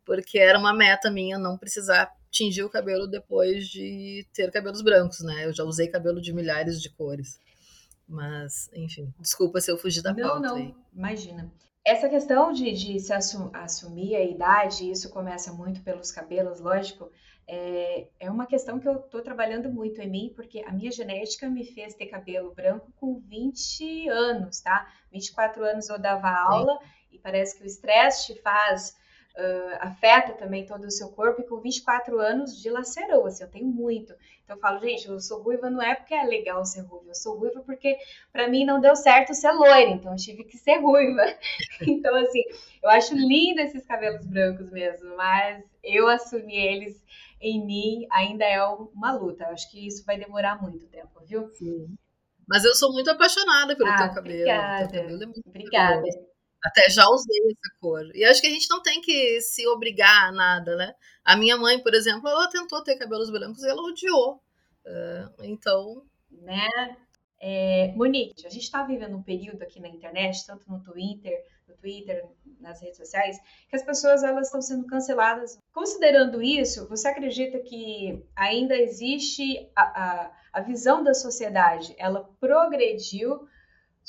Porque 0.05 0.39
era 0.39 0.57
uma 0.57 0.73
meta 0.73 1.09
minha 1.09 1.37
não 1.37 1.57
precisar 1.57 2.11
tingir 2.31 2.63
o 2.63 2.69
cabelo 2.69 3.07
depois 3.07 3.67
de 3.67 4.25
ter 4.33 4.51
cabelos 4.51 4.81
brancos, 4.81 5.19
né? 5.21 5.45
Eu 5.45 5.53
já 5.53 5.63
usei 5.63 5.87
cabelo 5.87 6.21
de 6.21 6.33
milhares 6.33 6.81
de 6.81 6.89
cores. 6.89 7.39
Mas, 8.07 8.69
enfim, 8.73 9.13
desculpa 9.19 9.61
se 9.61 9.71
eu 9.71 9.77
fugi 9.77 10.01
da 10.01 10.13
não, 10.13 10.27
pauta. 10.27 10.39
Não, 10.39 10.59
não, 10.59 10.75
imagina. 10.93 11.51
Essa 11.89 12.07
questão 12.07 12.51
de, 12.51 12.71
de 12.71 12.99
se 12.99 13.11
assum, 13.11 13.49
assumir 13.51 14.15
a 14.15 14.23
idade, 14.23 14.91
isso 14.91 15.09
começa 15.09 15.51
muito 15.51 15.81
pelos 15.81 16.11
cabelos, 16.11 16.59
lógico, 16.59 17.11
é, 17.47 18.07
é 18.19 18.29
uma 18.29 18.45
questão 18.45 18.79
que 18.79 18.87
eu 18.87 18.97
estou 18.99 19.23
trabalhando 19.23 19.71
muito 19.71 19.99
em 19.99 20.07
mim, 20.07 20.31
porque 20.35 20.59
a 20.67 20.71
minha 20.71 20.91
genética 20.91 21.49
me 21.49 21.65
fez 21.65 21.95
ter 21.95 22.05
cabelo 22.05 22.53
branco 22.53 22.93
com 22.95 23.19
20 23.19 24.07
anos, 24.07 24.61
tá? 24.61 24.87
24 25.11 25.65
anos 25.65 25.89
eu 25.89 25.97
dava 25.97 26.29
aula 26.29 26.77
Sim. 26.77 26.89
e 27.13 27.17
parece 27.17 27.57
que 27.57 27.63
o 27.63 27.65
estresse 27.65 28.35
te 28.35 28.39
faz 28.39 28.95
uh, 29.39 29.77
afeta 29.79 30.33
também 30.33 30.65
todo 30.65 30.85
o 30.85 30.91
seu 30.91 31.09
corpo, 31.09 31.41
e 31.41 31.45
com 31.45 31.59
24 31.59 32.19
anos 32.19 32.61
dilacerou, 32.61 33.25
assim, 33.25 33.43
eu 33.43 33.49
tenho 33.49 33.67
muito. 33.67 34.13
Então 34.43 34.57
eu 34.57 34.61
falo, 34.61 34.79
gente, 34.79 35.07
eu 35.07 35.19
sou 35.19 35.41
ruiva 35.41 35.69
não 35.69 35.81
é 35.81 35.95
porque 35.95 36.13
é 36.13 36.23
legal 36.23 36.65
ser 36.65 36.81
ruiva, 36.81 37.09
eu 37.09 37.15
sou 37.15 37.37
ruiva 37.37 37.61
porque 37.61 37.97
para 38.31 38.47
mim 38.47 38.65
não 38.65 38.81
deu 38.81 38.95
certo 38.95 39.33
ser 39.33 39.51
loira, 39.51 39.91
então 39.91 40.11
eu 40.11 40.17
tive 40.17 40.43
que 40.43 40.57
ser 40.57 40.79
ruiva. 40.79 41.23
então, 41.87 42.15
assim, 42.15 42.43
eu 42.81 42.89
acho 42.89 43.15
lindo 43.15 43.61
esses 43.61 43.85
cabelos 43.85 44.25
brancos 44.25 44.71
mesmo, 44.71 45.15
mas 45.15 45.63
eu 45.83 46.07
assumi 46.07 46.55
eles 46.55 47.01
em 47.41 47.65
mim 47.65 48.07
ainda 48.11 48.43
é 48.43 48.61
uma 48.63 49.13
luta. 49.13 49.45
Eu 49.45 49.49
acho 49.49 49.69
que 49.71 49.85
isso 49.85 50.05
vai 50.05 50.17
demorar 50.17 50.61
muito 50.61 50.85
tempo, 50.87 51.21
viu? 51.25 51.47
Sim. 51.53 51.95
Mas 52.47 52.65
eu 52.65 52.73
sou 52.73 52.91
muito 52.91 53.09
apaixonada 53.09 53.75
pelo 53.77 53.89
ah, 53.89 53.97
teu 53.97 54.15
cabelo. 54.15 54.39
Obrigada. 54.39 54.87
Teu 54.87 55.01
cabelo 55.01 55.23
é 55.23 55.49
obrigada. 55.49 56.28
Até 56.63 56.89
já 56.89 57.07
usei 57.09 57.39
essa 57.39 57.75
cor. 57.79 58.03
E 58.13 58.23
acho 58.25 58.41
que 58.41 58.47
a 58.47 58.51
gente 58.51 58.69
não 58.69 58.81
tem 58.81 59.01
que 59.01 59.39
se 59.41 59.65
obrigar 59.67 60.27
a 60.27 60.31
nada, 60.31 60.75
né? 60.75 60.93
A 61.23 61.37
minha 61.37 61.57
mãe, 61.57 61.81
por 61.81 61.93
exemplo, 61.93 62.27
ela 62.27 62.49
tentou 62.49 62.83
ter 62.83 62.97
cabelos 62.97 63.29
brancos 63.29 63.63
e 63.63 63.69
ela 63.69 63.81
odiou. 63.81 64.41
Uh, 64.85 65.43
então. 65.43 66.03
Né? 66.29 66.67
É, 67.41 67.93
Monique, 67.95 68.45
a 68.45 68.49
gente 68.49 68.63
está 68.63 68.83
vivendo 68.83 69.15
um 69.15 69.23
período 69.23 69.61
aqui 69.61 69.79
na 69.79 69.87
internet, 69.87 70.45
tanto 70.45 70.69
no 70.69 70.83
Twitter, 70.83 71.41
no 71.67 71.75
Twitter, 71.77 72.25
nas 72.59 72.81
redes 72.81 72.97
sociais, 72.97 73.39
que 73.69 73.75
as 73.75 73.83
pessoas 73.83 74.23
elas 74.23 74.47
estão 74.47 74.61
sendo 74.61 74.85
canceladas. 74.85 75.57
Considerando 75.71 76.41
isso, 76.41 76.87
você 76.89 77.07
acredita 77.07 77.59
que 77.59 78.25
ainda 78.35 78.75
existe 78.75 79.69
a, 79.73 79.83
a, 79.83 80.31
a 80.53 80.61
visão 80.61 81.01
da 81.01 81.13
sociedade? 81.13 81.95
Ela 81.97 82.29
progrediu 82.39 83.47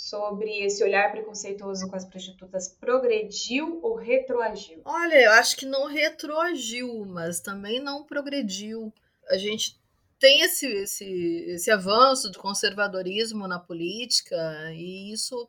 sobre 0.08 0.64
esse 0.64 0.82
olhar 0.82 1.12
preconceituoso 1.12 1.88
com 1.88 1.94
as 1.94 2.06
prostitutas 2.06 2.68
progrediu 2.68 3.80
ou 3.82 3.96
retroagiu? 3.96 4.80
Olha, 4.84 5.20
eu 5.22 5.32
acho 5.32 5.56
que 5.56 5.66
não 5.66 5.86
retroagiu, 5.86 7.04
mas 7.04 7.40
também 7.40 7.80
não 7.80 8.02
progrediu. 8.02 8.92
A 9.28 9.36
gente 9.36 9.78
tem 10.18 10.40
esse, 10.40 10.66
esse, 10.66 11.44
esse 11.48 11.70
avanço 11.70 12.30
do 12.30 12.38
conservadorismo 12.38 13.46
na 13.46 13.58
política 13.58 14.36
e 14.72 15.12
isso 15.12 15.48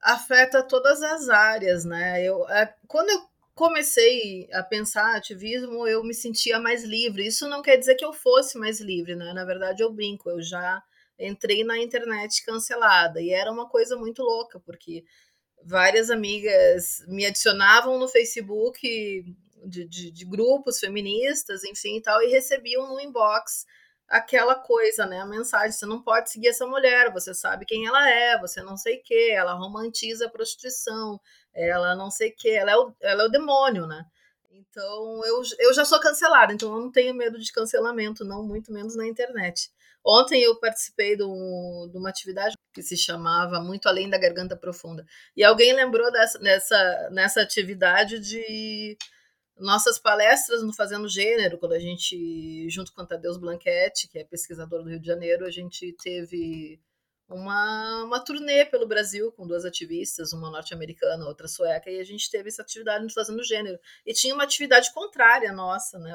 afeta 0.00 0.62
todas 0.62 1.02
as 1.02 1.28
áreas, 1.28 1.84
né? 1.84 2.22
Eu, 2.22 2.48
é, 2.48 2.72
quando 2.86 3.10
eu 3.10 3.28
comecei 3.52 4.48
a 4.52 4.62
pensar 4.62 5.16
ativismo, 5.16 5.88
eu 5.88 6.04
me 6.04 6.14
sentia 6.14 6.60
mais 6.60 6.84
livre. 6.84 7.26
Isso 7.26 7.48
não 7.48 7.62
quer 7.62 7.76
dizer 7.76 7.96
que 7.96 8.04
eu 8.04 8.12
fosse 8.12 8.56
mais 8.56 8.80
livre, 8.80 9.16
né? 9.16 9.32
Na 9.32 9.44
verdade, 9.44 9.82
eu 9.82 9.92
brinco, 9.92 10.30
eu 10.30 10.40
já 10.40 10.80
entrei 11.18 11.64
na 11.64 11.78
internet 11.78 12.44
cancelada. 12.44 13.20
E 13.20 13.30
era 13.30 13.50
uma 13.50 13.68
coisa 13.68 13.96
muito 13.96 14.22
louca, 14.22 14.60
porque 14.60 15.04
várias 15.64 16.10
amigas 16.10 17.04
me 17.08 17.26
adicionavam 17.26 17.98
no 17.98 18.08
Facebook 18.08 19.24
de, 19.64 19.84
de, 19.84 20.10
de 20.10 20.24
grupos 20.24 20.78
feministas, 20.78 21.64
enfim 21.64 21.96
e 21.96 22.02
tal, 22.02 22.22
e 22.22 22.28
recebiam 22.28 22.88
no 22.88 23.00
inbox 23.00 23.66
aquela 24.08 24.54
coisa, 24.54 25.06
né? 25.06 25.20
A 25.20 25.26
mensagem: 25.26 25.72
você 25.72 25.86
não 25.86 26.02
pode 26.02 26.30
seguir 26.30 26.48
essa 26.48 26.66
mulher, 26.66 27.12
você 27.12 27.34
sabe 27.34 27.66
quem 27.66 27.86
ela 27.86 28.08
é, 28.08 28.38
você 28.38 28.62
não 28.62 28.76
sei 28.76 28.98
o 28.98 29.02
que, 29.02 29.30
ela 29.30 29.52
romantiza 29.52 30.26
a 30.26 30.30
prostituição, 30.30 31.20
ela 31.54 31.94
não 31.94 32.10
sei 32.10 32.30
o 32.30 32.34
que, 32.36 32.50
ela, 32.50 32.70
é 32.70 32.76
o, 32.76 32.94
ela 33.00 33.22
é 33.24 33.26
o 33.26 33.30
demônio, 33.30 33.86
né? 33.86 34.04
Então 34.50 35.24
eu, 35.24 35.42
eu 35.58 35.74
já 35.74 35.84
sou 35.84 36.00
cancelada, 36.00 36.52
então 36.52 36.72
eu 36.72 36.80
não 36.80 36.90
tenho 36.90 37.14
medo 37.14 37.38
de 37.38 37.52
cancelamento, 37.52 38.24
não, 38.24 38.42
muito 38.42 38.72
menos 38.72 38.96
na 38.96 39.06
internet. 39.06 39.70
Ontem 40.08 40.42
eu 40.42 40.58
participei 40.58 41.16
de, 41.16 41.22
um, 41.22 41.86
de, 41.92 41.98
uma 41.98 42.08
atividade 42.08 42.54
que 42.72 42.82
se 42.82 42.96
chamava 42.96 43.60
Muito 43.60 43.86
Além 43.86 44.08
da 44.08 44.16
Garganta 44.16 44.56
Profunda. 44.56 45.04
E 45.36 45.44
alguém 45.44 45.74
lembrou 45.74 46.10
dessa, 46.10 46.38
nessa, 46.38 47.10
nessa 47.12 47.42
atividade 47.42 48.18
de 48.18 48.96
nossas 49.58 49.98
palestras 49.98 50.62
no 50.62 50.72
Fazendo 50.72 51.06
Gênero, 51.10 51.58
quando 51.58 51.72
a 51.74 51.78
gente, 51.78 52.66
junto 52.70 52.90
com 52.94 53.02
a 53.02 53.06
Tadeus 53.06 53.36
Blanquete, 53.36 54.08
que 54.08 54.18
é 54.18 54.24
pesquisador 54.24 54.82
do 54.82 54.88
Rio 54.88 55.00
de 55.00 55.06
Janeiro, 55.06 55.44
a 55.44 55.50
gente 55.50 55.94
teve 56.02 56.80
uma, 57.28 58.04
uma 58.04 58.20
turnê 58.20 58.64
pelo 58.64 58.86
Brasil 58.86 59.30
com 59.32 59.46
duas 59.46 59.64
ativistas, 59.64 60.32
uma 60.32 60.50
norte-americana, 60.50 61.26
outra 61.26 61.46
sueca, 61.46 61.90
e 61.90 62.00
a 62.00 62.04
gente 62.04 62.30
teve 62.30 62.48
essa 62.48 62.62
atividade 62.62 63.04
nos 63.04 63.12
Fazendo 63.12 63.44
Gênero. 63.44 63.78
E 64.06 64.14
tinha 64.14 64.34
uma 64.34 64.44
atividade 64.44 64.92
contrária 64.92 65.52
nossa, 65.52 65.98
né? 65.98 66.12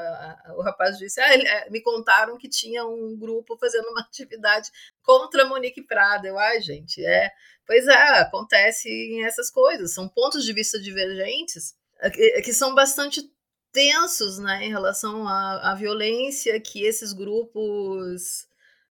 O 0.58 0.62
rapaz 0.64 0.98
disse, 0.98 1.22
ah, 1.22 1.34
ele, 1.34 1.48
é, 1.48 1.70
me 1.70 1.82
contaram 1.82 2.38
que 2.38 2.50
tinha 2.50 2.86
um 2.86 3.16
grupo 3.18 3.56
fazendo 3.58 3.88
uma 3.90 4.02
atividade 4.08 4.72
contra 5.04 5.46
Monique 5.46 5.84
Prada. 5.84 6.28
Eu, 6.28 6.38
ai, 6.38 6.62
gente, 6.62 7.06
é... 7.06 7.32
Pois 7.66 7.88
é, 7.88 8.20
acontece 8.20 8.90
essas 9.24 9.50
coisas, 9.50 9.94
são 9.94 10.10
pontos 10.10 10.44
de 10.44 10.52
vista 10.52 10.78
divergentes 10.82 11.74
que, 12.12 12.42
que 12.42 12.54
são 12.54 12.76
bastante 12.76 13.22
tensos, 13.72 14.38
né, 14.38 14.66
em 14.66 14.70
relação 14.70 15.28
à, 15.28 15.72
à 15.72 15.76
violência 15.76 16.60
que 16.60 16.84
esses 16.84 17.14
grupos 17.14 18.46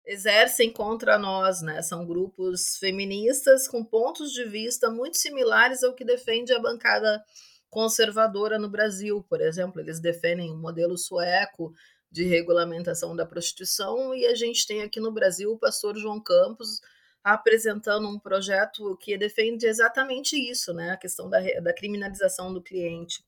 exercem 0.06 0.72
contra 0.72 1.18
nós, 1.18 1.62
né? 1.62 1.82
São 1.82 2.06
grupos 2.06 2.78
feministas 2.78 3.68
com 3.68 3.84
pontos 3.84 4.32
de 4.32 4.44
vista 4.46 4.90
muito 4.90 5.18
similares 5.18 5.84
ao 5.84 5.94
que 5.94 6.04
defende 6.04 6.54
a 6.54 6.60
bancada 6.60 7.24
conservadora 7.70 8.60
no 8.60 8.70
Brasil, 8.70 9.26
por 9.30 9.40
exemplo, 9.40 9.80
eles 9.80 10.00
defendem 10.02 10.52
o 10.52 10.58
modelo 10.58 10.98
sueco 10.98 11.74
de 12.12 12.26
regulamentação 12.26 13.16
da 13.16 13.26
prostituição 13.26 14.14
e 14.14 14.26
a 14.28 14.36
gente 14.36 14.68
tem 14.68 14.82
aqui 14.82 15.00
no 15.00 15.12
Brasil 15.12 15.54
o 15.54 15.58
pastor 15.58 15.98
João 15.98 16.22
Campos 16.22 16.82
apresentando 17.24 18.10
um 18.10 18.20
projeto 18.20 18.98
que 18.98 19.18
defende 19.18 19.66
exatamente 19.66 20.36
isso, 20.36 20.74
né? 20.74 20.92
A 20.92 20.98
questão 20.98 21.30
da, 21.30 21.40
da 21.62 21.74
criminalização 21.74 22.54
do 22.54 22.62
cliente, 22.62 23.24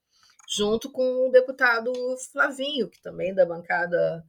junto 0.49 0.91
com 0.91 1.29
o 1.29 1.31
deputado 1.31 1.93
Flavinho, 2.31 2.89
que 2.89 3.01
também 3.01 3.29
é 3.31 3.33
da 3.33 3.45
bancada 3.45 4.25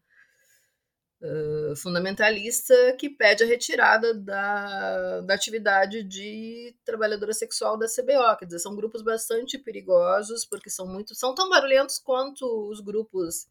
fundamentalista 1.76 2.74
que 2.98 3.08
pede 3.08 3.44
a 3.44 3.46
retirada 3.46 4.12
da, 4.12 5.20
da 5.22 5.34
atividade 5.34 6.02
de 6.02 6.76
trabalhadora 6.84 7.32
sexual 7.32 7.78
da 7.78 7.86
CBO. 7.86 8.36
Quer 8.38 8.44
dizer, 8.46 8.58
são 8.58 8.76
grupos 8.76 9.02
bastante 9.02 9.58
perigosos, 9.58 10.44
porque 10.44 10.68
são 10.68 10.86
muito. 10.86 11.14
são 11.14 11.34
tão 11.34 11.48
barulhentos 11.48 11.98
quanto 11.98 12.44
os 12.70 12.80
grupos 12.80 13.46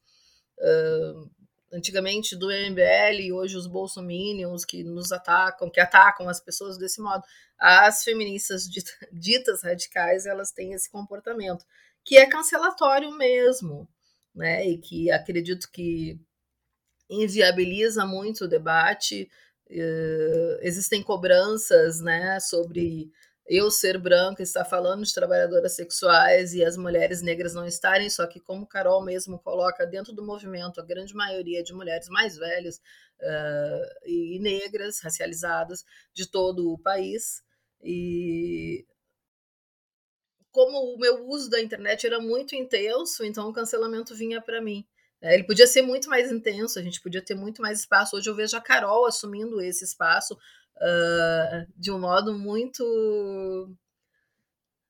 uh, 0.60 1.30
antigamente 1.74 2.36
do 2.36 2.48
MBL 2.48 3.22
e 3.22 3.34
hoje 3.34 3.58
os 3.58 3.66
bolsominions 3.66 4.64
que 4.64 4.84
nos 4.84 5.12
atacam, 5.12 5.70
que 5.70 5.80
atacam 5.80 6.30
as 6.30 6.40
pessoas 6.40 6.78
desse 6.78 7.02
modo. 7.02 7.24
As 7.58 8.04
feministas 8.04 8.64
ditas 9.12 9.64
radicais, 9.64 10.26
elas 10.26 10.52
têm 10.52 10.74
esse 10.74 10.90
comportamento, 10.92 11.66
que 12.06 12.18
é 12.18 12.28
cancelatório 12.28 13.12
mesmo, 13.18 13.88
né? 14.36 14.68
E 14.68 14.78
que 14.78 15.10
acredito 15.10 15.72
que 15.72 16.20
inviabiliza 17.22 18.06
muito 18.06 18.46
o 18.46 18.48
debate. 18.48 19.30
Uh, 19.70 20.58
existem 20.62 21.02
cobranças, 21.02 22.02
né, 22.02 22.40
sobre 22.40 23.12
eu 23.46 23.70
ser 23.70 23.98
branca, 23.98 24.42
estar 24.42 24.64
falando 24.64 25.04
de 25.04 25.14
trabalhadoras 25.14 25.76
sexuais 25.76 26.54
e 26.54 26.64
as 26.64 26.78
mulheres 26.78 27.22
negras 27.22 27.54
não 27.54 27.66
estarem, 27.66 28.10
só 28.10 28.26
que 28.26 28.40
como 28.40 28.68
Carol 28.68 29.04
mesmo 29.04 29.38
coloca 29.40 29.86
dentro 29.86 30.14
do 30.14 30.26
movimento, 30.26 30.80
a 30.80 30.86
grande 30.86 31.14
maioria 31.14 31.62
de 31.62 31.74
mulheres 31.74 32.08
mais 32.08 32.38
velhas 32.38 32.78
uh, 33.20 34.06
e 34.06 34.40
negras, 34.40 35.00
racializadas 35.02 35.84
de 36.14 36.30
todo 36.30 36.72
o 36.72 36.80
país. 36.80 37.44
E 37.82 38.86
como 40.52 40.94
o 40.94 41.00
meu 41.00 41.28
uso 41.28 41.50
da 41.50 41.62
internet 41.62 42.06
era 42.06 42.20
muito 42.20 42.56
intenso, 42.56 43.26
então 43.26 43.50
o 43.50 43.54
cancelamento 43.54 44.16
vinha 44.16 44.42
para 44.42 44.62
mim. 44.62 44.86
É, 45.24 45.34
ele 45.34 45.46
podia 45.46 45.66
ser 45.66 45.82
muito 45.82 46.10
mais 46.10 46.30
intenso, 46.30 46.78
a 46.78 46.82
gente 46.82 47.00
podia 47.00 47.24
ter 47.24 47.34
muito 47.34 47.62
mais 47.62 47.80
espaço. 47.80 48.18
Hoje 48.18 48.30
eu 48.30 48.36
vejo 48.36 48.58
a 48.58 48.62
Carol 48.62 49.06
assumindo 49.06 49.62
esse 49.62 49.86
espaço, 49.86 50.34
uh, 50.34 51.66
de 51.78 51.90
um 51.92 51.98
modo 51.98 52.38
muito. 52.38 52.84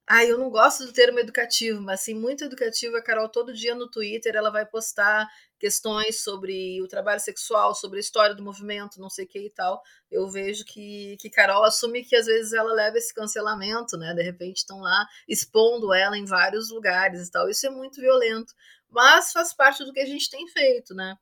Ai, 0.10 0.30
eu 0.32 0.38
não 0.38 0.50
gosto 0.50 0.86
do 0.86 0.92
termo 0.92 1.20
educativo, 1.20 1.80
mas 1.82 2.02
assim, 2.02 2.16
muito 2.16 2.44
educativo. 2.44 2.98
A 2.98 3.02
Carol, 3.02 3.30
todo 3.30 3.54
dia 3.54 3.76
no 3.76 3.90
Twitter, 3.90 4.36
ela 4.36 4.50
vai 4.50 4.66
postar 4.66 5.30
questões 5.60 6.22
sobre 6.22 6.82
o 6.82 6.88
trabalho 6.88 7.20
sexual, 7.22 7.74
sobre 7.76 8.00
a 8.00 8.02
história 8.02 8.36
do 8.36 8.44
movimento, 8.44 9.00
não 9.00 9.10
sei 9.10 9.26
o 9.26 9.28
que 9.28 9.40
e 9.40 9.50
tal. 9.52 9.82
Eu 10.12 10.28
vejo 10.30 10.66
que, 10.66 11.16
que 11.22 11.30
Carol 11.30 11.64
assume 11.64 12.04
que 12.04 12.16
às 12.16 12.26
vezes 12.26 12.54
ela 12.54 12.74
leva 12.74 12.98
esse 12.98 13.14
cancelamento, 13.14 13.98
né? 13.98 14.14
De 14.14 14.24
repente 14.24 14.58
estão 14.58 14.82
lá 14.82 15.08
expondo 15.28 15.94
ela 15.94 16.18
em 16.18 16.26
vários 16.26 16.70
lugares 16.70 17.28
e 17.28 17.32
tal. 17.32 17.48
Isso 17.50 17.66
é 17.68 17.70
muito 17.70 18.02
violento, 18.02 18.54
mas 18.94 19.32
faz 19.32 19.54
parte 19.54 19.84
do 19.84 19.92
que 19.92 20.00
a 20.00 20.06
gente 20.06 20.30
tem 20.30 20.48
feito, 20.48 20.94
né? 20.94 21.18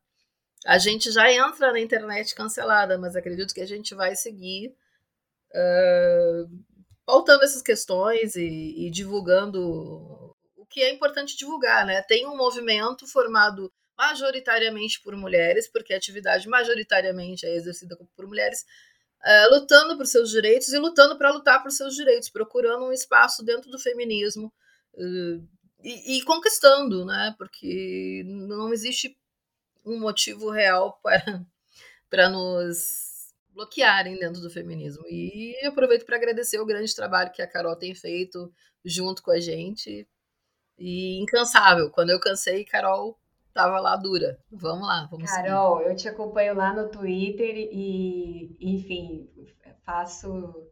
a 0.65 0.77
gente 0.77 1.11
já 1.11 1.31
entra 1.31 1.71
na 1.71 1.79
internet 1.79 2.35
cancelada, 2.35 2.97
mas 2.97 3.15
acredito 3.15 3.53
que 3.53 3.61
a 3.61 3.65
gente 3.65 3.95
vai 3.95 4.15
seguir 4.15 4.75
uh, 5.51 6.63
pautando 7.05 7.43
essas 7.43 7.61
questões 7.61 8.35
e, 8.35 8.87
e, 8.87 8.91
divulgando 8.91 9.59
o 10.55 10.65
que 10.69 10.81
é 10.81 10.93
importante 10.93 11.35
divulgar, 11.35 11.85
né? 11.85 12.01
Tem 12.03 12.27
um 12.27 12.37
movimento 12.37 13.07
formado 13.07 13.71
majoritariamente 13.97 15.01
por 15.01 15.15
mulheres, 15.15 15.69
porque 15.69 15.93
a 15.93 15.97
atividade 15.97 16.47
majoritariamente 16.47 17.45
é 17.45 17.55
exercida 17.55 17.97
por 18.15 18.27
mulheres, 18.27 18.63
uh, 19.23 19.55
lutando 19.55 19.97
por 19.97 20.05
seus 20.05 20.29
direitos 20.29 20.69
e 20.69 20.77
lutando 20.77 21.17
para 21.17 21.31
lutar 21.31 21.61
por 21.63 21.71
seus 21.71 21.95
direitos, 21.95 22.29
procurando 22.29 22.85
um 22.85 22.93
espaço 22.93 23.43
dentro 23.43 23.71
do 23.71 23.79
feminismo. 23.79 24.53
Uh, 24.93 25.43
e, 25.83 26.17
e, 26.17 26.23
conquistando, 26.23 27.05
né? 27.05 27.35
Porque 27.37 28.23
não 28.25 28.73
existe 28.73 29.17
um 29.85 29.99
motivo 29.99 30.49
real 30.49 30.99
para, 31.03 31.45
para 32.09 32.29
nos 32.29 33.33
bloquearem 33.53 34.17
dentro 34.17 34.41
do 34.41 34.49
feminismo. 34.49 35.03
E 35.07 35.55
aproveito 35.65 36.05
para 36.05 36.15
agradecer 36.15 36.59
o 36.59 36.65
grande 36.65 36.95
trabalho 36.95 37.31
que 37.31 37.41
a 37.41 37.47
Carol 37.47 37.75
tem 37.75 37.93
feito 37.93 38.51
junto 38.83 39.21
com 39.21 39.31
a 39.31 39.39
gente. 39.39 40.07
E 40.77 41.21
incansável. 41.21 41.91
Quando 41.91 42.09
eu 42.09 42.19
cansei, 42.19 42.65
Carol 42.65 43.19
tava 43.53 43.79
lá 43.79 43.95
dura. 43.95 44.39
Vamos 44.51 44.87
lá, 44.87 45.07
vamos 45.11 45.29
Carol, 45.29 45.77
seguir. 45.77 45.89
eu 45.89 45.95
te 45.95 46.07
acompanho 46.07 46.55
lá 46.55 46.73
no 46.73 46.89
Twitter 46.89 47.55
e, 47.55 48.55
enfim, 48.59 49.29
faço 49.83 50.71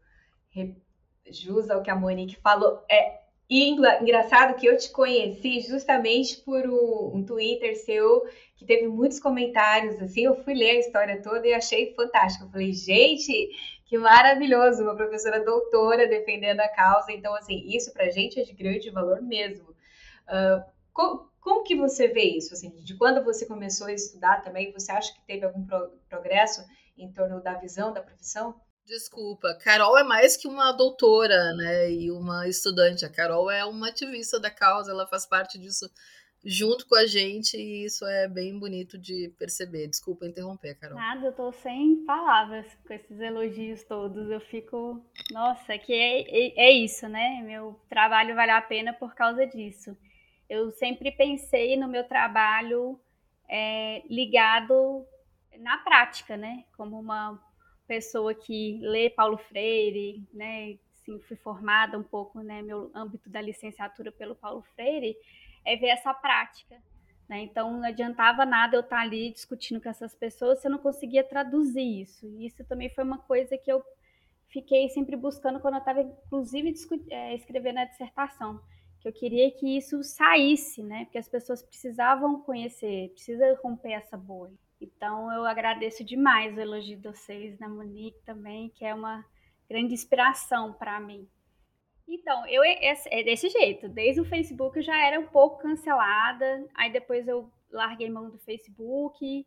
jus 1.29 1.69
ao 1.69 1.81
que 1.81 1.91
a 1.91 1.95
Monique 1.95 2.37
falou. 2.37 2.83
É, 2.89 3.19
e 3.49 3.67
engraçado 3.67 4.55
que 4.55 4.67
eu 4.67 4.77
te 4.77 4.91
conheci 4.91 5.61
justamente 5.61 6.37
por 6.41 6.67
um, 6.67 7.23
Twitter 7.25 7.75
seu 7.83 8.23
que 8.55 8.63
teve 8.63 8.87
muitos 8.87 9.19
comentários, 9.19 9.99
assim, 10.01 10.25
eu 10.25 10.35
fui 10.43 10.53
ler 10.53 10.71
a 10.71 10.79
história 10.79 11.21
toda 11.21 11.47
e 11.47 11.53
achei 11.53 11.93
fantástico. 11.95 12.45
Eu 12.45 12.51
falei, 12.51 12.73
gente, 12.73 13.49
que 13.85 13.97
maravilhoso, 13.97 14.83
uma 14.83 14.95
professora 14.95 15.43
doutora 15.43 16.07
defendendo 16.07 16.59
a 16.59 16.67
causa. 16.67 17.11
Então, 17.11 17.33
assim, 17.33 17.63
isso 17.67 17.91
pra 17.91 18.09
gente 18.09 18.39
é 18.39 18.43
de 18.43 18.53
grande 18.53 18.91
valor 18.91 19.19
mesmo. 19.19 19.69
Uh, 19.69 20.63
como, 20.93 21.29
como, 21.41 21.63
que 21.63 21.75
você 21.75 22.07
vê 22.07 22.21
isso? 22.21 22.53
Assim, 22.53 22.69
de 22.83 22.95
quando 22.97 23.23
você 23.23 23.47
começou 23.47 23.87
a 23.87 23.93
estudar 23.93 24.43
também, 24.43 24.71
você 24.71 24.91
acha 24.91 25.11
que 25.11 25.21
teve 25.25 25.43
algum 25.43 25.65
pro, 25.65 25.89
progresso 26.07 26.63
em 26.95 27.11
torno 27.11 27.41
da 27.41 27.55
visão 27.55 27.91
da 27.91 28.01
profissão? 28.01 28.61
Desculpa, 28.89 29.53
Carol 29.53 29.95
é 29.99 30.03
mais 30.03 30.35
que 30.35 30.47
uma 30.47 30.71
doutora, 30.71 31.53
né? 31.53 31.91
E 31.91 32.09
uma 32.09 32.47
estudante. 32.47 33.05
A 33.05 33.09
Carol 33.09 33.51
é 33.51 33.63
uma 33.63 33.89
ativista 33.89 34.39
da 34.39 34.49
causa, 34.49 34.89
ela 34.89 35.05
faz 35.05 35.27
parte 35.27 35.59
disso 35.59 35.87
junto 36.43 36.87
com 36.87 36.95
a 36.95 37.05
gente 37.05 37.55
e 37.55 37.85
isso 37.85 38.03
é 38.03 38.27
bem 38.27 38.57
bonito 38.57 38.97
de 38.97 39.31
perceber. 39.37 39.87
Desculpa 39.87 40.25
interromper, 40.25 40.73
Carol. 40.73 40.97
Nada, 40.97 41.27
eu 41.27 41.33
tô 41.33 41.51
sem 41.51 42.03
palavras 42.03 42.65
com 42.87 42.91
esses 42.91 43.19
elogios 43.19 43.83
todos. 43.83 44.27
Eu 44.27 44.41
fico, 44.41 45.05
nossa, 45.29 45.77
que 45.77 45.93
é, 45.93 46.21
é, 46.21 46.69
é 46.69 46.71
isso, 46.71 47.07
né? 47.07 47.43
Meu 47.43 47.79
trabalho 47.87 48.33
vale 48.33 48.51
a 48.53 48.61
pena 48.61 48.91
por 48.91 49.13
causa 49.13 49.45
disso. 49.45 49.95
Eu 50.49 50.71
sempre 50.71 51.11
pensei 51.11 51.77
no 51.77 51.87
meu 51.87 52.05
trabalho 52.05 52.99
é, 53.47 54.01
ligado 54.09 55.05
na 55.59 55.77
prática, 55.77 56.35
né? 56.35 56.63
Como 56.75 56.99
uma 56.99 57.39
pessoa 57.89 58.35
que 58.35 58.77
lê 58.81 59.09
Paulo 59.09 59.35
Freire, 59.35 60.23
né, 60.31 60.77
assim, 60.93 61.19
fui 61.21 61.35
formada 61.35 61.97
um 61.97 62.03
pouco, 62.03 62.39
né, 62.41 62.61
meu 62.61 62.91
âmbito 62.93 63.27
da 63.31 63.41
licenciatura 63.41 64.11
pelo 64.11 64.35
Paulo 64.35 64.61
Freire, 64.75 65.17
é 65.65 65.75
ver 65.75 65.87
essa 65.87 66.13
prática. 66.13 66.77
Né? 67.27 67.41
Então, 67.41 67.73
não 67.73 67.83
adiantava 67.83 68.45
nada 68.45 68.77
eu 68.77 68.81
estar 68.81 69.01
ali 69.01 69.31
discutindo 69.31 69.81
com 69.81 69.89
essas 69.89 70.13
pessoas 70.13 70.59
se 70.59 70.67
eu 70.67 70.71
não 70.71 70.77
conseguia 70.77 71.23
traduzir 71.23 72.01
isso. 72.01 72.27
E 72.27 72.45
isso 72.45 72.63
também 72.63 72.89
foi 72.89 73.03
uma 73.03 73.17
coisa 73.17 73.57
que 73.57 73.71
eu 73.71 73.83
fiquei 74.49 74.87
sempre 74.89 75.15
buscando 75.15 75.59
quando 75.59 75.75
eu 75.75 75.79
estava, 75.79 76.01
inclusive, 76.01 76.73
é, 77.09 77.35
escrevendo 77.35 77.79
a 77.79 77.85
dissertação, 77.85 78.61
que 78.99 79.07
eu 79.07 79.13
queria 79.13 79.49
que 79.51 79.77
isso 79.77 80.03
saísse, 80.03 80.83
né? 80.83 81.05
Porque 81.05 81.17
as 81.17 81.27
pessoas 81.27 81.61
precisavam 81.63 82.41
conhecer, 82.41 83.09
precisa 83.09 83.59
romper 83.63 83.93
essa 83.93 84.17
bolha. 84.17 84.57
Então 84.79 85.31
eu 85.33 85.45
agradeço 85.45 86.03
demais 86.03 86.55
o 86.55 86.59
elogio 86.59 86.97
de 86.97 87.07
vocês, 87.07 87.59
na 87.59 87.67
Monique 87.67 88.21
também, 88.25 88.69
que 88.69 88.85
é 88.85 88.93
uma 88.93 89.25
grande 89.69 89.93
inspiração 89.93 90.73
para 90.73 90.99
mim. 90.99 91.27
Então, 92.07 92.45
eu 92.47 92.63
é 92.63 93.23
desse 93.23 93.49
jeito. 93.49 93.87
Desde 93.87 94.19
o 94.19 94.25
Facebook 94.25 94.77
eu 94.77 94.83
já 94.83 94.99
era 94.99 95.19
um 95.19 95.27
pouco 95.27 95.61
cancelada, 95.61 96.67
aí 96.73 96.91
depois 96.91 97.27
eu 97.27 97.51
larguei 97.71 98.09
mão 98.09 98.31
do 98.31 98.39
Facebook. 98.39 99.45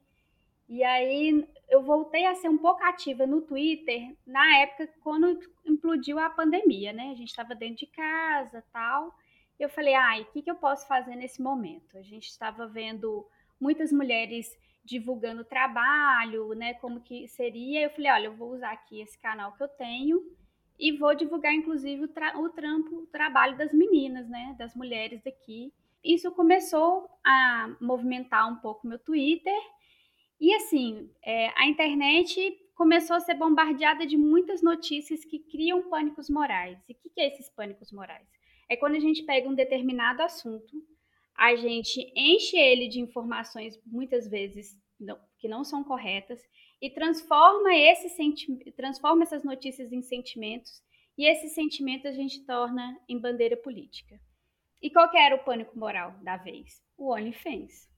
E 0.68 0.84
aí 0.84 1.46
eu 1.68 1.82
voltei 1.82 2.24
a 2.24 2.36
ser 2.36 2.48
um 2.48 2.56
pouco 2.56 2.82
ativa 2.84 3.26
no 3.26 3.42
Twitter 3.42 4.16
na 4.24 4.58
época 4.58 4.88
quando 5.00 5.40
implodiu 5.66 6.18
a 6.20 6.30
pandemia, 6.30 6.92
né? 6.92 7.10
A 7.10 7.14
gente 7.14 7.28
estava 7.28 7.54
dentro 7.54 7.84
de 7.84 7.86
casa, 7.88 8.64
tal. 8.72 9.12
E 9.58 9.62
eu 9.62 9.68
falei, 9.68 9.94
ai, 9.94 10.22
o 10.22 10.26
que, 10.26 10.42
que 10.42 10.50
eu 10.50 10.54
posso 10.54 10.86
fazer 10.86 11.16
nesse 11.16 11.42
momento? 11.42 11.98
A 11.98 12.02
gente 12.02 12.28
estava 12.28 12.66
vendo 12.66 13.26
muitas 13.60 13.92
mulheres 13.92 14.56
divulgando 14.84 15.42
o 15.42 15.44
trabalho, 15.44 16.52
né, 16.54 16.74
como 16.74 17.00
que 17.00 17.28
seria. 17.28 17.82
Eu 17.82 17.90
falei, 17.90 18.10
olha, 18.10 18.26
eu 18.26 18.36
vou 18.36 18.52
usar 18.52 18.72
aqui 18.72 19.00
esse 19.00 19.18
canal 19.18 19.52
que 19.52 19.62
eu 19.62 19.68
tenho 19.68 20.22
e 20.78 20.92
vou 20.92 21.14
divulgar, 21.14 21.54
inclusive, 21.54 22.04
o, 22.04 22.08
tra 22.08 22.38
o 22.38 22.48
trampo, 22.48 22.96
o 22.96 23.06
trabalho 23.06 23.56
das 23.56 23.72
meninas, 23.72 24.28
né, 24.28 24.54
das 24.58 24.74
mulheres 24.74 25.22
daqui. 25.22 25.72
Isso 26.02 26.30
começou 26.32 27.08
a 27.24 27.76
movimentar 27.80 28.50
um 28.50 28.56
pouco 28.56 28.86
meu 28.86 28.98
Twitter 28.98 29.56
e, 30.40 30.52
assim, 30.54 31.08
é, 31.24 31.52
a 31.56 31.66
internet 31.66 32.58
começou 32.74 33.14
a 33.14 33.20
ser 33.20 33.34
bombardeada 33.34 34.04
de 34.04 34.16
muitas 34.16 34.60
notícias 34.60 35.24
que 35.24 35.38
criam 35.38 35.88
pânicos 35.88 36.28
morais. 36.28 36.76
E 36.88 36.92
o 36.92 36.96
que, 36.96 37.10
que 37.10 37.20
é 37.20 37.28
esses 37.28 37.48
pânicos 37.48 37.92
morais? 37.92 38.26
É 38.68 38.76
quando 38.76 38.96
a 38.96 38.98
gente 38.98 39.22
pega 39.22 39.48
um 39.48 39.54
determinado 39.54 40.20
assunto, 40.22 40.82
a 41.36 41.54
gente 41.56 42.12
enche 42.14 42.56
ele 42.56 42.88
de 42.88 43.00
informações 43.00 43.80
muitas 43.86 44.28
vezes 44.28 44.78
não, 44.98 45.18
que 45.38 45.48
não 45.48 45.64
são 45.64 45.82
corretas 45.82 46.40
e 46.80 46.90
transforma 46.90 47.74
esse 47.74 48.08
transforma 48.76 49.22
essas 49.22 49.44
notícias 49.44 49.92
em 49.92 50.02
sentimentos 50.02 50.82
e 51.16 51.26
esses 51.26 51.52
sentimentos 51.54 52.06
a 52.06 52.12
gente 52.12 52.44
torna 52.44 52.98
em 53.08 53.18
bandeira 53.18 53.56
política. 53.56 54.18
E 54.80 54.90
qual 54.90 55.08
era 55.14 55.36
o 55.36 55.44
pânico 55.44 55.78
moral 55.78 56.12
da 56.22 56.36
vez? 56.36 56.82
O 56.96 57.12
OnlyFans. 57.12 57.88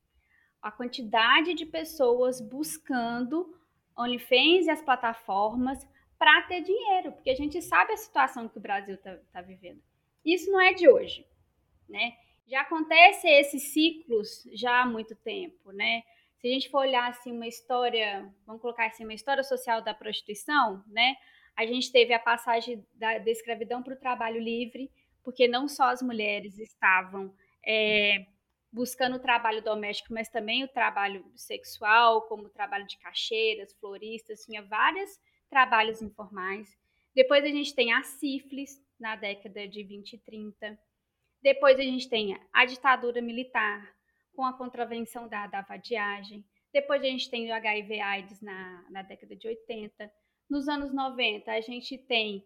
A 0.61 0.70
quantidade 0.70 1.55
de 1.55 1.64
pessoas 1.64 2.41
buscando 2.41 3.59
OnlyFans 3.97 4.66
e 4.66 4.70
as 4.70 4.82
plataformas 4.82 5.87
para 6.18 6.43
ter 6.43 6.62
dinheiro, 6.62 7.12
porque 7.12 7.30
a 7.30 7.35
gente 7.35 7.61
sabe 7.62 7.93
a 7.93 7.97
situação 7.97 8.49
que 8.49 8.59
o 8.59 8.61
Brasil 8.61 8.95
está 8.95 9.16
tá 9.32 9.43
vivendo. 9.43 9.82
Isso 10.24 10.51
não 10.51 10.61
é 10.61 10.72
de 10.72 10.89
hoje, 10.89 11.26
né? 11.89 12.16
Já 12.47 12.61
acontece 12.61 13.29
esses 13.29 13.73
ciclos 13.73 14.47
já 14.53 14.83
há 14.83 14.87
muito 14.87 15.15
tempo, 15.17 15.73
né? 15.73 16.03
Se 16.39 16.49
a 16.49 16.51
gente 16.51 16.71
for 16.71 16.81
olhar 16.81 17.09
assim 17.09 17.33
uma 17.33 17.47
história, 17.47 18.31
vamos 18.47 18.61
colocar 18.61 18.87
assim 18.87 19.05
uma 19.05 19.15
história 19.15 19.43
social 19.43 19.83
da 19.83 19.95
prostituição, 19.95 20.85
né? 20.87 21.17
A 21.57 21.65
gente 21.65 21.91
teve 21.91 22.13
a 22.13 22.19
passagem 22.19 22.85
da, 22.95 23.19
da 23.19 23.31
escravidão 23.31 23.83
para 23.83 23.95
o 23.95 23.99
trabalho 23.99 24.41
livre, 24.41 24.91
porque 25.23 25.49
não 25.49 25.67
só 25.67 25.85
as 25.85 26.03
mulheres 26.03 26.59
estavam 26.59 27.35
é, 27.65 28.27
buscando 28.71 29.17
o 29.17 29.21
trabalho 29.21 29.63
doméstico, 29.63 30.13
mas 30.13 30.29
também 30.29 30.65
o 30.65 30.69
trabalho 30.69 31.25
sexual, 31.35 32.23
como 32.23 32.47
o 32.47 32.51
trabalho 32.51 32.87
de 32.87 32.99
caixeiras, 32.99 33.73
floristas, 33.75 34.45
tinha 34.45 34.63
vários 34.63 35.19
trabalhos 35.49 36.03
informais. 36.03 36.77
Depois 37.15 37.45
a 37.45 37.49
gente 37.49 37.75
tem 37.75 37.93
a 37.93 38.03
sífilis, 38.03 38.83
na 38.99 39.17
década 39.17 39.67
de 39.69 39.83
20 39.83 40.15
e 40.15 40.19
30. 40.19 40.79
Depois 41.45 41.79
a 41.79 41.83
gente 41.83 42.09
tem 42.09 42.41
a 42.51 42.65
ditadura 42.65 43.21
militar, 43.21 43.95
com 44.35 44.47
a 44.47 44.53
contravenção 44.55 45.29
da, 45.29 45.47
da 45.47 45.61
vadiagem. 45.61 46.43
Depois 46.73 47.03
a 47.03 47.07
gente 47.07 47.31
tem 47.31 47.51
o 47.51 47.55
HIV/AIDS 47.55 48.41
na, 48.41 48.87
na 48.91 49.03
década 49.03 49.37
de 49.37 49.47
80. 49.47 50.11
Nos 50.49 50.69
anos 50.69 50.91
90, 50.95 51.53
a 51.53 51.61
gente 51.61 51.99
tem 51.99 52.43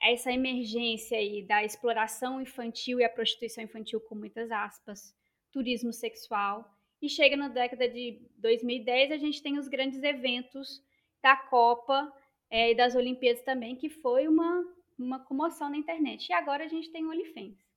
essa 0.00 0.32
emergência 0.32 1.18
aí 1.18 1.42
da 1.42 1.64
exploração 1.64 2.40
infantil 2.40 3.00
e 3.00 3.04
a 3.04 3.10
prostituição 3.10 3.64
infantil 3.64 4.00
com 4.02 4.14
muitas 4.14 4.52
aspas 4.52 5.12
turismo 5.50 5.92
sexual. 5.92 6.64
E 7.02 7.08
chega 7.08 7.36
na 7.36 7.48
década 7.48 7.88
de 7.88 8.24
2010, 8.36 9.10
a 9.10 9.16
gente 9.16 9.42
tem 9.42 9.58
os 9.58 9.66
grandes 9.66 10.00
eventos 10.04 10.80
da 11.20 11.36
Copa 11.36 12.12
é, 12.48 12.70
e 12.70 12.74
das 12.76 12.94
Olimpíadas 12.94 13.42
também, 13.42 13.74
que 13.74 13.88
foi 13.88 14.28
uma, 14.28 14.64
uma 14.96 15.18
comoção 15.18 15.68
na 15.68 15.76
internet. 15.76 16.28
E 16.28 16.32
agora 16.32 16.64
a 16.64 16.68
gente 16.68 16.92
tem 16.92 17.04
o 17.04 17.10
OnlyFans. 17.10 17.67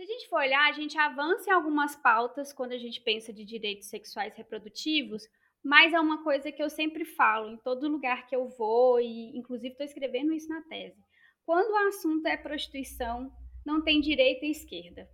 Se 0.00 0.04
a 0.04 0.06
gente 0.06 0.28
for 0.30 0.38
olhar, 0.38 0.66
a 0.66 0.72
gente 0.72 0.96
avança 0.96 1.50
em 1.50 1.52
algumas 1.52 1.94
pautas 1.94 2.54
quando 2.54 2.72
a 2.72 2.78
gente 2.78 3.02
pensa 3.02 3.34
de 3.34 3.44
direitos 3.44 3.88
sexuais 3.90 4.34
reprodutivos, 4.34 5.28
mas 5.62 5.92
é 5.92 6.00
uma 6.00 6.24
coisa 6.24 6.50
que 6.50 6.62
eu 6.62 6.70
sempre 6.70 7.04
falo 7.04 7.50
em 7.50 7.58
todo 7.58 7.86
lugar 7.86 8.26
que 8.26 8.34
eu 8.34 8.48
vou, 8.48 8.98
e 8.98 9.36
inclusive 9.36 9.72
estou 9.72 9.84
escrevendo 9.84 10.32
isso 10.32 10.48
na 10.48 10.62
tese. 10.62 11.04
Quando 11.44 11.70
o 11.72 11.88
assunto 11.88 12.26
é 12.26 12.34
prostituição, 12.34 13.30
não 13.62 13.82
tem 13.82 14.00
direita 14.00 14.46
e 14.46 14.50
esquerda 14.50 15.06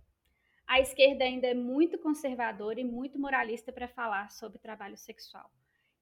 a 0.67 0.81
esquerda 0.81 1.23
ainda 1.23 1.47
é 1.47 1.53
muito 1.53 1.97
conservadora 1.97 2.79
e 2.79 2.83
muito 2.83 3.17
moralista 3.17 3.71
para 3.71 3.87
falar 3.87 4.29
sobre 4.29 4.59
trabalho 4.59 4.97
sexual. 4.97 5.49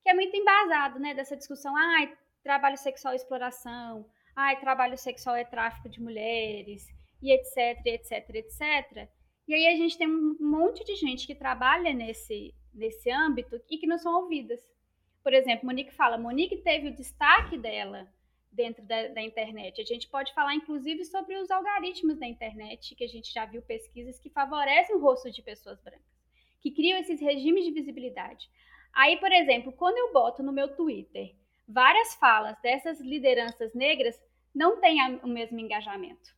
Que 0.03 0.09
é 0.09 0.13
muito 0.13 0.35
embasado, 0.35 0.99
né, 0.99 1.13
dessa 1.13 1.37
discussão, 1.37 1.75
ah, 1.77 2.11
trabalho 2.43 2.77
sexual 2.77 3.13
é 3.13 3.15
exploração, 3.15 4.09
ah, 4.35 4.55
trabalho 4.55 4.97
sexual 4.97 5.35
é 5.35 5.45
tráfico 5.45 5.87
de 5.87 6.01
mulheres, 6.01 6.87
e 7.21 7.31
etc, 7.31 7.85
etc, 7.85 8.29
etc. 8.35 9.09
E 9.47 9.53
aí 9.53 9.67
a 9.67 9.75
gente 9.75 9.97
tem 9.97 10.07
um 10.07 10.35
monte 10.39 10.83
de 10.83 10.95
gente 10.95 11.27
que 11.27 11.35
trabalha 11.35 11.93
nesse, 11.93 12.53
nesse 12.73 13.11
âmbito 13.11 13.61
e 13.69 13.77
que 13.77 13.87
não 13.87 13.97
são 13.97 14.21
ouvidas. 14.21 14.59
Por 15.23 15.33
exemplo, 15.33 15.65
Monique 15.65 15.93
fala, 15.93 16.17
Monique 16.17 16.57
teve 16.57 16.89
o 16.89 16.95
destaque 16.95 17.57
dela 17.57 18.07
dentro 18.51 18.83
da, 18.83 19.09
da, 19.09 19.21
internet. 19.21 19.81
A 19.81 19.85
gente 19.85 20.07
pode 20.07 20.33
falar, 20.33 20.55
inclusive, 20.55 21.03
sobre 21.03 21.35
os 21.37 21.51
algoritmos 21.51 22.17
da 22.17 22.25
internet, 22.25 22.95
que 22.95 23.03
a 23.03 23.07
gente 23.07 23.31
já 23.31 23.45
viu 23.45 23.61
pesquisas 23.61 24.17
que 24.17 24.29
favorecem 24.29 24.95
o 24.95 24.99
rosto 24.99 25.29
de 25.29 25.41
pessoas 25.41 25.79
brancas, 25.81 26.05
que 26.61 26.71
criam 26.71 26.97
esses 26.99 27.19
regimes 27.19 27.65
de 27.65 27.71
visibilidade. 27.71 28.49
Aí, 28.93 29.17
por 29.17 29.31
exemplo, 29.31 29.73
quando 29.73 29.97
eu 29.97 30.13
boto 30.13 30.41
no 30.41 30.53
meu 30.53 30.73
Twitter 30.73 31.35
várias 31.67 32.15
falas 32.15 32.57
dessas 32.61 32.99
lideranças 33.01 33.73
negras, 33.73 34.15
não 34.53 34.79
tem 34.79 35.01
o 35.17 35.27
mesmo 35.27 35.59
engajamento. 35.59 36.33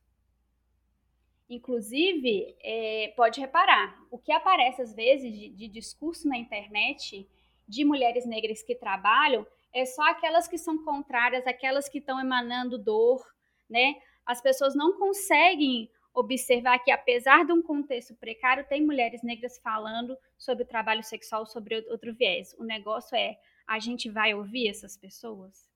Inclusive, 1.48 2.56
é, 2.62 3.12
pode 3.16 3.40
reparar, 3.40 3.98
o 4.10 4.18
que 4.18 4.30
aparece 4.30 4.82
às 4.82 4.94
vezes 4.94 5.32
de, 5.32 5.48
de 5.48 5.68
discurso 5.68 6.28
na 6.28 6.36
internet 6.36 7.26
de 7.66 7.84
mulheres 7.84 8.26
negras 8.26 8.62
que 8.62 8.74
trabalham 8.74 9.46
é 9.72 9.84
só 9.84 10.02
aquelas 10.10 10.48
que 10.48 10.58
são 10.58 10.84
contrárias, 10.84 11.46
aquelas 11.46 11.88
que 11.88 11.98
estão 11.98 12.18
emanando 12.20 12.78
dor, 12.78 13.24
né? 13.68 13.94
As 14.24 14.40
pessoas 14.40 14.74
não 14.74 14.98
conseguem 14.98 15.90
observar 16.14 16.78
que, 16.80 16.90
apesar 16.90 17.44
de 17.44 17.52
um 17.52 17.62
contexto 17.62 18.14
precário, 18.14 18.66
tem 18.66 18.84
mulheres 18.84 19.22
negras 19.22 19.58
falando 19.58 20.16
sobre 20.36 20.64
o 20.64 20.66
trabalho 20.66 21.02
sexual 21.02 21.46
sobre 21.46 21.76
outro 21.88 22.14
viés. 22.14 22.54
O 22.58 22.64
negócio 22.64 23.16
é, 23.16 23.38
a 23.66 23.78
gente 23.78 24.10
vai 24.10 24.34
ouvir 24.34 24.68
essas 24.68 24.96
pessoas? 24.96 25.68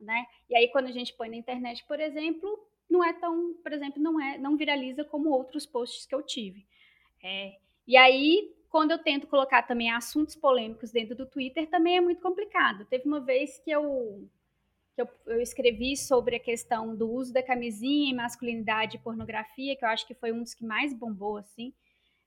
Né? 0.00 0.26
E 0.48 0.56
aí, 0.56 0.68
quando 0.68 0.86
a 0.86 0.92
gente 0.92 1.14
põe 1.14 1.28
na 1.28 1.36
internet, 1.36 1.84
por 1.86 2.00
exemplo, 2.00 2.67
não 2.88 3.04
é 3.04 3.12
tão, 3.12 3.54
por 3.62 3.72
exemplo, 3.72 4.02
não 4.02 4.20
é, 4.20 4.38
não 4.38 4.56
viraliza 4.56 5.04
como 5.04 5.30
outros 5.30 5.66
posts 5.66 6.06
que 6.06 6.14
eu 6.14 6.22
tive. 6.22 6.66
É, 7.22 7.56
e 7.86 7.96
aí 7.96 8.54
quando 8.68 8.90
eu 8.90 8.98
tento 8.98 9.26
colocar 9.26 9.62
também 9.62 9.90
assuntos 9.90 10.36
polêmicos 10.36 10.90
dentro 10.90 11.14
do 11.14 11.26
Twitter, 11.26 11.68
também 11.68 11.96
é 11.96 12.00
muito 12.00 12.20
complicado. 12.20 12.84
Teve 12.84 13.06
uma 13.06 13.20
vez 13.20 13.58
que 13.58 13.70
eu, 13.70 14.28
que 14.94 15.02
eu, 15.02 15.08
eu 15.26 15.40
escrevi 15.40 15.96
sobre 15.96 16.36
a 16.36 16.40
questão 16.40 16.94
do 16.94 17.10
uso 17.10 17.32
da 17.32 17.42
camisinha 17.42 18.10
em 18.10 18.14
masculinidade 18.14 18.96
e 18.96 19.00
pornografia, 19.00 19.74
que 19.74 19.84
eu 19.84 19.88
acho 19.88 20.06
que 20.06 20.14
foi 20.14 20.32
um 20.32 20.42
dos 20.42 20.54
que 20.54 20.64
mais 20.64 20.92
bombou, 20.92 21.38
assim. 21.38 21.72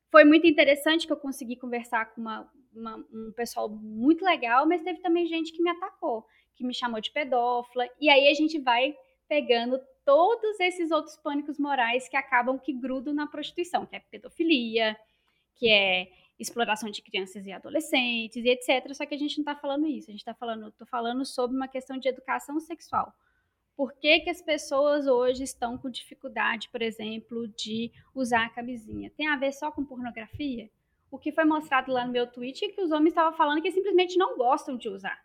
Foi 0.10 0.26
muito 0.26 0.48
interessante 0.48 1.06
que 1.06 1.14
eu 1.14 1.18
consegui 1.18 1.56
conversar 1.56 2.14
com 2.14 2.22
uma, 2.22 2.52
uma, 2.74 3.06
um 3.14 3.32
pessoal 3.34 3.70
muito 3.70 4.26
legal, 4.26 4.68
mas 4.68 4.82
teve 4.82 5.00
também 5.00 5.28
gente 5.28 5.54
que 5.54 5.62
me 5.62 5.70
atacou, 5.70 6.26
que 6.56 6.66
me 6.66 6.74
chamou 6.74 7.00
de 7.00 7.12
pedófila, 7.12 7.88
e 8.00 8.10
aí 8.10 8.28
a 8.28 8.34
gente 8.34 8.60
vai 8.60 8.96
pegando 9.30 9.80
todos 10.06 10.60
esses 10.60 10.92
outros 10.92 11.18
pânicos 11.18 11.60
morais 11.60 12.08
que 12.08 12.18
acabam 12.18 12.58
que 12.58 12.74
grudam 12.74 13.14
na 13.14 13.28
prostituição, 13.28 13.86
que 13.86 13.96
é 13.96 14.00
pedofilia, 14.00 14.98
que 15.56 15.70
é 15.70 16.12
exploração 16.40 16.90
de 16.90 17.02
crianças 17.02 17.46
e 17.46 17.52
adolescentes 17.52 18.44
e 18.44 18.50
etc. 18.50 18.94
Só 18.94 19.06
que 19.06 19.14
a 19.14 19.18
gente 19.18 19.38
não 19.38 19.44
está 19.44 19.56
falando 19.56 19.86
isso. 19.88 20.10
A 20.10 20.14
gente 20.14 20.22
está 20.22 20.34
falando, 20.34 20.72
tô 20.72 20.86
falando 20.86 21.24
sobre 21.26 21.56
uma 21.56 21.68
questão 21.68 21.98
de 21.98 22.08
educação 22.08 22.60
sexual. 22.60 23.14
Por 23.76 23.94
que, 23.94 24.20
que 24.20 24.30
as 24.30 24.42
pessoas 24.42 25.08
hoje 25.08 25.44
estão 25.44 25.78
com 25.78 25.90
dificuldade, 25.90 26.70
por 26.70 26.82
exemplo, 26.82 27.48
de 27.48 27.92
usar 28.14 28.46
a 28.46 28.50
camisinha? 28.50 29.12
Tem 29.12 29.28
a 29.28 29.38
ver 29.38 29.54
só 29.54 29.72
com 29.72 29.86
pornografia? 29.86 30.70
O 31.10 31.18
que 31.18 31.32
foi 31.32 31.46
mostrado 31.46 31.92
lá 31.92 32.06
no 32.06 32.12
meu 32.12 32.28
tweet 32.28 32.64
é 32.64 32.70
que 32.70 32.82
os 32.82 32.92
homens 32.92 33.10
estavam 33.10 33.34
falando 33.34 33.62
que 33.62 33.72
simplesmente 33.72 34.18
não 34.18 34.38
gostam 34.38 34.78
de 34.78 34.88
usar. 34.88 35.20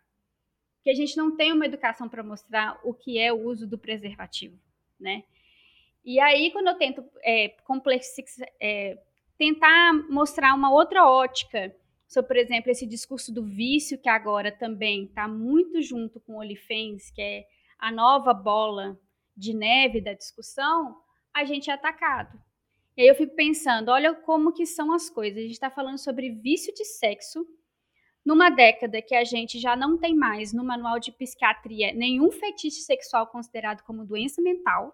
Que 0.83 0.89
a 0.89 0.93
gente 0.93 1.15
não 1.17 1.35
tem 1.35 1.51
uma 1.51 1.65
educação 1.65 2.07
para 2.09 2.23
mostrar 2.23 2.79
o 2.83 2.93
que 2.93 3.19
é 3.19 3.31
o 3.31 3.41
uso 3.41 3.67
do 3.67 3.77
preservativo, 3.77 4.59
né? 4.99 5.23
E 6.03 6.19
aí, 6.19 6.51
quando 6.51 6.67
eu 6.67 6.75
tento 6.75 7.03
é, 7.23 7.55
é, 8.61 8.97
tentar 9.37 9.93
mostrar 10.09 10.53
uma 10.53 10.71
outra 10.71 11.05
ótica 11.05 11.75
sobre, 12.07 12.27
por 12.27 12.37
exemplo, 12.37 12.71
esse 12.71 12.85
discurso 12.85 13.33
do 13.33 13.43
vício 13.43 13.97
que 13.97 14.07
agora 14.07 14.51
também 14.51 15.05
está 15.05 15.27
muito 15.27 15.81
junto 15.81 16.19
com 16.21 16.33
o 16.33 16.39
Olifens, 16.39 17.11
que 17.11 17.21
é 17.21 17.45
a 17.77 17.91
nova 17.91 18.33
bola 18.33 18.97
de 19.35 19.53
neve 19.53 20.01
da 20.01 20.13
discussão, 20.13 20.97
a 21.33 21.43
gente 21.43 21.69
é 21.69 21.73
atacado. 21.73 22.41
E 22.95 23.01
aí 23.01 23.07
eu 23.07 23.15
fico 23.15 23.35
pensando, 23.35 23.89
olha 23.89 24.13
como 24.15 24.51
que 24.51 24.65
são 24.65 24.91
as 24.91 25.09
coisas. 25.09 25.37
A 25.37 25.41
gente 25.41 25.51
está 25.51 25.69
falando 25.69 25.99
sobre 25.99 26.31
vício 26.31 26.73
de 26.73 26.83
sexo 26.83 27.45
numa 28.27 28.49
década 28.49 29.01
que 29.01 29.15
a 29.15 29.23
gente 29.23 29.57
já 29.59 29.75
não 29.75 29.97
tem 29.97 30.15
mais 30.15 30.53
no 30.53 30.63
manual 30.63 30.99
de 30.99 31.11
psiquiatria 31.11 31.93
nenhum 31.93 32.29
fetiche 32.31 32.81
sexual 32.81 33.27
considerado 33.27 33.81
como 33.83 34.05
doença 34.05 34.41
mental 34.41 34.93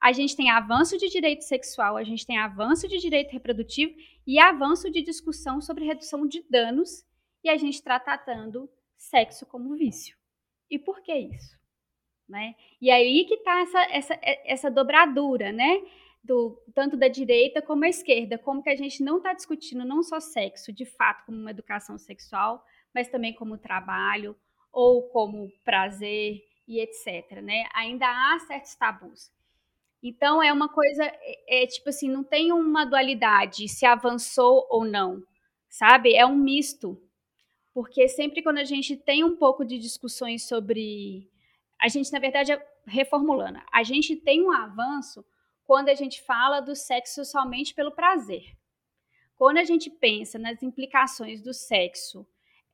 a 0.00 0.12
gente 0.12 0.36
tem 0.36 0.50
avanço 0.50 0.98
de 0.98 1.08
direito 1.08 1.42
sexual, 1.42 1.96
a 1.96 2.04
gente 2.04 2.26
tem 2.26 2.38
avanço 2.38 2.86
de 2.86 2.98
direito 2.98 3.32
reprodutivo 3.32 3.94
e 4.26 4.38
avanço 4.38 4.90
de 4.90 5.02
discussão 5.02 5.60
sobre 5.60 5.84
redução 5.84 6.26
de 6.26 6.44
danos, 6.50 7.04
e 7.42 7.48
a 7.48 7.56
gente 7.56 7.74
está 7.74 7.98
tratando 7.98 8.68
sexo 8.96 9.46
como 9.46 9.74
vício. 9.76 10.16
E 10.70 10.78
por 10.78 11.00
que 11.00 11.14
isso? 11.14 11.56
Né? 12.28 12.54
E 12.80 12.90
aí 12.90 13.24
que 13.24 13.34
está 13.34 13.60
essa, 13.60 13.82
essa, 13.90 14.18
essa 14.44 14.70
dobradura, 14.70 15.52
né? 15.52 15.80
Do, 16.26 16.60
tanto 16.74 16.96
da 16.96 17.06
direita 17.06 17.62
como 17.62 17.82
da 17.82 17.88
esquerda, 17.88 18.36
como 18.36 18.62
que 18.62 18.70
a 18.70 18.76
gente 18.76 19.02
não 19.02 19.18
está 19.18 19.32
discutindo 19.32 19.84
não 19.84 20.02
só 20.02 20.18
sexo, 20.18 20.72
de 20.72 20.84
fato, 20.84 21.24
como 21.24 21.38
uma 21.38 21.50
educação 21.50 21.96
sexual, 21.98 22.64
mas 22.92 23.08
também 23.08 23.32
como 23.32 23.56
trabalho 23.58 24.36
ou 24.72 25.08
como 25.08 25.52
prazer 25.64 26.42
e 26.66 26.80
etc. 26.80 27.40
Né? 27.42 27.64
Ainda 27.74 28.06
há 28.06 28.38
certos 28.40 28.74
tabus. 28.74 29.30
Então 30.02 30.42
é 30.42 30.52
uma 30.52 30.68
coisa, 30.68 31.04
é, 31.04 31.62
é, 31.62 31.66
tipo 31.66 31.88
assim, 31.88 32.08
não 32.08 32.22
tem 32.22 32.52
uma 32.52 32.84
dualidade 32.84 33.68
se 33.68 33.86
avançou 33.86 34.66
ou 34.70 34.84
não, 34.84 35.22
sabe? 35.68 36.14
É 36.14 36.24
um 36.26 36.36
misto. 36.36 37.00
Porque 37.74 38.08
sempre 38.08 38.42
quando 38.42 38.58
a 38.58 38.64
gente 38.64 38.96
tem 38.96 39.24
um 39.24 39.36
pouco 39.36 39.64
de 39.64 39.78
discussões 39.78 40.46
sobre. 40.46 41.28
A 41.80 41.88
gente, 41.88 42.10
na 42.12 42.18
verdade, 42.18 42.52
é 42.52 42.66
reformulando, 42.86 43.60
a 43.72 43.82
gente 43.82 44.16
tem 44.16 44.42
um 44.42 44.52
avanço 44.52 45.24
quando 45.66 45.88
a 45.88 45.94
gente 45.94 46.22
fala 46.22 46.60
do 46.60 46.76
sexo 46.76 47.24
somente 47.24 47.74
pelo 47.74 47.90
prazer. 47.90 48.56
Quando 49.36 49.58
a 49.58 49.64
gente 49.64 49.90
pensa 49.90 50.38
nas 50.38 50.62
implicações 50.62 51.42
do 51.42 51.52
sexo 51.52 52.26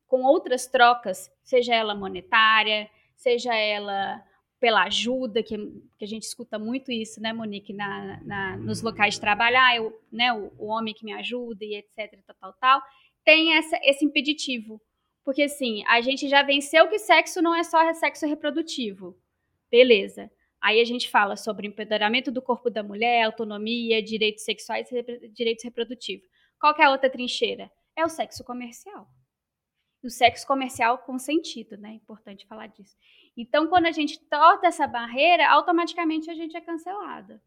com 0.07 0.23
outras 0.23 0.67
trocas, 0.67 1.33
seja 1.43 1.75
ela 1.75 1.95
monetária, 1.95 2.89
seja 3.17 3.55
ela 3.55 4.23
pela 4.61 4.85
ajuda, 4.85 5.43
que, 5.43 5.57
que, 5.99 6.05
a 6.05 6.07
gente 6.07 6.23
escuta 6.23 6.57
muito 6.57 6.93
isso, 6.93 7.21
né, 7.21 7.33
Monique, 7.33 7.73
na, 7.73 8.21
na 8.23 8.57
nos 8.59 8.81
locais 8.81 9.15
de 9.15 9.21
trabalho, 9.21 9.57
ah, 9.59 9.75
eu, 9.75 10.01
né, 10.13 10.33
o, 10.33 10.53
o, 10.57 10.67
homem 10.67 10.95
que 10.95 11.05
me 11.05 11.13
ajuda 11.13 11.65
e 11.65 11.75
etc, 11.75 12.17
tal, 12.25 12.37
tal, 12.41 12.53
tal. 12.61 12.83
tem 13.25 13.57
essa, 13.57 13.77
esse 13.83 14.05
impeditivo. 14.05 14.81
Porque, 15.25 15.43
assim, 15.43 15.83
a 15.87 16.01
gente 16.01 16.29
já 16.29 16.43
venceu 16.43 16.89
que 16.89 16.99
sexo 16.99 17.43
não 17.43 17.55
é 17.55 17.65
só 17.65 17.93
sexo 17.95 18.27
reprodutivo. 18.27 19.17
Beleza. 19.71 20.31
Aí 20.63 20.81
a 20.81 20.85
gente 20.85 21.11
fala 21.11 21.35
sobre 21.37 21.67
empoderamento 21.67 22.31
do 22.31 22.41
corpo 22.41 22.71
da 22.71 22.85
mulher, 22.85 23.25
autonomia, 23.25 24.01
direitos 24.01 24.45
sexuais 24.45 24.89
e 24.93 25.29
direitos 25.29 25.65
reprodutivos. 25.65 26.29
Qual 26.61 26.73
é 26.79 26.85
a 26.85 26.91
outra 26.91 27.11
trincheira? 27.11 27.69
É 27.97 28.05
o 28.05 28.09
sexo 28.09 28.45
comercial. 28.45 29.09
O 30.05 30.09
sexo 30.09 30.47
comercial 30.47 30.99
consentido, 30.99 31.77
né? 31.77 31.91
É 31.91 31.95
importante 31.95 32.47
falar 32.47 32.69
disso. 32.69 32.97
Então, 33.37 33.67
quando 33.67 33.87
a 33.87 33.91
gente 33.91 34.21
torta 34.21 34.69
essa 34.69 34.87
barreira, 34.87 35.51
automaticamente 35.51 36.31
a 36.31 36.35
gente 36.35 36.57
é 36.57 36.61
cancelada, 36.61 37.43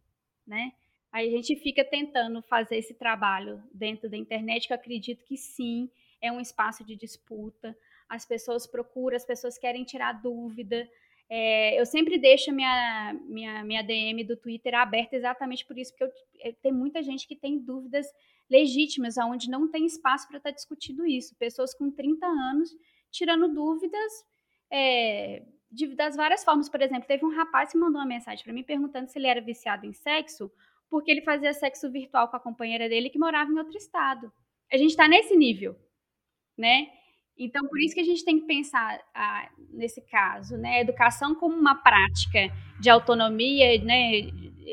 né? 0.46 0.74
Aí 1.10 1.30
a 1.30 1.32
gente 1.32 1.56
fica 1.56 1.86
tentando 1.86 2.42
fazer 2.42 2.76
esse 2.76 2.94
trabalho 2.94 3.64
dentro 3.74 4.10
da 4.10 4.18
internet, 4.18 4.68
que 4.68 4.74
eu 4.74 4.76
acredito 4.76 5.24
que 5.24 5.38
sim, 5.38 5.90
é 6.22 6.30
um 6.30 6.42
espaço 6.42 6.84
de 6.84 6.98
disputa. 6.98 7.78
As 8.10 8.26
pessoas 8.26 8.68
procuram, 8.68 9.16
as 9.16 9.26
pessoas 9.26 9.58
querem 9.58 9.86
tirar 9.86 10.12
dúvida. 10.22 10.86
É, 11.30 11.80
eu 11.80 11.86
sempre 11.86 12.18
deixo 12.20 12.52
minha, 12.52 13.14
minha, 13.28 13.64
minha 13.64 13.82
DM 13.82 14.24
do 14.24 14.38
Twitter 14.38 14.76
aberta 14.76 15.16
exatamente 15.16 15.66
por 15.66 15.78
isso, 15.78 15.92
porque 15.92 16.04
eu, 16.40 16.54
tem 16.62 16.72
muita 16.72 17.02
gente 17.02 17.28
que 17.28 17.36
tem 17.36 17.58
dúvidas 17.58 18.06
legítimas, 18.50 19.18
onde 19.18 19.50
não 19.50 19.70
tem 19.70 19.86
espaço 19.86 20.28
para 20.28 20.38
estar 20.38 20.52
tá 20.52 20.56
discutindo 20.56 21.06
isso. 21.06 21.36
Pessoas 21.36 21.74
com 21.74 21.90
30 21.90 22.26
anos 22.26 22.70
tirando 23.12 23.52
dúvidas 23.54 24.12
é, 24.72 25.44
de, 25.72 25.96
das 25.96 26.16
várias 26.16 26.44
formas. 26.44 26.70
Por 26.70 26.82
exemplo, 26.82 27.08
teve 27.08 27.26
um 27.26 27.36
rapaz 27.36 27.72
que 27.72 27.78
mandou 27.78 28.00
uma 28.00 28.08
mensagem 28.08 28.44
para 28.44 28.54
mim 28.54 28.64
perguntando 28.64 29.10
se 29.10 29.18
ele 29.18 29.28
era 29.28 29.42
viciado 29.42 29.86
em 29.86 29.94
sexo, 29.94 30.52
porque 30.90 31.10
ele 31.10 31.22
fazia 31.22 31.54
sexo 31.54 31.92
virtual 31.92 32.28
com 32.30 32.38
a 32.38 32.40
companheira 32.40 32.88
dele 32.88 33.10
que 33.10 33.18
morava 33.18 33.52
em 33.52 33.58
outro 33.58 33.78
estado. 33.78 34.32
A 34.72 34.78
gente 34.78 34.92
está 34.92 35.08
nesse 35.08 35.36
nível, 35.36 35.76
né? 36.58 36.88
Então, 37.38 37.68
por 37.68 37.80
isso 37.80 37.94
que 37.94 38.02
a 38.02 38.06
gente 38.06 38.24
tem 38.24 38.40
que 38.40 38.46
pensar 38.46 39.02
ah, 39.14 39.50
nesse 39.72 40.02
caso, 40.02 40.58
né? 40.58 40.78
A 40.78 40.82
educação 40.82 41.36
como 41.36 41.56
uma 41.56 41.76
prática 41.76 42.40
de 42.80 42.90
autonomia, 42.90 43.78
né? 43.84 44.22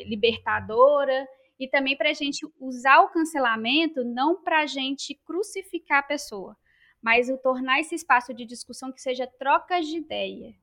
Libertadora 0.06 1.26
e 1.58 1.68
também 1.68 1.96
para 1.96 2.10
a 2.10 2.14
gente 2.14 2.46
usar 2.58 3.00
o 3.00 3.10
cancelamento 3.10 4.04
não 4.04 4.42
para 4.42 4.60
a 4.60 4.66
gente 4.66 5.14
crucificar 5.24 5.98
a 5.98 6.02
pessoa, 6.02 6.56
mas 7.00 7.28
o 7.28 7.38
tornar 7.38 7.80
esse 7.80 7.94
espaço 7.94 8.32
de 8.32 8.44
discussão 8.44 8.92
que 8.92 9.00
seja 9.00 9.26
trocas 9.26 9.86
de 9.86 9.98
ideia, 9.98 10.54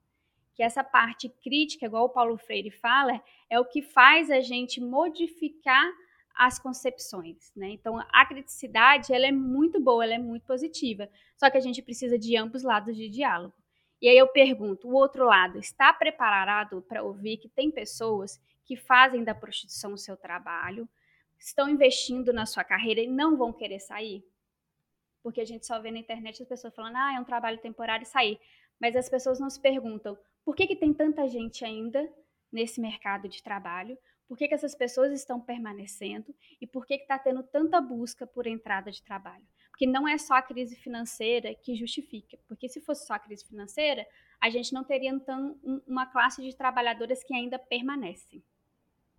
que 0.55 0.63
essa 0.63 0.83
parte 0.83 1.29
crítica, 1.41 1.85
igual 1.85 2.05
o 2.05 2.09
Paulo 2.09 2.37
Freire 2.37 2.71
fala, 2.71 3.21
é 3.49 3.59
o 3.59 3.65
que 3.65 3.81
faz 3.81 4.29
a 4.29 4.41
gente 4.41 4.81
modificar 4.81 5.89
as 6.39 6.57
concepções, 6.57 7.51
né? 7.53 7.71
Então, 7.71 7.99
a 8.13 8.25
criticidade, 8.25 9.13
ela 9.13 9.27
é 9.27 9.31
muito 9.31 9.77
boa, 9.77 10.05
ela 10.05 10.13
é 10.13 10.17
muito 10.17 10.45
positiva, 10.45 11.09
só 11.35 11.49
que 11.49 11.57
a 11.57 11.59
gente 11.59 11.81
precisa 11.81 12.17
de 12.17 12.37
ambos 12.37 12.63
lados 12.63 12.95
de 12.95 13.09
diálogo. 13.09 13.53
E 14.01 14.07
aí 14.07 14.17
eu 14.17 14.29
pergunto, 14.29 14.87
o 14.87 14.93
outro 14.93 15.25
lado 15.25 15.59
está 15.59 15.91
preparado 15.91 16.81
para 16.83 17.03
ouvir 17.03 17.35
que 17.35 17.49
tem 17.49 17.69
pessoas 17.69 18.39
que 18.63 18.77
fazem 18.77 19.21
da 19.21 19.35
prostituição 19.35 19.91
o 19.91 19.97
seu 19.97 20.15
trabalho, 20.15 20.87
estão 21.37 21.67
investindo 21.67 22.31
na 22.31 22.45
sua 22.45 22.63
carreira 22.63 23.01
e 23.01 23.07
não 23.07 23.35
vão 23.35 23.51
querer 23.51 23.81
sair? 23.81 24.23
Porque 25.21 25.41
a 25.41 25.45
gente 25.45 25.65
só 25.65 25.77
vê 25.81 25.91
na 25.91 25.99
internet 25.99 26.41
as 26.41 26.47
pessoas 26.47 26.73
falando, 26.73 26.95
ah, 26.95 27.15
é 27.17 27.19
um 27.19 27.25
trabalho 27.25 27.57
temporário 27.57 28.03
e 28.03 28.07
sair. 28.07 28.39
Mas 28.79 28.95
as 28.95 29.09
pessoas 29.09 29.41
não 29.41 29.49
se 29.49 29.59
perguntam, 29.59 30.17
por 30.45 30.55
que, 30.55 30.65
que 30.65 30.75
tem 30.77 30.93
tanta 30.93 31.27
gente 31.27 31.65
ainda 31.65 32.09
nesse 32.49 32.79
mercado 32.79 33.27
de 33.27 33.43
trabalho? 33.43 33.97
Por 34.29 34.37
que, 34.37 34.47
que 34.47 34.53
essas 34.53 34.75
pessoas 34.75 35.11
estão 35.11 35.41
permanecendo? 35.41 36.35
E 36.61 36.67
por 36.67 36.85
que 36.85 36.93
está 36.93 37.17
tendo 37.17 37.41
tanta 37.41 37.81
busca 37.81 38.27
por 38.27 38.45
entrada 38.45 38.91
de 38.91 39.01
trabalho? 39.01 39.43
Porque 39.71 39.87
não 39.87 40.07
é 40.07 40.19
só 40.19 40.35
a 40.35 40.41
crise 40.43 40.75
financeira 40.75 41.55
que 41.55 41.73
justifica. 41.73 42.37
Porque 42.47 42.69
se 42.69 42.79
fosse 42.79 43.07
só 43.07 43.15
a 43.15 43.19
crise 43.19 43.43
financeira, 43.43 44.05
a 44.39 44.47
gente 44.51 44.71
não 44.71 44.83
teria 44.83 45.09
então 45.09 45.57
uma 45.87 46.05
classe 46.05 46.43
de 46.43 46.55
trabalhadoras 46.55 47.23
que 47.23 47.33
ainda 47.33 47.57
permanecem. 47.57 48.43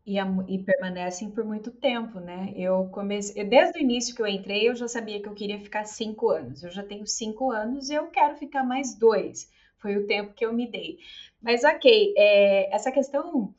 E, 0.06 0.16
a, 0.16 0.24
e, 0.46 0.62
permanecem 0.62 1.28
por 1.32 1.44
muito 1.44 1.72
tempo, 1.72 2.20
né? 2.20 2.54
Eu 2.56 2.88
comecei, 2.90 3.42
desde 3.42 3.80
o 3.80 3.82
início 3.82 4.14
que 4.14 4.22
eu 4.22 4.28
entrei, 4.28 4.68
eu 4.68 4.76
já 4.76 4.86
sabia 4.86 5.20
que 5.20 5.28
eu 5.28 5.34
queria 5.34 5.58
ficar 5.58 5.84
cinco 5.86 6.30
anos. 6.30 6.62
Eu 6.62 6.70
já 6.70 6.84
tenho 6.84 7.04
cinco 7.04 7.50
anos 7.50 7.90
e 7.90 7.94
eu 7.94 8.06
quero 8.10 8.36
ficar 8.36 8.62
mais 8.62 8.96
dois. 8.96 9.50
Foi 9.78 9.96
o 9.96 10.06
tempo 10.06 10.34
que 10.34 10.46
eu 10.46 10.52
me 10.52 10.70
dei. 10.70 10.98
Mas, 11.42 11.64
ok, 11.64 12.14
é, 12.16 12.72
essa 12.72 12.92
questão 12.92 13.52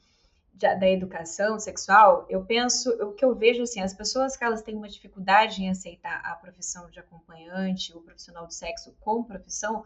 da 0.61 0.89
educação 0.89 1.59
sexual, 1.59 2.25
eu 2.29 2.45
penso, 2.45 2.89
o 3.03 3.13
que 3.13 3.25
eu 3.25 3.35
vejo 3.35 3.63
assim, 3.63 3.81
as 3.81 3.93
pessoas 3.93 4.37
que 4.37 4.43
elas 4.43 4.61
têm 4.61 4.75
uma 4.75 4.87
dificuldade 4.87 5.63
em 5.63 5.69
aceitar 5.69 6.21
a 6.23 6.35
profissão 6.35 6.89
de 6.89 6.99
acompanhante, 6.99 7.95
o 7.95 8.01
profissional 8.01 8.47
do 8.47 8.53
sexo 8.53 8.95
como 8.99 9.25
profissão, 9.25 9.83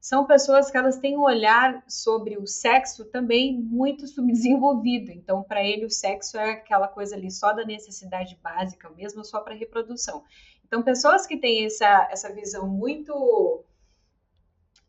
são 0.00 0.26
pessoas 0.26 0.70
que 0.70 0.76
elas 0.76 0.98
têm 0.98 1.16
um 1.16 1.22
olhar 1.22 1.82
sobre 1.88 2.36
o 2.36 2.46
sexo 2.46 3.04
também 3.06 3.60
muito 3.60 4.06
subdesenvolvido. 4.08 5.10
Então, 5.10 5.42
para 5.42 5.64
ele, 5.64 5.84
o 5.84 5.90
sexo 5.90 6.36
é 6.38 6.52
aquela 6.52 6.88
coisa 6.88 7.16
ali 7.16 7.30
só 7.30 7.52
da 7.52 7.64
necessidade 7.64 8.38
básica, 8.42 8.88
mesmo 8.90 9.24
só 9.24 9.40
para 9.40 9.54
reprodução. 9.54 10.22
Então, 10.64 10.82
pessoas 10.82 11.26
que 11.26 11.36
têm 11.36 11.64
essa, 11.64 12.08
essa 12.10 12.32
visão 12.32 12.68
muito 12.68 13.64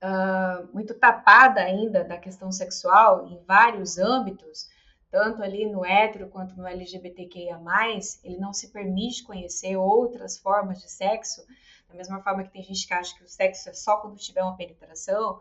uh, 0.03 0.67
muito 0.73 0.93
tapada 0.93 1.61
ainda 1.61 2.03
da 2.03 2.17
questão 2.17 2.51
sexual 2.51 3.27
em 3.27 3.39
vários 3.45 3.97
âmbitos, 3.97 4.69
tanto 5.17 5.41
ali 5.41 5.65
no 5.65 5.83
hétero 5.83 6.27
quanto 6.27 6.55
no 6.55 6.67
LGBTQIA+, 6.67 7.59
ele 8.23 8.37
não 8.37 8.53
se 8.53 8.71
permite 8.71 9.23
conhecer 9.23 9.75
outras 9.75 10.37
formas 10.37 10.79
de 10.79 10.91
sexo, 10.91 11.43
da 11.89 11.95
mesma 11.95 12.21
forma 12.21 12.43
que 12.43 12.51
tem 12.51 12.61
gente 12.61 12.85
que 12.85 12.93
acha 12.93 13.15
que 13.17 13.23
o 13.23 13.27
sexo 13.27 13.67
é 13.67 13.73
só 13.73 13.97
quando 13.97 14.15
tiver 14.17 14.43
uma 14.43 14.55
penetração. 14.55 15.39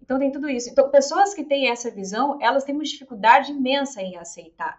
Então 0.00 0.18
tem 0.18 0.32
tudo 0.32 0.50
isso. 0.50 0.68
Então, 0.68 0.90
pessoas 0.90 1.34
que 1.34 1.44
têm 1.44 1.70
essa 1.70 1.88
visão, 1.88 2.36
elas 2.42 2.64
têm 2.64 2.74
uma 2.74 2.82
dificuldade 2.82 3.52
imensa 3.52 4.02
em 4.02 4.16
aceitar 4.16 4.76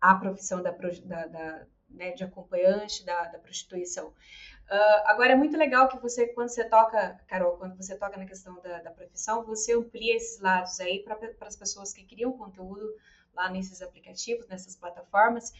a 0.00 0.14
profissão 0.14 0.62
da, 0.62 0.70
da, 0.70 1.26
da 1.26 1.66
né, 1.90 2.12
de 2.12 2.24
acompanhante 2.24 3.04
da, 3.04 3.24
da 3.24 3.38
prostituição. 3.38 4.08
Uh, 4.08 5.02
agora, 5.04 5.32
é 5.32 5.36
muito 5.36 5.54
legal 5.54 5.86
que 5.88 5.98
você, 5.98 6.28
quando 6.28 6.48
você 6.48 6.64
toca, 6.64 7.20
Carol, 7.26 7.58
quando 7.58 7.76
você 7.76 7.94
toca 7.94 8.16
na 8.16 8.24
questão 8.24 8.58
da, 8.62 8.80
da 8.80 8.90
profissão, 8.90 9.44
você 9.44 9.74
amplia 9.74 10.16
esses 10.16 10.40
lados 10.40 10.80
aí 10.80 11.00
para 11.00 11.18
as 11.42 11.56
pessoas 11.56 11.92
que 11.92 12.04
criam 12.04 12.32
conteúdo 12.32 12.88
lá 13.34 13.50
nesses 13.50 13.82
aplicativos, 13.82 14.46
nessas 14.48 14.76
plataformas. 14.76 15.52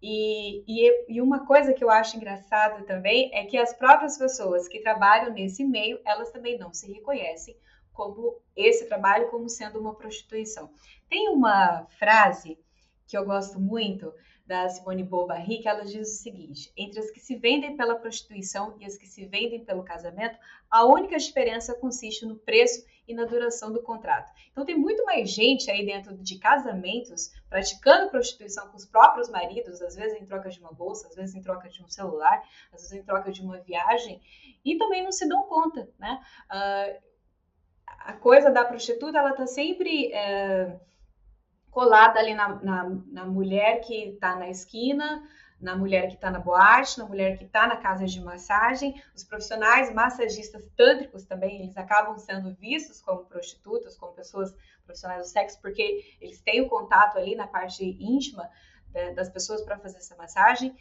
E, 0.00 0.64
e, 0.66 1.14
e, 1.14 1.20
uma 1.20 1.46
coisa 1.46 1.72
que 1.72 1.84
eu 1.84 1.90
acho 1.90 2.16
engraçada 2.16 2.82
também 2.84 3.30
é 3.32 3.44
que 3.44 3.56
as 3.56 3.72
próprias 3.72 4.18
pessoas 4.18 4.66
que 4.66 4.80
trabalham 4.80 5.32
nesse 5.32 5.64
meio, 5.64 6.00
elas 6.04 6.30
também 6.32 6.58
não 6.58 6.72
se 6.72 6.92
reconhecem 6.92 7.56
como 7.92 8.36
esse 8.56 8.88
trabalho 8.88 9.30
como 9.30 9.48
sendo 9.48 9.78
uma 9.78 9.94
prostituição. 9.94 10.70
Tem 11.08 11.28
uma 11.28 11.86
frase 11.98 12.58
que 13.06 13.16
eu 13.16 13.24
gosto 13.24 13.60
muito, 13.60 14.12
da 14.46 14.68
Simone 14.68 15.04
Bovary, 15.04 15.58
que 15.58 15.68
ela 15.68 15.84
diz 15.84 16.08
o 16.08 16.22
seguinte: 16.22 16.72
entre 16.76 16.98
as 16.98 17.10
que 17.10 17.20
se 17.20 17.36
vendem 17.36 17.76
pela 17.76 17.94
prostituição 17.94 18.76
e 18.78 18.84
as 18.84 18.96
que 18.96 19.06
se 19.06 19.26
vendem 19.26 19.64
pelo 19.64 19.82
casamento, 19.82 20.38
a 20.70 20.84
única 20.84 21.16
diferença 21.16 21.74
consiste 21.74 22.26
no 22.26 22.36
preço 22.36 22.84
e 23.06 23.14
na 23.14 23.24
duração 23.24 23.72
do 23.72 23.82
contrato. 23.82 24.32
Então 24.50 24.64
tem 24.64 24.76
muito 24.76 25.04
mais 25.04 25.30
gente 25.30 25.70
aí 25.70 25.84
dentro 25.84 26.16
de 26.16 26.38
casamentos 26.38 27.30
praticando 27.48 28.10
prostituição 28.10 28.68
com 28.68 28.76
os 28.76 28.84
próprios 28.84 29.28
maridos, 29.28 29.82
às 29.82 29.96
vezes 29.96 30.20
em 30.20 30.24
troca 30.24 30.48
de 30.48 30.60
uma 30.60 30.72
bolsa, 30.72 31.08
às 31.08 31.14
vezes 31.14 31.34
em 31.34 31.42
troca 31.42 31.68
de 31.68 31.82
um 31.82 31.88
celular, 31.88 32.42
às 32.72 32.82
vezes 32.82 32.92
em 32.92 33.02
troca 33.02 33.30
de 33.30 33.42
uma 33.42 33.58
viagem, 33.58 34.20
e 34.64 34.76
também 34.76 35.02
não 35.02 35.12
se 35.12 35.28
dão 35.28 35.42
conta, 35.44 35.88
né? 35.98 36.20
Uh, 36.50 37.12
a 37.86 38.12
coisa 38.14 38.50
da 38.50 38.64
prostituta, 38.64 39.18
ela 39.18 39.32
tá 39.32 39.46
sempre 39.46 40.12
uh, 40.12 40.80
colada 41.72 42.20
ali 42.20 42.34
na, 42.34 42.48
na, 42.62 42.84
na 43.10 43.24
mulher 43.24 43.80
que 43.80 44.10
está 44.10 44.36
na 44.36 44.48
esquina, 44.48 45.26
na 45.58 45.74
mulher 45.74 46.06
que 46.08 46.14
está 46.14 46.30
na 46.30 46.38
boate, 46.38 46.98
na 46.98 47.06
mulher 47.06 47.38
que 47.38 47.44
está 47.44 47.66
na 47.66 47.76
casa 47.76 48.04
de 48.04 48.20
massagem. 48.20 49.02
Os 49.16 49.24
profissionais 49.24 49.92
massagistas 49.92 50.68
tântricos 50.76 51.24
também, 51.24 51.62
eles 51.62 51.76
acabam 51.76 52.18
sendo 52.18 52.54
vistos 52.54 53.00
como 53.00 53.24
prostitutas, 53.24 53.96
como 53.96 54.12
pessoas 54.12 54.54
profissionais 54.84 55.22
do 55.22 55.28
sexo, 55.28 55.60
porque 55.62 56.04
eles 56.20 56.40
têm 56.42 56.60
o 56.60 56.68
contato 56.68 57.16
ali 57.16 57.34
na 57.34 57.46
parte 57.46 57.82
íntima 57.98 58.48
das 59.14 59.30
pessoas 59.30 59.62
para 59.62 59.78
fazer 59.78 59.96
essa 59.96 60.14
massagem. 60.16 60.76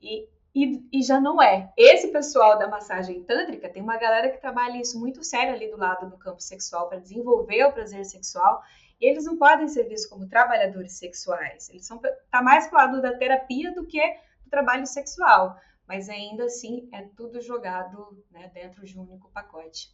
E, 0.00 0.26
e, 0.52 0.82
e, 0.92 1.02
já 1.02 1.20
não 1.20 1.40
é. 1.40 1.72
Esse 1.76 2.08
pessoal 2.08 2.58
da 2.58 2.66
massagem 2.66 3.22
tântrica 3.22 3.68
tem 3.68 3.80
uma 3.80 3.96
galera 3.96 4.28
que 4.30 4.40
trabalha 4.40 4.80
isso 4.80 4.98
muito 4.98 5.22
sério 5.22 5.54
ali 5.54 5.70
do 5.70 5.76
lado 5.76 6.10
do 6.10 6.18
campo 6.18 6.40
sexual 6.40 6.88
para 6.88 6.98
desenvolver 6.98 7.64
o 7.64 7.72
prazer 7.72 8.04
sexual 8.04 8.60
eles 9.06 9.24
não 9.24 9.36
podem 9.36 9.66
ser 9.68 9.88
vistos 9.88 10.08
como 10.08 10.28
trabalhadores 10.28 10.92
sexuais. 10.92 11.68
Eles 11.70 11.86
são 11.86 12.00
tá 12.30 12.42
mais 12.42 12.68
pro 12.68 12.78
lado 12.78 13.02
da 13.02 13.16
terapia 13.16 13.72
do 13.74 13.86
que 13.86 14.00
do 14.44 14.50
trabalho 14.50 14.86
sexual, 14.86 15.58
mas 15.86 16.08
ainda 16.08 16.44
assim 16.44 16.88
é 16.92 17.02
tudo 17.16 17.40
jogado 17.40 18.24
né, 18.30 18.50
dentro 18.54 18.84
de 18.84 18.98
um 18.98 19.02
único 19.02 19.30
pacote. 19.30 19.90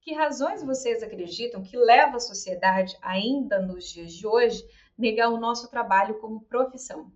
Que 0.00 0.14
razões 0.14 0.62
vocês 0.62 1.02
acreditam 1.02 1.62
que 1.62 1.76
leva 1.76 2.16
a 2.16 2.20
sociedade, 2.20 2.96
ainda 3.02 3.60
nos 3.60 3.90
dias 3.92 4.12
de 4.12 4.26
hoje, 4.26 4.64
negar 4.96 5.28
o 5.28 5.36
nosso 5.36 5.68
trabalho 5.68 6.20
como 6.20 6.44
profissão? 6.44 7.12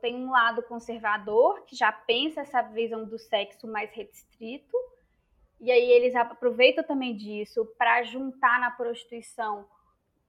Tem 0.00 0.14
um 0.14 0.30
lado 0.30 0.62
conservador, 0.62 1.64
que 1.64 1.74
já 1.74 1.90
pensa 1.90 2.42
essa 2.42 2.62
visão 2.62 3.04
do 3.04 3.18
sexo 3.18 3.66
mais 3.66 3.90
restrito, 3.92 4.76
e 5.60 5.70
aí 5.70 5.90
eles 5.90 6.14
aproveitam 6.14 6.82
também 6.82 7.14
disso 7.16 7.66
para 7.76 8.02
juntar 8.02 8.58
na 8.60 8.70
prostituição 8.70 9.68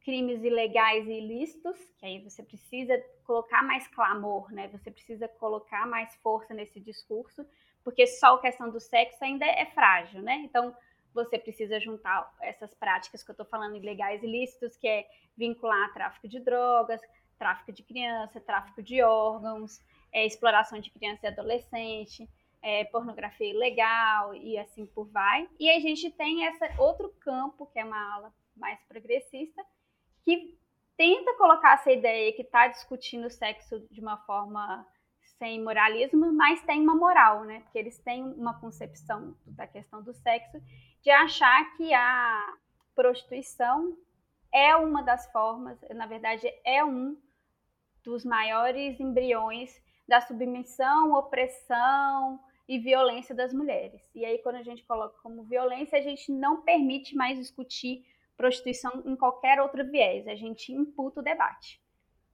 crimes 0.03 0.43
ilegais 0.43 1.07
e 1.07 1.11
ilícitos, 1.11 1.77
que 1.97 2.05
aí 2.05 2.19
você 2.19 2.43
precisa 2.43 3.01
colocar 3.23 3.63
mais 3.63 3.87
clamor, 3.87 4.51
né? 4.51 4.67
Você 4.69 4.89
precisa 4.89 5.27
colocar 5.27 5.87
mais 5.87 6.13
força 6.17 6.53
nesse 6.53 6.79
discurso, 6.79 7.45
porque 7.83 8.07
só 8.07 8.35
a 8.35 8.41
questão 8.41 8.69
do 8.69 8.79
sexo 8.79 9.23
ainda 9.23 9.45
é 9.45 9.65
frágil, 9.67 10.21
né? 10.21 10.35
Então, 10.43 10.75
você 11.13 11.37
precisa 11.37 11.79
juntar 11.79 12.33
essas 12.41 12.73
práticas 12.73 13.23
que 13.23 13.29
eu 13.29 13.33
estou 13.33 13.45
falando, 13.45 13.75
ilegais 13.75 14.23
e 14.23 14.25
ilícitos, 14.25 14.75
que 14.75 14.87
é 14.87 15.07
vincular 15.37 15.93
tráfico 15.93 16.27
de 16.27 16.39
drogas, 16.39 17.01
tráfico 17.37 17.71
de 17.71 17.83
criança, 17.83 18.39
tráfico 18.39 18.81
de 18.81 19.01
órgãos, 19.01 19.79
é, 20.11 20.25
exploração 20.25 20.79
de 20.79 20.89
criança 20.89 21.25
e 21.25 21.27
adolescente, 21.27 22.27
é, 22.61 22.85
pornografia 22.85 23.49
ilegal 23.49 24.35
e 24.35 24.57
assim 24.57 24.85
por 24.85 25.07
vai. 25.09 25.49
E 25.59 25.69
a 25.69 25.79
gente 25.79 26.11
tem 26.11 26.45
esse 26.45 26.79
outro 26.79 27.09
campo, 27.19 27.65
que 27.67 27.79
é 27.79 27.85
uma 27.85 28.15
ala 28.15 28.33
mais 28.55 28.79
progressista, 28.83 29.63
que 30.23 30.57
tenta 30.95 31.33
colocar 31.35 31.73
essa 31.73 31.91
ideia 31.91 32.31
que 32.33 32.43
está 32.43 32.67
discutindo 32.67 33.25
o 33.25 33.31
sexo 33.31 33.79
de 33.89 33.99
uma 33.99 34.17
forma 34.25 34.85
sem 35.39 35.63
moralismo, 35.63 36.31
mas 36.31 36.61
tem 36.63 36.79
uma 36.81 36.95
moral, 36.95 37.43
né? 37.45 37.61
Porque 37.61 37.79
eles 37.79 37.97
têm 37.99 38.23
uma 38.23 38.59
concepção 38.59 39.35
da 39.47 39.65
questão 39.65 40.03
do 40.03 40.13
sexo 40.13 40.61
de 41.01 41.09
achar 41.09 41.75
que 41.75 41.91
a 41.91 42.55
prostituição 42.93 43.97
é 44.53 44.75
uma 44.75 45.01
das 45.01 45.31
formas, 45.31 45.79
na 45.95 46.05
verdade, 46.05 46.47
é 46.63 46.85
um 46.85 47.17
dos 48.03 48.23
maiores 48.23 48.99
embriões 48.99 49.81
da 50.07 50.21
submissão, 50.21 51.13
opressão 51.13 52.39
e 52.71 52.79
violência 52.79 53.35
das 53.35 53.53
mulheres. 53.53 54.09
E 54.15 54.23
aí, 54.23 54.37
quando 54.37 54.55
a 54.55 54.63
gente 54.63 54.85
coloca 54.85 55.19
como 55.21 55.43
violência, 55.43 55.99
a 55.99 56.01
gente 56.01 56.31
não 56.31 56.61
permite 56.61 57.13
mais 57.13 57.37
discutir 57.37 58.05
prostituição 58.37 59.03
em 59.05 59.13
qualquer 59.13 59.59
outro 59.59 59.83
viés, 59.91 60.25
a 60.25 60.35
gente 60.35 60.71
imputa 60.71 61.19
o 61.19 61.23
debate. 61.23 61.81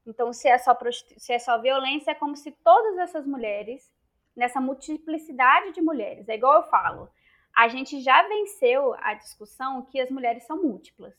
Então, 0.05 0.31
se 0.31 0.47
é, 0.47 0.59
só 0.59 0.77
se 1.17 1.33
é 1.33 1.39
só 1.39 1.59
violência, 1.59 2.11
é 2.11 2.13
como 2.13 2.35
se 2.35 2.51
todas 2.51 2.99
essas 2.99 3.25
mulheres, 3.25 3.91
nessa 4.35 4.61
multiplicidade 4.61 5.71
de 5.71 5.81
mulheres, 5.81 6.29
é 6.29 6.35
igual 6.35 6.61
eu 6.61 6.69
falo, 6.69 7.09
a 7.55 7.67
gente 7.67 7.99
já 7.99 8.21
venceu 8.27 8.93
a 8.99 9.15
discussão 9.15 9.81
que 9.85 9.99
as 9.99 10.11
mulheres 10.11 10.45
são 10.45 10.61
múltiplas. 10.61 11.15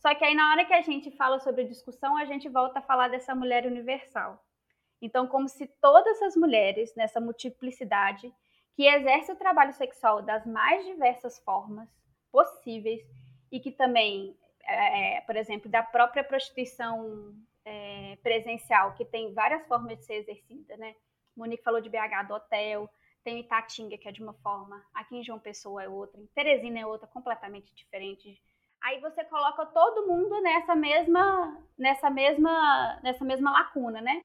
Só 0.00 0.12
que 0.12 0.24
aí, 0.24 0.34
na 0.34 0.50
hora 0.50 0.64
que 0.64 0.74
a 0.74 0.82
gente 0.82 1.12
fala 1.12 1.38
sobre 1.38 1.62
discussão, 1.62 2.16
a 2.16 2.24
gente 2.24 2.48
volta 2.48 2.80
a 2.80 2.82
falar 2.82 3.06
dessa 3.06 3.32
mulher 3.32 3.64
universal. 3.64 4.44
Então, 5.00 5.28
como 5.28 5.48
se 5.48 5.68
todas 5.80 6.20
as 6.20 6.34
mulheres, 6.34 6.92
nessa 6.96 7.20
multiplicidade, 7.20 8.34
que 8.76 8.86
exercem 8.86 9.34
o 9.34 9.38
trabalho 9.38 9.72
sexual 9.72 10.20
das 10.20 10.44
mais 10.44 10.84
diversas 10.84 11.38
formas 11.38 11.88
possíveis, 12.30 13.00
e 13.50 13.58
que 13.58 13.72
também, 13.72 14.36
é, 14.62 15.16
é, 15.16 15.20
por 15.22 15.34
exemplo, 15.34 15.70
da 15.70 15.82
própria 15.82 16.22
prostituição 16.22 17.34
é, 17.64 18.18
presencial, 18.22 18.92
que 18.94 19.04
tem 19.04 19.32
várias 19.32 19.66
formas 19.66 19.96
de 19.98 20.04
ser 20.04 20.16
exercida, 20.16 20.76
né? 20.76 20.94
Monique 21.34 21.62
falou 21.62 21.80
de 21.80 21.88
BH 21.88 22.26
do 22.28 22.34
hotel, 22.34 22.90
tem 23.24 23.40
Itatinga, 23.40 23.96
que 23.96 24.08
é 24.08 24.12
de 24.12 24.22
uma 24.22 24.34
forma, 24.34 24.84
aqui 24.94 25.16
em 25.16 25.24
João 25.24 25.38
Pessoa 25.38 25.82
é 25.82 25.88
outra, 25.88 26.20
em 26.20 26.26
Teresina 26.28 26.80
é 26.80 26.86
outra, 26.86 27.08
completamente 27.08 27.74
diferente. 27.74 28.40
Aí 28.82 29.00
você 29.00 29.24
coloca 29.24 29.64
todo 29.66 30.06
mundo 30.06 30.40
nessa 30.42 30.74
mesma, 30.76 31.66
nessa 31.78 32.10
mesma, 32.10 33.00
nessa 33.02 33.24
mesma 33.24 33.50
lacuna, 33.50 34.00
né? 34.00 34.20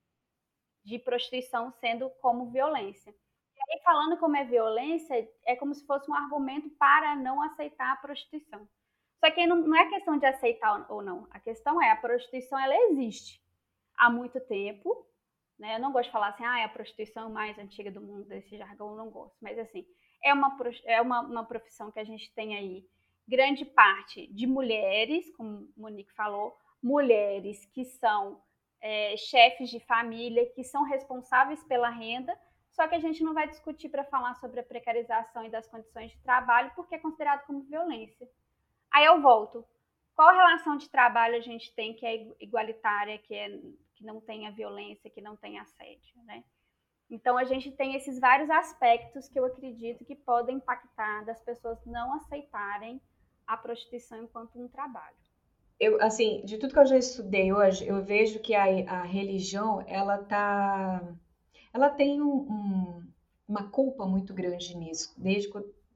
De 0.84 1.00
prostituição 1.00 1.72
sendo 1.80 2.10
como 2.22 2.52
violência. 2.52 3.16
E 3.68 3.74
aí, 3.74 3.84
falando 3.84 4.18
como 4.18 4.36
é 4.36 4.44
violência, 4.44 5.30
é 5.46 5.56
como 5.56 5.74
se 5.74 5.86
fosse 5.86 6.10
um 6.10 6.14
argumento 6.14 6.70
para 6.72 7.16
não 7.16 7.42
aceitar 7.42 7.92
a 7.92 7.98
prostituição. 7.98 8.68
Só 9.24 9.30
que 9.30 9.46
não, 9.46 9.58
não 9.58 9.78
é 9.78 9.88
questão 9.90 10.18
de 10.18 10.26
aceitar 10.26 10.86
ou 10.92 11.02
não. 11.02 11.28
A 11.32 11.40
questão 11.40 11.82
é 11.82 11.92
a 11.92 11.96
prostituição 11.96 12.60
ela 12.60 12.76
existe 12.90 13.40
há 13.96 14.10
muito 14.10 14.40
tempo. 14.42 15.08
Né? 15.60 15.76
Eu 15.76 15.80
não 15.80 15.92
gosto 15.92 16.08
de 16.08 16.12
falar 16.12 16.30
assim, 16.30 16.44
ah, 16.44 16.60
é 16.60 16.64
a 16.64 16.70
prostituição 16.70 17.30
mais 17.30 17.58
antiga 17.60 17.92
do 17.92 18.02
mundo, 18.02 18.26
desse 18.26 18.58
jargão 18.58 18.96
não 18.96 19.12
gosto. 19.12 19.38
Mas 19.40 19.60
assim, 19.60 19.86
é 20.24 20.34
uma, 20.34 20.58
é 20.86 21.02
uma, 21.02 21.22
uma 21.22 21.46
profissão 21.46 21.92
que 21.92 22.00
a 22.00 22.04
gente 22.04 22.34
tem 22.34 22.56
aí 22.56 22.84
grande 23.28 23.64
parte 23.64 24.28
de 24.34 24.48
mulheres, 24.48 25.32
como 25.36 25.72
Monique 25.78 26.12
falou, 26.14 26.58
mulheres 26.82 27.64
que 27.68 27.86
são 27.86 28.42
é, 28.82 29.16
chefes 29.16 29.70
de 29.70 29.80
família, 29.80 30.52
que 30.54 30.64
são 30.64 30.84
responsáveis 30.84 31.64
pela 31.66 31.90
renda, 31.90 32.38
só 32.72 32.88
que 32.88 32.96
a 32.96 33.00
gente 33.00 33.24
não 33.24 33.34
vai 33.34 33.48
discutir 33.48 33.90
para 33.90 34.04
falar 34.04 34.36
sobre 34.36 34.60
a 34.60 34.64
precarização 34.64 35.46
e 35.46 35.50
das 35.50 35.68
condições 35.68 36.12
de 36.12 36.18
trabalho, 36.20 36.72
porque 36.76 36.96
é 36.96 37.00
considerado 37.00 37.46
como 37.46 37.64
violência. 37.64 38.28
Aí 38.92 39.06
eu 39.06 39.22
volto. 39.22 39.66
Qual 40.16 40.34
relação 40.34 40.78
de 40.78 40.90
trabalho 40.90 41.36
a 41.36 41.42
gente 41.42 41.74
tem 41.74 41.94
que 41.94 42.06
é 42.06 42.28
igualitária, 42.40 43.18
que, 43.18 43.34
é, 43.34 43.50
que 43.96 44.06
não 44.06 44.20
tenha 44.22 44.52
violência, 44.52 45.10
que 45.10 45.22
não 45.22 45.36
tenha 45.36 45.62
assédio, 45.62 46.16
né? 46.24 46.44
Então 47.10 47.38
a 47.38 47.44
gente 47.44 47.72
tem 47.72 47.96
esses 47.96 48.20
vários 48.20 48.50
aspectos 48.50 49.28
que 49.28 49.38
eu 49.38 49.46
acredito 49.46 50.06
que 50.06 50.16
podem 50.16 50.58
impactar 50.58 51.26
das 51.26 51.42
pessoas 51.42 51.84
não 51.86 52.14
aceitarem 52.14 53.02
a 53.46 53.58
prostituição 53.58 54.24
enquanto 54.24 54.58
um 54.58 54.70
trabalho. 54.70 55.16
Eu, 55.78 56.02
assim, 56.02 56.42
de 56.46 56.58
tudo 56.58 56.74
que 56.74 56.80
eu 56.80 56.86
já 56.86 56.98
estudei 56.98 57.52
hoje, 57.52 57.86
eu 57.86 58.02
vejo 58.04 58.40
que 58.40 58.54
a, 58.56 58.66
a 58.88 59.02
religião, 59.02 59.84
ela 59.88 60.20
tá, 60.20 61.02
ela 61.74 61.90
tem 61.90 62.22
um, 62.22 62.36
um, 62.36 63.08
uma 63.48 63.70
culpa 63.70 64.06
muito 64.06 64.34
grande 64.34 64.76
nisso, 64.76 65.14
desde 65.18 65.50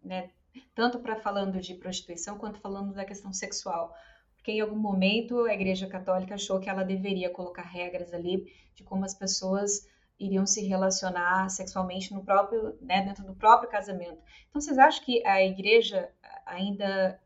né, 0.03 0.29
tanto 0.73 0.99
para 0.99 1.15
falando 1.15 1.59
de 1.59 1.75
prostituição 1.75 2.37
quanto 2.37 2.59
falando 2.59 2.93
da 2.93 3.05
questão 3.05 3.33
sexual. 3.33 3.93
Porque 4.35 4.51
em 4.51 4.61
algum 4.61 4.77
momento 4.77 5.45
a 5.45 5.53
Igreja 5.53 5.87
Católica 5.87 6.35
achou 6.35 6.59
que 6.59 6.69
ela 6.69 6.83
deveria 6.83 7.29
colocar 7.29 7.63
regras 7.63 8.13
ali 8.13 8.45
de 8.75 8.83
como 8.83 9.03
as 9.03 9.13
pessoas 9.13 9.87
iriam 10.19 10.45
se 10.45 10.65
relacionar 10.65 11.49
sexualmente 11.49 12.13
no 12.13 12.23
próprio, 12.23 12.77
né, 12.81 13.03
dentro 13.03 13.25
do 13.25 13.35
próprio 13.35 13.69
casamento. 13.69 14.21
Então 14.49 14.61
vocês 14.61 14.77
acham 14.77 15.03
que 15.03 15.25
a 15.25 15.43
igreja 15.43 16.09
ainda 16.45 17.19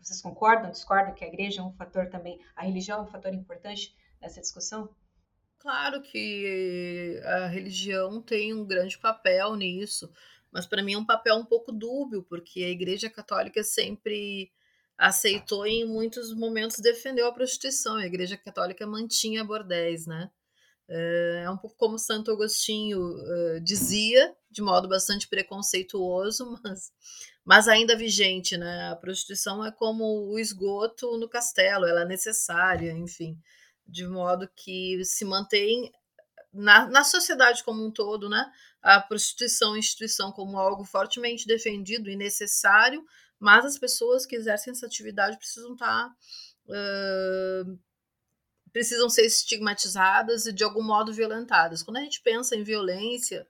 vocês 0.00 0.20
concordam, 0.20 0.70
discordam 0.70 1.14
que 1.14 1.24
a 1.24 1.28
igreja 1.28 1.62
é 1.62 1.64
um 1.64 1.72
fator 1.72 2.08
também, 2.08 2.38
a 2.54 2.62
religião 2.62 3.00
é 3.00 3.02
um 3.02 3.06
fator 3.06 3.32
importante 3.32 3.96
nessa 4.20 4.40
discussão? 4.40 4.88
Claro 5.64 6.00
que 6.02 7.20
a 7.24 7.46
religião 7.48 8.22
tem 8.22 8.54
um 8.54 8.64
grande 8.64 8.98
papel 8.98 9.56
nisso 9.56 10.12
mas 10.54 10.66
para 10.66 10.84
mim 10.84 10.92
é 10.92 10.98
um 10.98 11.04
papel 11.04 11.34
um 11.34 11.44
pouco 11.44 11.72
dúbio, 11.72 12.22
porque 12.22 12.62
a 12.62 12.68
Igreja 12.68 13.10
Católica 13.10 13.64
sempre 13.64 14.52
aceitou 14.96 15.66
e 15.66 15.82
em 15.82 15.84
muitos 15.84 16.32
momentos 16.32 16.78
defendeu 16.78 17.26
a 17.26 17.32
prostituição. 17.32 17.96
A 17.96 18.06
Igreja 18.06 18.36
Católica 18.36 18.86
mantinha 18.86 19.44
bordéis, 19.44 20.06
né? 20.06 20.30
É, 20.88 21.42
é 21.46 21.50
um 21.50 21.56
pouco 21.56 21.76
como 21.76 21.98
Santo 21.98 22.30
Agostinho 22.30 23.00
uh, 23.00 23.60
dizia, 23.64 24.32
de 24.48 24.62
modo 24.62 24.86
bastante 24.86 25.26
preconceituoso, 25.26 26.56
mas, 26.62 26.92
mas 27.44 27.66
ainda 27.66 27.96
vigente, 27.96 28.56
né? 28.56 28.90
A 28.92 28.96
prostituição 28.96 29.64
é 29.66 29.72
como 29.72 30.30
o 30.30 30.38
esgoto 30.38 31.18
no 31.18 31.28
castelo, 31.28 31.84
ela 31.84 32.02
é 32.02 32.06
necessária, 32.06 32.92
enfim, 32.92 33.36
de 33.86 34.06
modo 34.06 34.48
que 34.54 35.04
se 35.04 35.24
mantém 35.24 35.92
na, 36.52 36.86
na 36.88 37.04
sociedade 37.04 37.64
como 37.64 37.84
um 37.84 37.90
todo, 37.90 38.28
né? 38.28 38.50
A 38.80 39.00
prostituição, 39.00 39.74
a 39.74 39.78
instituição 39.78 40.30
como 40.30 40.58
algo 40.58 40.84
fortemente 40.84 41.46
defendido 41.46 42.08
e 42.08 42.16
necessário, 42.16 43.04
mas 43.38 43.64
as 43.64 43.78
pessoas 43.78 44.24
que 44.24 44.36
exercem 44.36 44.70
essa 44.72 44.86
atividade 44.86 45.36
precisam 45.36 45.72
estar. 45.72 46.08
Tá, 46.08 46.14
uh, 46.68 47.78
precisam 48.72 49.08
ser 49.08 49.24
estigmatizadas 49.24 50.46
e 50.46 50.52
de 50.52 50.64
algum 50.64 50.82
modo 50.82 51.12
violentadas. 51.12 51.80
Quando 51.80 51.98
a 51.98 52.00
gente 52.00 52.20
pensa 52.22 52.56
em 52.56 52.64
violência 52.64 53.46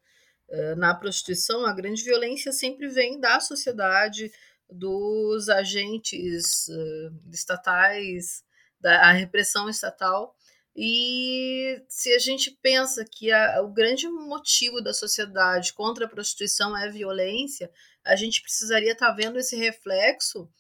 uh, 0.51 0.77
na 0.77 0.95
prostituição, 0.95 1.65
a 1.65 1.73
grande 1.73 2.05
violência 2.05 2.53
sempre 2.53 2.89
vem 2.89 3.19
da 3.19 3.41
sociedade, 3.41 4.31
dos 4.71 5.49
agentes 5.49 6.69
uh, 6.69 7.31
estatais, 7.33 8.45
da 8.85 9.13
repressão 9.13 9.69
estatal 9.69 10.37
e 10.77 11.83
se 11.89 12.13
a 12.13 12.19
gente 12.19 12.51
pensa 12.61 13.05
que 13.05 13.31
a, 13.31 13.63
o 13.63 13.73
grande 13.73 14.09
motivo 14.09 14.83
da 14.83 14.93
sociedade 14.93 15.73
contra 15.73 16.05
a 16.05 16.09
prostituição 16.09 16.77
é 16.77 16.89
a 16.89 16.91
violência, 16.91 17.71
a 18.05 18.17
gente 18.17 18.43
precisaria 18.43 18.93
estar 18.93 19.09
tá 19.09 19.15
vendo 19.15 19.39
esse 19.39 19.57
reflexo 19.57 20.51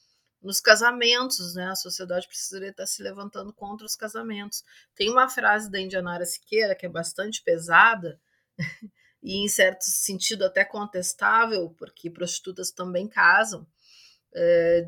nos 0.41 0.61
casamentos, 0.61 1.55
né? 1.55 1.67
A 1.67 1.75
sociedade 1.75 2.29
precisaria 2.29 2.71
estar 2.71 2.85
tá 2.85 2.87
se 2.87 3.03
levantando 3.03 3.53
contra 3.53 3.85
os 3.85 3.97
casamentos. 3.97 4.63
Tem 4.95 5.11
uma 5.11 5.29
frase 5.29 5.71
da 5.71 5.81
Indianara 5.81 6.25
Siqueira 6.25 6.77
que 6.77 6.87
é 6.87 6.89
bastante 6.89 7.43
pesada 7.43 8.21
e, 9.21 9.45
em 9.45 9.49
certo 9.49 9.83
sentido, 9.83 10.45
até 10.45 10.65
contestável, 10.65 11.75
porque 11.77 12.09
prostitutas 12.09 12.71
também 12.71 13.09
casam, 13.09 13.67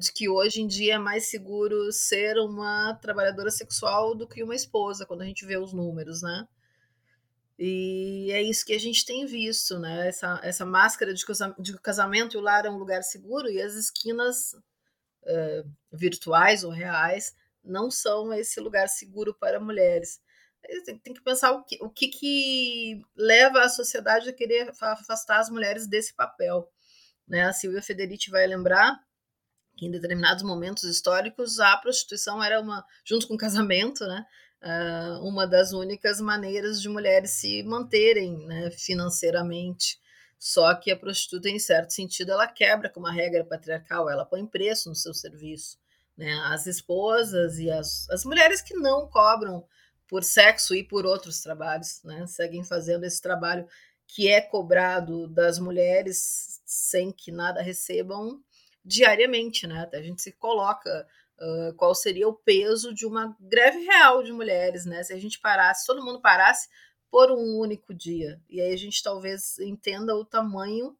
de 0.00 0.12
que 0.12 0.28
hoje 0.28 0.60
em 0.60 0.66
dia 0.66 0.94
é 0.94 0.98
mais 0.98 1.28
seguro 1.28 1.92
ser 1.92 2.36
uma 2.38 2.94
trabalhadora 2.94 3.50
sexual 3.50 4.14
do 4.14 4.26
que 4.26 4.42
uma 4.42 4.56
esposa, 4.56 5.06
quando 5.06 5.22
a 5.22 5.24
gente 5.24 5.46
vê 5.46 5.56
os 5.56 5.72
números, 5.72 6.20
né? 6.20 6.48
E 7.58 8.30
é 8.32 8.42
isso 8.42 8.66
que 8.66 8.74
a 8.74 8.78
gente 8.78 9.06
tem 9.06 9.24
visto, 9.24 9.78
né? 9.78 10.08
Essa, 10.08 10.40
essa 10.42 10.66
máscara 10.66 11.14
de 11.14 11.24
casamento 11.80 12.36
e 12.36 12.38
o 12.38 12.42
lar 12.42 12.66
é 12.66 12.70
um 12.70 12.76
lugar 12.76 13.02
seguro 13.02 13.48
e 13.48 13.62
as 13.62 13.74
esquinas 13.74 14.52
uh, 14.52 15.70
virtuais 15.90 16.64
ou 16.64 16.70
reais 16.70 17.34
não 17.64 17.90
são 17.90 18.32
esse 18.32 18.60
lugar 18.60 18.88
seguro 18.88 19.34
para 19.34 19.58
mulheres. 19.58 20.20
Tem 20.84 21.14
que 21.14 21.22
pensar 21.22 21.52
o, 21.52 21.62
que, 21.64 21.78
o 21.80 21.88
que, 21.88 22.08
que 22.08 23.02
leva 23.16 23.60
a 23.60 23.68
sociedade 23.68 24.28
a 24.28 24.32
querer 24.32 24.72
afastar 24.80 25.38
as 25.38 25.48
mulheres 25.48 25.86
desse 25.86 26.12
papel. 26.14 26.68
Né? 27.26 27.44
A 27.44 27.52
Silvia 27.52 27.80
Federici 27.80 28.30
vai 28.30 28.46
lembrar 28.46 29.00
que 29.76 29.86
em 29.86 29.90
determinados 29.90 30.42
momentos 30.42 30.84
históricos 30.84 31.60
a 31.60 31.76
prostituição 31.76 32.42
era 32.42 32.60
uma, 32.60 32.84
junto 33.04 33.28
com 33.28 33.34
o 33.34 33.38
casamento, 33.38 34.04
né, 34.06 34.24
uh, 34.62 35.26
uma 35.26 35.46
das 35.46 35.72
únicas 35.72 36.20
maneiras 36.20 36.80
de 36.80 36.88
mulheres 36.88 37.32
se 37.32 37.62
manterem 37.62 38.38
né, 38.46 38.70
financeiramente. 38.70 39.98
Só 40.38 40.74
que 40.74 40.90
a 40.90 40.96
prostituta, 40.96 41.48
em 41.48 41.58
certo 41.58 41.92
sentido, 41.92 42.32
ela 42.32 42.46
quebra 42.46 42.90
com 42.90 43.00
uma 43.00 43.12
regra 43.12 43.44
patriarcal, 43.44 44.08
ela 44.08 44.24
põe 44.24 44.46
preço 44.46 44.88
no 44.88 44.94
seu 44.94 45.14
serviço. 45.14 45.78
Né? 46.16 46.32
As 46.44 46.66
esposas 46.66 47.58
e 47.58 47.70
as, 47.70 48.08
as 48.10 48.24
mulheres 48.24 48.60
que 48.60 48.74
não 48.74 49.08
cobram 49.08 49.66
por 50.08 50.22
sexo 50.22 50.74
e 50.74 50.84
por 50.84 51.04
outros 51.04 51.40
trabalhos, 51.40 52.02
né? 52.04 52.26
seguem 52.26 52.62
fazendo 52.62 53.04
esse 53.04 53.20
trabalho 53.20 53.66
que 54.06 54.28
é 54.28 54.40
cobrado 54.40 55.26
das 55.26 55.58
mulheres 55.58 56.60
sem 56.64 57.10
que 57.10 57.32
nada 57.32 57.60
recebam 57.60 58.40
diariamente, 58.86 59.66
né? 59.66 59.88
A 59.92 60.00
gente 60.00 60.22
se 60.22 60.32
coloca 60.32 61.06
uh, 61.40 61.74
qual 61.74 61.94
seria 61.94 62.28
o 62.28 62.34
peso 62.34 62.94
de 62.94 63.04
uma 63.04 63.36
greve 63.40 63.80
real 63.80 64.22
de 64.22 64.32
mulheres, 64.32 64.86
né? 64.86 65.02
Se 65.02 65.12
a 65.12 65.18
gente 65.18 65.40
parasse, 65.40 65.80
se 65.80 65.86
todo 65.86 66.04
mundo 66.04 66.20
parasse 66.20 66.68
por 67.10 67.30
um 67.32 67.58
único 67.58 67.92
dia. 67.92 68.40
E 68.48 68.60
aí 68.60 68.72
a 68.72 68.76
gente 68.76 69.02
talvez 69.02 69.58
entenda 69.58 70.14
o 70.14 70.24
tamanho 70.24 70.96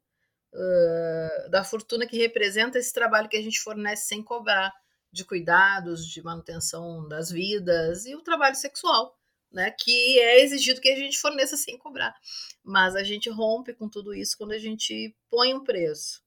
uh, 0.52 1.50
da 1.50 1.62
fortuna 1.62 2.06
que 2.06 2.18
representa 2.18 2.78
esse 2.78 2.92
trabalho 2.92 3.28
que 3.28 3.36
a 3.36 3.42
gente 3.42 3.60
fornece 3.60 4.08
sem 4.08 4.22
cobrar 4.22 4.74
de 5.12 5.24
cuidados, 5.24 6.06
de 6.06 6.22
manutenção 6.22 7.06
das 7.08 7.30
vidas 7.30 8.04
e 8.04 8.14
o 8.14 8.20
trabalho 8.20 8.56
sexual, 8.56 9.16
né, 9.50 9.70
que 9.70 10.18
é 10.18 10.42
exigido 10.42 10.80
que 10.80 10.90
a 10.90 10.96
gente 10.96 11.18
forneça 11.18 11.56
sem 11.56 11.78
cobrar. 11.78 12.14
Mas 12.62 12.96
a 12.96 13.02
gente 13.02 13.30
rompe 13.30 13.72
com 13.72 13.88
tudo 13.88 14.12
isso 14.12 14.36
quando 14.36 14.52
a 14.52 14.58
gente 14.58 15.16
põe 15.30 15.54
um 15.54 15.64
preço. 15.64 16.25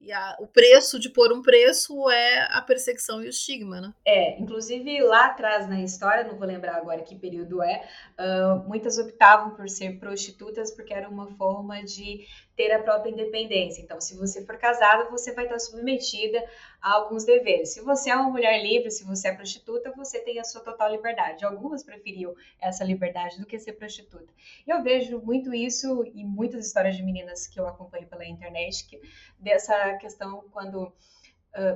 E 0.00 0.12
a, 0.12 0.36
o 0.38 0.46
preço 0.46 0.98
de 0.98 1.10
pôr 1.10 1.32
um 1.32 1.42
preço 1.42 2.08
é 2.10 2.46
a 2.50 2.62
perseguição 2.62 3.22
e 3.22 3.26
o 3.26 3.30
estigma, 3.30 3.80
né? 3.80 3.92
É, 4.06 4.38
inclusive 4.40 5.02
lá 5.02 5.26
atrás 5.26 5.68
na 5.68 5.80
história, 5.82 6.24
não 6.24 6.36
vou 6.36 6.46
lembrar 6.46 6.76
agora 6.76 7.02
que 7.02 7.16
período 7.16 7.62
é, 7.62 7.88
uh, 8.18 8.68
muitas 8.68 8.96
optavam 8.98 9.54
por 9.56 9.68
ser 9.68 9.98
prostitutas 9.98 10.70
porque 10.70 10.94
era 10.94 11.08
uma 11.08 11.26
forma 11.36 11.82
de 11.82 12.26
ter 12.58 12.72
a 12.72 12.82
própria 12.82 13.12
independência. 13.12 13.80
Então, 13.80 14.00
se 14.00 14.16
você 14.16 14.44
for 14.44 14.58
casada, 14.58 15.08
você 15.08 15.32
vai 15.32 15.44
estar 15.44 15.60
submetida 15.60 16.44
a 16.82 16.94
alguns 16.94 17.24
deveres. 17.24 17.72
Se 17.72 17.80
você 17.80 18.10
é 18.10 18.16
uma 18.16 18.28
mulher 18.28 18.60
livre, 18.60 18.90
se 18.90 19.04
você 19.04 19.28
é 19.28 19.32
prostituta, 19.32 19.92
você 19.92 20.18
tem 20.18 20.40
a 20.40 20.44
sua 20.44 20.60
total 20.60 20.90
liberdade. 20.90 21.44
Algumas 21.44 21.84
preferiam 21.84 22.34
essa 22.60 22.82
liberdade 22.82 23.38
do 23.38 23.46
que 23.46 23.60
ser 23.60 23.74
prostituta. 23.74 24.32
Eu 24.66 24.82
vejo 24.82 25.20
muito 25.20 25.54
isso 25.54 26.04
e 26.12 26.24
muitas 26.24 26.66
histórias 26.66 26.96
de 26.96 27.04
meninas 27.04 27.46
que 27.46 27.60
eu 27.60 27.66
acompanho 27.68 28.08
pela 28.08 28.26
internet 28.26 28.84
que, 28.88 29.00
dessa 29.38 29.94
questão 29.98 30.44
quando 30.50 30.92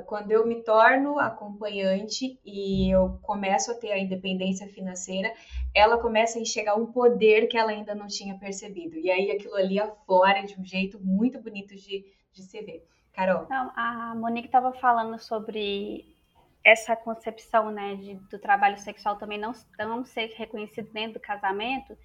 quando 0.07 0.31
eu 0.31 0.47
me 0.47 0.63
torno 0.63 1.19
acompanhante 1.19 2.39
e 2.45 2.91
eu 2.95 3.19
começo 3.23 3.71
a 3.71 3.75
ter 3.75 3.93
a 3.93 3.99
independência 3.99 4.67
financeira, 4.69 5.33
ela 5.75 5.99
começa 5.99 6.39
a 6.39 6.43
enxergar 6.43 6.77
um 6.77 6.93
poder 6.93 7.49
que 7.49 7.57
ela 7.57 7.73
ainda 7.73 7.95
não 7.95 8.07
tinha 8.07 8.39
percebido. 8.39 8.99
E 8.99 9.11
aí 9.11 9.31
aquilo 9.31 9.57
ali 9.57 9.81
aflora 9.81 10.45
de 10.45 10.59
um 10.59 10.65
jeito 10.65 11.01
muito 11.01 11.41
bonito 11.41 11.75
de, 11.75 12.05
de 12.33 12.43
se 12.43 12.61
ver. 12.63 12.87
Carol. 13.13 13.45
Então, 13.45 13.71
a 13.77 14.15
Monique 14.15 14.49
estava 14.49 14.73
falando 14.73 15.19
sobre 15.19 16.17
essa 16.65 16.95
concepção 16.97 17.71
né, 17.71 17.97
de, 17.97 18.15
do 18.15 18.39
trabalho 18.39 18.79
sexual 18.79 19.17
também 19.17 19.39
não, 19.39 19.53
não 19.79 20.05
ser 20.05 20.33
reconhecido 20.37 20.91
dentro 20.93 21.15
do 21.15 21.21
casamento. 21.21 21.97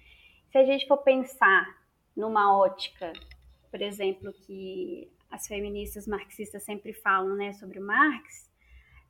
Se 0.50 0.58
a 0.58 0.64
gente 0.64 0.86
for 0.86 0.98
pensar 0.98 1.66
numa 2.16 2.56
ótica, 2.56 3.12
por 3.70 3.80
exemplo, 3.80 4.32
que 4.32 5.10
as 5.30 5.46
feministas 5.46 6.06
marxistas 6.06 6.62
sempre 6.62 6.92
falam, 6.92 7.36
né, 7.36 7.52
sobre 7.52 7.78
o 7.78 7.82
Marx, 7.82 8.48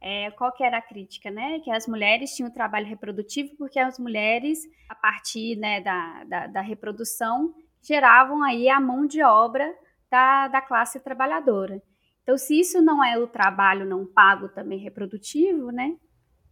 é, 0.01 0.31
qual 0.33 0.53
que 0.53 0.62
era 0.62 0.79
a 0.79 0.83
crítica, 0.83 1.31
né? 1.31 1.59
Que 1.61 1.71
as 1.71 1.87
mulheres 1.87 2.35
tinham 2.35 2.51
trabalho 2.51 2.87
reprodutivo 2.87 3.57
porque 3.57 3.79
as 3.79 3.99
mulheres, 3.99 4.61
a 4.89 4.95
partir 4.95 5.57
né, 5.57 5.81
da, 5.81 6.25
da, 6.25 6.47
da 6.47 6.61
reprodução, 6.61 7.55
geravam 7.83 8.43
aí 8.43 8.69
a 8.69 8.81
mão 8.81 9.07
de 9.07 9.23
obra 9.23 9.75
da, 10.11 10.49
da 10.49 10.61
classe 10.61 11.01
trabalhadora. 11.01 11.83
Então, 12.23 12.37
se 12.37 12.61
isso 12.61 12.81
não 12.81 13.03
é 13.03 13.19
o 13.19 13.27
trabalho 13.27 13.87
não 13.87 14.07
pago 14.07 14.49
também 14.49 14.79
reprodutivo, 14.79 15.71
né? 15.73 15.97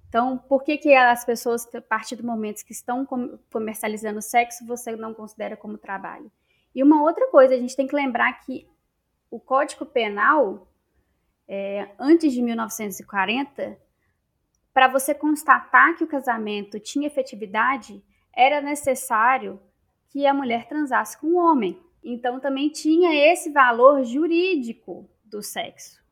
Então, 0.09 0.39
por 0.39 0.65
que, 0.65 0.79
que 0.79 0.95
as 0.95 1.25
pessoas, 1.25 1.73
a 1.75 1.81
partir 1.81 2.17
do 2.17 2.25
momento 2.25 2.65
que 2.65 2.73
estão 2.73 3.07
comercializando 3.53 4.23
sexo, 4.23 4.65
você 4.65 4.97
não 4.97 5.13
considera 5.13 5.57
como 5.57 5.77
trabalho? 5.77 6.31
E 6.75 6.83
uma 6.83 7.03
outra 7.03 7.29
coisa, 7.31 7.55
a 7.55 7.59
gente 7.59 7.77
tem 7.77 7.87
que 7.87 7.95
lembrar 7.95 8.33
que 8.41 8.67
o 9.31 9.41
Código 9.41 9.85
Penal, 9.85 10.69
é, 11.49 11.89
antes 11.99 12.33
de 12.33 12.43
1940, 12.43 13.79
para 14.73 14.89
você 14.89 15.15
constatar 15.15 15.97
que 15.97 16.05
o 16.05 16.09
casamento 16.09 16.79
tinha 16.79 17.07
efetividade, 17.07 18.03
era 18.35 18.61
necessário 18.61 19.61
que 20.09 20.27
a 20.27 20.35
mulher 20.35 20.69
transasse 20.69 21.19
com 21.19 21.29
o 21.29 21.37
homem. 21.37 21.81
Então 22.05 22.39
também 22.39 22.69
tinha 22.69 23.15
esse 23.33 23.51
valor 23.51 24.05
jurídico 24.05 25.09
do 25.25 25.43
sexo. 25.43 26.05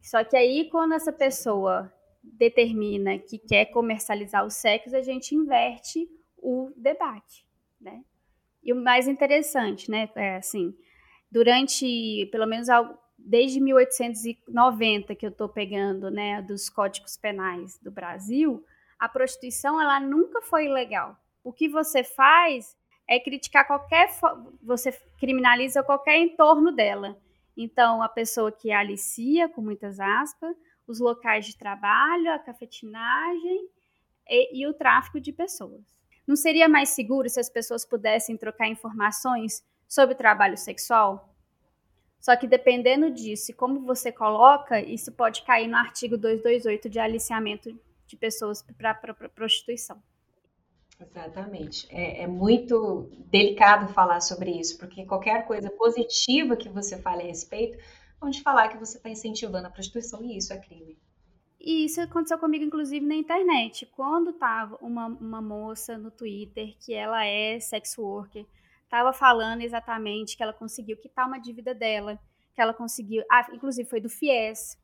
Só 0.00 0.24
que 0.24 0.36
aí, 0.36 0.68
quando 0.70 0.94
essa 0.94 1.12
pessoa 1.12 1.92
determina 2.22 3.18
que 3.18 3.38
quer 3.38 3.66
comercializar 3.66 4.44
o 4.44 4.50
sexo, 4.50 4.96
a 4.96 5.02
gente 5.02 5.34
inverte 5.34 6.08
o 6.38 6.72
debate, 6.76 7.46
né? 7.80 8.02
E 8.62 8.72
o 8.72 8.76
mais 8.76 9.08
interessante, 9.08 9.90
né, 9.90 10.08
é 10.14 10.36
assim, 10.36 10.74
durante 11.30 12.28
pelo 12.32 12.46
menos 12.46 12.68
desde 13.18 13.60
1890 13.60 15.14
que 15.14 15.26
eu 15.26 15.30
estou 15.30 15.48
pegando, 15.48 16.10
né, 16.10 16.42
dos 16.42 16.68
códigos 16.68 17.16
penais 17.16 17.78
do 17.78 17.90
Brasil, 17.90 18.64
a 18.98 19.08
prostituição 19.08 19.80
ela 19.80 20.00
nunca 20.00 20.42
foi 20.42 20.66
ilegal. 20.66 21.16
O 21.42 21.52
que 21.52 21.68
você 21.68 22.02
faz 22.02 22.76
é 23.08 23.18
criticar 23.18 23.66
qualquer 23.66 24.08
você 24.62 24.92
criminaliza 25.18 25.82
qualquer 25.82 26.18
entorno 26.18 26.70
dela. 26.70 27.16
Então, 27.56 28.02
a 28.02 28.08
pessoa 28.08 28.52
que 28.52 28.70
alicia, 28.70 29.48
com 29.48 29.60
muitas 29.60 29.98
aspas, 29.98 30.56
os 30.86 31.00
locais 31.00 31.46
de 31.46 31.56
trabalho, 31.56 32.32
a 32.32 32.38
cafetinagem 32.38 33.68
e, 34.28 34.60
e 34.62 34.66
o 34.66 34.74
tráfico 34.74 35.20
de 35.20 35.32
pessoas. 35.32 35.82
Não 36.26 36.36
seria 36.36 36.68
mais 36.68 36.90
seguro 36.90 37.28
se 37.28 37.40
as 37.40 37.50
pessoas 37.50 37.84
pudessem 37.84 38.36
trocar 38.36 38.68
informações 38.68 39.64
sobre 39.90 40.14
trabalho 40.14 40.56
sexual. 40.56 41.34
Só 42.20 42.36
que 42.36 42.46
dependendo 42.46 43.10
disso 43.10 43.50
e 43.50 43.54
como 43.54 43.80
você 43.80 44.12
coloca, 44.12 44.80
isso 44.80 45.10
pode 45.10 45.42
cair 45.42 45.66
no 45.66 45.76
artigo 45.76 46.16
228 46.16 46.88
de 46.88 47.00
aliciamento 47.00 47.76
de 48.06 48.16
pessoas 48.16 48.62
para 48.62 48.94
prostituição. 48.94 50.00
Exatamente. 51.00 51.88
É, 51.90 52.22
é, 52.22 52.26
muito 52.26 53.10
delicado 53.30 53.92
falar 53.92 54.20
sobre 54.20 54.50
isso, 54.50 54.78
porque 54.78 55.06
qualquer 55.06 55.46
coisa 55.46 55.70
positiva 55.70 56.56
que 56.56 56.68
você 56.68 57.00
fale 57.00 57.22
a 57.22 57.26
respeito, 57.26 57.78
vão 58.20 58.30
te 58.30 58.42
falar 58.42 58.68
que 58.68 58.76
você 58.76 58.98
está 58.98 59.08
incentivando 59.08 59.66
a 59.66 59.70
prostituição 59.70 60.22
e 60.22 60.36
isso 60.36 60.52
é 60.52 60.58
crime. 60.58 60.98
E 61.58 61.86
isso 61.86 62.00
aconteceu 62.00 62.38
comigo, 62.38 62.64
inclusive, 62.64 63.04
na 63.04 63.14
internet. 63.14 63.86
Quando 63.86 64.32
tava 64.32 64.76
uma, 64.80 65.06
uma 65.06 65.40
moça 65.40 65.96
no 65.96 66.10
Twitter 66.10 66.76
que 66.78 66.92
ela 66.92 67.24
é 67.24 67.58
sex 67.58 67.96
worker, 67.98 68.46
estava 68.90 69.12
falando 69.12 69.62
exatamente 69.62 70.36
que 70.36 70.42
ela 70.42 70.52
conseguiu 70.52 70.96
quitar 70.96 71.24
uma 71.24 71.38
dívida 71.38 71.72
dela, 71.72 72.18
que 72.52 72.60
ela 72.60 72.74
conseguiu, 72.74 73.22
ah, 73.30 73.46
inclusive 73.52 73.88
foi 73.88 74.00
do 74.00 74.10
FIES, 74.10 74.76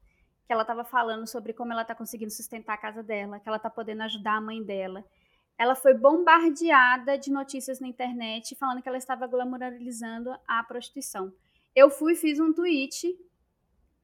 que 0.47 0.53
ela 0.53 0.63
estava 0.63 0.85
falando 0.85 1.27
sobre 1.27 1.53
como 1.53 1.73
ela 1.73 1.83
está 1.83 1.93
conseguindo 1.93 2.31
sustentar 2.31 2.75
a 2.75 2.79
casa 2.79 3.03
dela, 3.03 3.41
que 3.41 3.49
ela 3.49 3.57
está 3.57 3.69
podendo 3.69 4.05
ajudar 4.05 4.37
a 4.37 4.41
mãe 4.41 4.63
dela. 4.63 5.05
Ela 5.59 5.75
foi 5.75 5.93
bombardeada 5.93 7.19
de 7.19 7.33
notícias 7.33 7.81
na 7.81 7.89
internet 7.89 8.55
falando 8.55 8.81
que 8.81 8.89
ela 8.89 8.97
estava 8.97 9.27
glamorizando 9.27 10.31
a 10.47 10.63
prostituição. 10.63 11.33
Eu 11.75 11.91
fui 11.91 12.13
e 12.13 12.17
fiz 12.17 12.39
um 12.39 12.53
tweet 12.53 13.13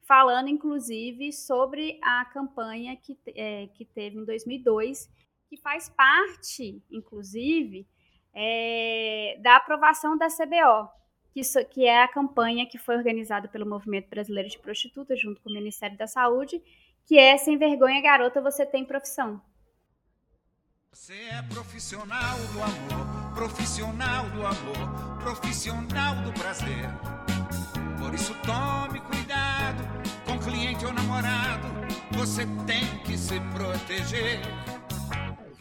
falando, 0.01 0.49
inclusive, 0.49 1.31
sobre 1.31 1.97
a 2.03 2.25
campanha 2.25 2.97
que, 2.97 3.17
é, 3.27 3.67
que 3.67 3.85
teve 3.85 4.17
em 4.17 4.25
2002, 4.25 5.09
que 5.47 5.55
faz 5.55 5.87
parte, 5.87 6.83
inclusive, 6.91 7.87
é, 8.33 9.37
da 9.41 9.57
aprovação 9.57 10.17
da 10.17 10.27
CBO, 10.27 10.89
que, 11.31 11.41
isso, 11.41 11.63
que 11.65 11.85
é 11.85 12.03
a 12.03 12.07
campanha 12.07 12.65
que 12.65 12.77
foi 12.77 12.95
organizada 12.95 13.47
pelo 13.47 13.65
Movimento 13.65 14.09
Brasileiro 14.09 14.49
de 14.49 14.59
Prostitutas, 14.59 15.19
junto 15.19 15.41
com 15.41 15.49
o 15.49 15.53
Ministério 15.53 15.97
da 15.97 16.07
Saúde, 16.07 16.61
que 17.05 17.17
é 17.17 17.37
Sem 17.37 17.57
Vergonha 17.57 18.01
Garota, 18.01 18.41
Você 18.41 18.65
Tem 18.65 18.85
Profissão. 18.85 19.41
Você 20.91 21.13
é 21.31 21.41
profissional 21.51 22.37
do 22.53 22.61
amor, 22.61 23.33
profissional 23.33 24.29
do 24.29 24.45
amor, 24.45 25.19
profissional 25.23 26.15
do 26.17 26.31
prazer. 26.33 26.87
Por 27.99 28.13
isso 28.13 28.35
tome 28.45 29.01
cuidado 29.01 29.83
com 30.23 30.37
cliente 30.37 30.85
ou 30.85 30.93
namorado, 30.93 31.67
você 32.11 32.45
tem 32.67 32.85
que 33.03 33.17
se 33.17 33.39
proteger. 33.55 34.41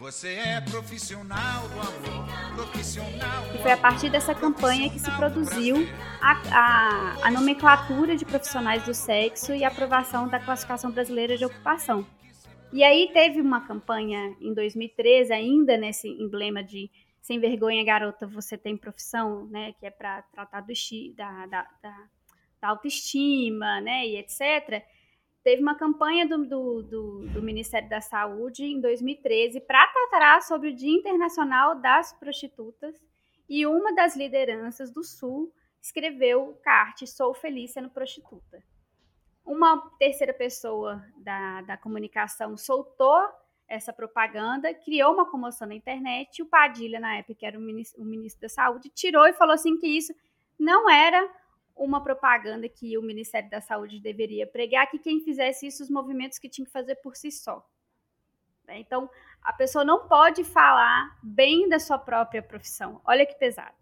Você 0.03 0.34
é 0.34 0.61
profissional 0.61 1.68
do 1.68 1.80
amor, 1.80 2.57
profissional 2.57 3.55
E 3.55 3.59
foi 3.59 3.70
a 3.70 3.76
partir 3.76 4.11
dessa 4.11 4.34
campanha 4.34 4.90
que 4.90 4.98
se 4.98 5.09
produziu 5.12 5.76
a, 6.20 6.32
a, 6.50 7.28
a 7.28 7.30
nomenclatura 7.30 8.16
de 8.16 8.24
profissionais 8.24 8.84
do 8.84 8.92
sexo 8.92 9.55
e 9.55 9.62
a 9.62 9.68
aprovação 9.68 10.26
da 10.26 10.40
classificação 10.40 10.90
brasileira 10.90 11.38
de 11.38 11.44
ocupação. 11.44 12.05
E 12.72 12.82
aí 12.82 13.12
teve 13.12 13.40
uma 13.40 13.61
campanha 13.64 14.34
em 14.40 14.53
2013, 14.53 15.32
ainda 15.32 15.76
nesse 15.76 16.09
emblema 16.09 16.64
de 16.64 16.90
sem 17.20 17.38
vergonha, 17.38 17.84
garota, 17.84 18.26
você 18.26 18.59
tem 18.59 18.76
profissão, 18.76 19.46
né? 19.53 19.72
Que 19.78 19.86
é 19.86 19.90
para 19.92 20.22
tratar 20.22 20.62
do, 20.62 20.72
da, 21.14 21.46
da, 21.46 21.68
da, 21.80 21.96
da, 22.61 22.68
autoestima, 22.70 23.80
né? 23.80 24.05
E 24.09 24.16
etc. 24.16 24.82
Teve 25.43 25.61
uma 25.61 25.74
campanha 25.74 26.26
do, 26.26 26.45
do, 26.47 26.82
do, 26.82 27.28
do 27.28 27.43
Ministério 27.43 27.88
da 27.88 28.01
Saúde 28.01 28.64
em 28.64 28.80
2013 28.80 29.61
para 29.61 29.86
tratar 29.88 30.43
sobre 30.43 30.70
o 30.70 30.74
Dia 30.74 30.97
Internacional 30.97 31.80
das 31.80 32.12
Prostitutas. 32.12 32.95
E 33.49 33.66
uma 33.66 33.93
das 33.95 34.16
lideranças 34.16 34.90
do 34.90 35.03
Sul 35.03 35.53
escreveu 35.80 36.51
o 36.51 36.55
cart 36.55 37.05
Sou 37.07 37.34
Feliz 37.34 37.72
Sendo 37.72 37.90
Prostituta 37.90 38.62
uma 39.45 39.90
terceira 39.99 40.32
pessoa 40.32 41.05
da, 41.16 41.62
da 41.62 41.76
comunicação 41.76 42.57
soltou 42.57 43.20
essa 43.68 43.93
propaganda, 43.93 44.72
criou 44.74 45.14
uma 45.14 45.30
comoção 45.30 45.66
na 45.66 45.74
internet, 45.74 46.38
e 46.38 46.43
o 46.43 46.47
Padilha, 46.47 47.01
na 47.01 47.16
época, 47.16 47.34
que 47.34 47.47
era 47.47 47.59
o 47.59 47.62
ministro, 47.62 48.03
o 48.03 48.05
ministro 48.05 48.43
da 48.43 48.49
Saúde, 48.49 48.90
tirou 48.90 49.26
e 49.26 49.32
falou 49.32 49.55
assim 49.55 49.78
que 49.78 49.86
isso 49.86 50.14
não 50.59 50.88
era 50.90 51.28
uma 51.76 52.02
propaganda 52.02 52.68
que 52.68 52.96
o 52.98 53.02
Ministério 53.02 53.48
da 53.50 53.60
Saúde 53.60 54.00
deveria 54.00 54.46
pregar, 54.46 54.90
que 54.90 54.98
quem 54.98 55.20
fizesse 55.20 55.66
isso, 55.66 55.82
os 55.82 55.90
movimentos 55.90 56.38
que 56.38 56.48
tinham 56.48 56.66
que 56.66 56.72
fazer 56.72 56.96
por 56.96 57.16
si 57.16 57.30
só. 57.30 57.66
Né? 58.66 58.78
Então, 58.78 59.08
a 59.42 59.52
pessoa 59.52 59.84
não 59.84 60.06
pode 60.06 60.44
falar 60.44 61.18
bem 61.22 61.68
da 61.68 61.78
sua 61.78 61.98
própria 61.98 62.42
profissão. 62.42 63.00
Olha 63.04 63.26
que 63.26 63.34
pesado. 63.34 63.76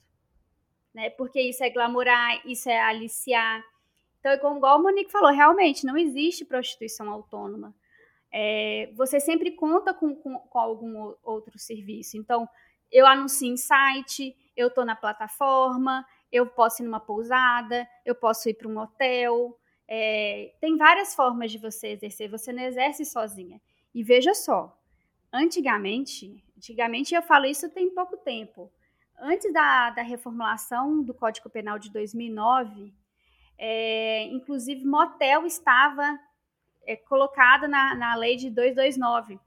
Né? 0.95 1.11
Porque 1.11 1.41
isso 1.41 1.63
é 1.63 1.71
glamourar, 1.71 2.41
isso 2.47 2.69
é 2.69 2.81
aliciar, 2.81 3.63
então, 4.21 4.33
é 4.33 4.39
como 4.39 4.59
igual 4.59 4.77
a 4.77 4.83
Monique 4.83 5.11
falou, 5.11 5.33
realmente 5.33 5.87
não 5.87 5.97
existe 5.97 6.45
prostituição 6.45 7.11
autônoma. 7.11 7.75
É, 8.33 8.93
você 8.95 9.19
sempre 9.19 9.51
conta 9.53 9.93
com, 9.93 10.15
com, 10.15 10.39
com, 10.39 10.59
algum 10.59 11.15
outro 11.25 11.59
serviço. 11.59 12.17
Então, 12.17 12.47
eu 12.93 13.07
anuncio 13.07 13.49
em 13.49 13.57
site, 13.57 14.37
eu 14.55 14.69
estou 14.69 14.85
na 14.85 14.95
plataforma, 14.95 16.07
eu 16.31 16.47
posso 16.47 16.83
ir 16.83 16.85
numa 16.85 17.01
pousada, 17.01 17.87
eu 18.05 18.15
posso 18.15 18.49
ir 18.49 18.55
para 18.55 18.69
um 18.69 18.79
hotel. 18.79 19.59
É, 19.89 20.55
tem 20.61 20.77
várias 20.77 21.15
formas 21.15 21.51
de 21.51 21.59
você 21.59 21.89
exercer, 21.89 22.31
você 22.31 22.53
não 22.53 22.63
exerce 22.63 23.05
sozinha. 23.05 23.61
E 23.95 24.03
veja 24.03 24.35
só, 24.35 24.79
antigamente, 25.33 26.45
antigamente 26.57 27.15
eu 27.15 27.23
falo 27.23 27.47
isso 27.47 27.69
tem 27.71 27.93
pouco 27.93 28.17
tempo, 28.19 28.71
antes 29.21 29.53
da, 29.53 29.91
da 29.91 30.03
reformulação 30.03 31.03
do 31.03 31.13
Código 31.13 31.51
Penal 31.51 31.79
de 31.79 31.93
2009, 31.93 32.93
é, 33.59 34.25
inclusive, 34.25 34.87
motel 34.87 35.45
estava 35.45 36.19
é, 36.87 36.97
colocado 36.97 37.69
na, 37.69 37.95
na 37.95 38.15
lei 38.15 38.37
de 38.37 38.49
229, 38.49 39.39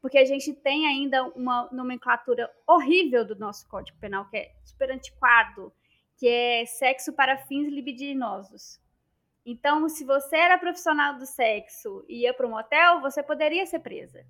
porque 0.00 0.16
a 0.16 0.24
gente 0.24 0.54
tem 0.54 0.86
ainda 0.86 1.24
uma 1.36 1.68
nomenclatura 1.70 2.50
horrível 2.66 3.26
do 3.26 3.36
nosso 3.36 3.68
Código 3.68 3.98
Penal, 3.98 4.26
que 4.30 4.38
é 4.38 4.54
super 4.64 4.90
antiquado, 4.90 5.70
que 6.18 6.28
é 6.28 6.66
sexo 6.66 7.12
para 7.12 7.38
fins 7.38 7.72
libidinosos. 7.72 8.80
Então, 9.46 9.88
se 9.88 10.04
você 10.04 10.36
era 10.36 10.58
profissional 10.58 11.16
do 11.16 11.24
sexo 11.24 12.04
e 12.08 12.22
ia 12.22 12.34
para 12.34 12.46
um 12.46 12.50
motel, 12.50 13.00
você 13.00 13.22
poderia 13.22 13.64
ser 13.64 13.78
presa. 13.78 14.26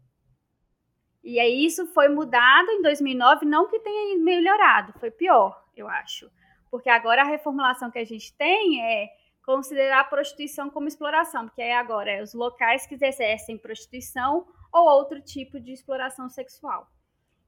E 1.25 1.41
aí 1.41 1.65
isso 1.65 1.87
foi 1.89 2.09
mudado 2.09 2.71
em 2.71 2.83
2009, 2.83 3.45
não 3.47 3.69
que 3.69 3.81
tenha 3.81 4.17
melhorado, 4.19 4.93
foi 5.01 5.11
pior, 5.11 5.61
eu 5.75 5.89
acho. 5.89 6.31
Porque 6.71 6.91
agora 6.91 7.23
a 7.23 7.27
reformulação 7.27 7.91
que 7.91 7.99
a 7.99 8.05
gente 8.05 8.33
tem 8.37 8.85
é 8.85 9.09
considerar 9.45 10.01
a 10.01 10.05
prostituição 10.05 10.69
como 10.69 10.89
exploração, 10.89 11.47
porque 11.47 11.63
aí 11.63 11.73
agora 11.73 12.11
é 12.11 12.23
os 12.23 12.35
locais 12.35 12.87
que 12.87 12.95
exercem 12.95 13.57
prostituição 13.57 14.47
ou 14.71 14.87
outro 14.89 15.21
tipo 15.23 15.59
de 15.59 15.73
exploração 15.73 16.29
sexual. 16.29 16.87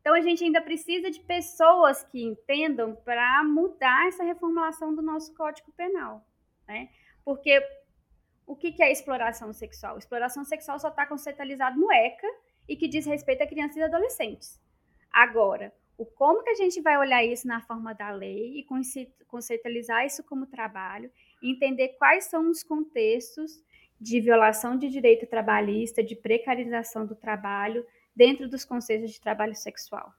Então 0.01 0.15
a 0.15 0.21
gente 0.21 0.43
ainda 0.43 0.61
precisa 0.61 1.11
de 1.11 1.21
pessoas 1.21 2.03
que 2.05 2.23
entendam 2.23 2.97
para 2.97 3.45
mudar 3.45 4.09
essa 4.09 4.25
reformulação 4.25 4.95
do 4.95 5.03
nosso 5.03 5.35
Código 5.35 5.71
Penal, 5.73 6.27
né? 6.67 6.89
Porque 7.25 7.63
o 8.47 8.57
que 8.57 8.83
é 8.83 8.91
exploração 8.91 9.53
sexual? 9.53 9.99
Exploração 9.99 10.45
sexual 10.45 10.79
só 10.79 10.89
está 10.89 11.07
conceitualizado 11.07 11.79
no 11.79 11.93
ECA 11.93 12.27
e 12.69 12.77
que 12.77 12.89
diz 12.89 13.07
respeito 13.07 13.43
a 13.43 13.47
crianças 13.47 13.77
e 13.77 13.83
adolescentes. 13.83 14.61
Agora, 15.13 15.73
o 15.99 16.07
como 16.07 16.43
que 16.43 16.51
a 16.51 16.55
gente 16.55 16.81
vai 16.81 16.97
olhar 16.97 17.23
isso 17.23 17.47
na 17.47 17.61
forma 17.61 17.95
da 17.95 18.11
lei 18.11 18.59
e 18.59 18.67
conceitualizar 19.29 20.07
isso 20.07 20.25
como 20.25 20.47
trabalho 20.47 21.11
entender 21.43 21.91
quais 21.99 22.25
são 22.25 22.51
os 22.51 22.63
contextos 22.63 23.63
de 24.01 24.21
violação 24.21 24.79
de 24.79 24.89
direito 24.89 25.27
trabalhista, 25.27 26.03
de 26.03 26.17
precarização 26.17 27.07
do 27.07 27.15
trabalho 27.15 27.85
dentro 28.21 28.47
dos 28.47 28.67
conceitos 28.67 29.11
de 29.11 29.19
trabalho 29.19 29.55
sexual. 29.55 30.13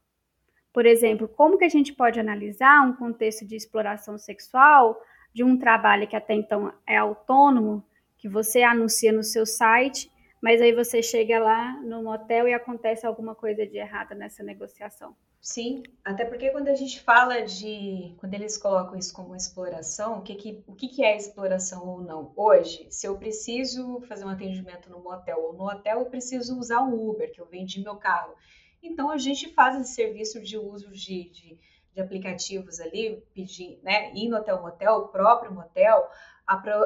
Por 0.73 0.87
exemplo, 0.87 1.27
como 1.27 1.55
que 1.55 1.65
a 1.65 1.69
gente 1.69 1.93
pode 1.93 2.19
analisar 2.19 2.81
um 2.81 2.93
contexto 2.93 3.45
de 3.45 3.55
exploração 3.55 4.17
sexual 4.17 4.99
de 5.31 5.43
um 5.43 5.55
trabalho 5.55 6.07
que 6.07 6.15
até 6.15 6.33
então 6.33 6.73
é 6.87 6.97
autônomo, 6.97 7.85
que 8.17 8.27
você 8.27 8.63
anuncia 8.63 9.11
no 9.11 9.23
seu 9.23 9.45
site, 9.45 10.11
mas 10.41 10.59
aí 10.59 10.73
você 10.73 11.03
chega 11.03 11.37
lá 11.37 11.79
no 11.83 12.01
motel 12.01 12.47
e 12.47 12.55
acontece 12.55 13.05
alguma 13.05 13.35
coisa 13.35 13.67
de 13.67 13.77
errada 13.77 14.15
nessa 14.15 14.41
negociação. 14.41 15.15
Sim, 15.41 15.81
até 16.05 16.23
porque 16.23 16.51
quando 16.51 16.67
a 16.67 16.75
gente 16.75 16.99
fala 17.01 17.41
de, 17.41 18.13
quando 18.19 18.33
eles 18.35 18.59
colocam 18.59 18.95
isso 18.95 19.11
como 19.11 19.35
exploração, 19.35 20.19
o 20.19 20.21
que, 20.21 20.35
que, 20.35 20.63
o 20.67 20.75
que, 20.75 20.87
que 20.87 21.03
é 21.03 21.17
exploração 21.17 21.87
ou 21.87 21.99
não? 21.99 22.31
Hoje, 22.35 22.85
se 22.91 23.07
eu 23.07 23.17
preciso 23.17 24.01
fazer 24.01 24.23
um 24.23 24.29
atendimento 24.29 24.87
no 24.89 24.99
motel 25.01 25.39
ou 25.41 25.53
no 25.53 25.67
hotel, 25.67 25.99
eu 25.99 26.05
preciso 26.05 26.59
usar 26.59 26.81
um 26.83 27.09
Uber, 27.09 27.31
que 27.31 27.41
eu 27.41 27.47
vendi 27.47 27.81
meu 27.81 27.95
carro. 27.95 28.35
Então 28.83 29.09
a 29.09 29.17
gente 29.17 29.51
faz 29.53 29.75
esse 29.81 29.95
serviço 29.95 30.39
de 30.43 30.59
uso 30.59 30.91
de, 30.91 31.29
de, 31.31 31.59
de 31.95 32.01
aplicativos 32.01 32.79
ali, 32.79 33.23
pedir, 33.33 33.79
né, 33.81 34.11
indo 34.13 34.35
até 34.35 34.53
o 34.53 34.61
motel, 34.61 34.93
o 34.97 35.07
próprio 35.07 35.51
motel, 35.51 36.07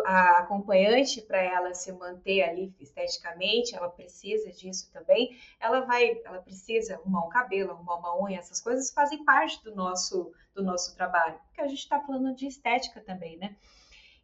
a, 0.05 0.39
acompanhante, 0.39 1.22
para 1.22 1.41
ela 1.41 1.74
se 1.74 1.91
manter 1.91 2.43
ali 2.43 2.74
esteticamente, 2.80 3.76
ela 3.76 3.89
precisa 3.89 4.51
disso 4.51 4.91
também. 4.91 5.38
Ela 5.59 5.82
vai, 5.82 6.22
ela 6.24 6.41
precisa 6.41 6.95
arrumar 6.95 7.26
um 7.26 7.30
cabelo, 7.30 7.72
arrumar 7.72 7.95
uma 7.95 8.24
unha, 8.24 8.39
essas 8.39 8.61
coisas 8.61 8.91
fazem 8.91 9.24
parte 9.24 9.63
do 9.63 9.76
nosso, 9.76 10.32
do 10.53 10.63
nosso 10.63 10.95
trabalho, 10.95 11.39
porque 11.47 11.61
a 11.61 11.68
gente 11.68 11.80
está 11.80 11.99
falando 11.99 12.36
de 12.36 12.47
estética 12.47 13.01
também, 13.01 13.38
né? 13.38 13.55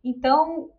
Então, 0.04 0.72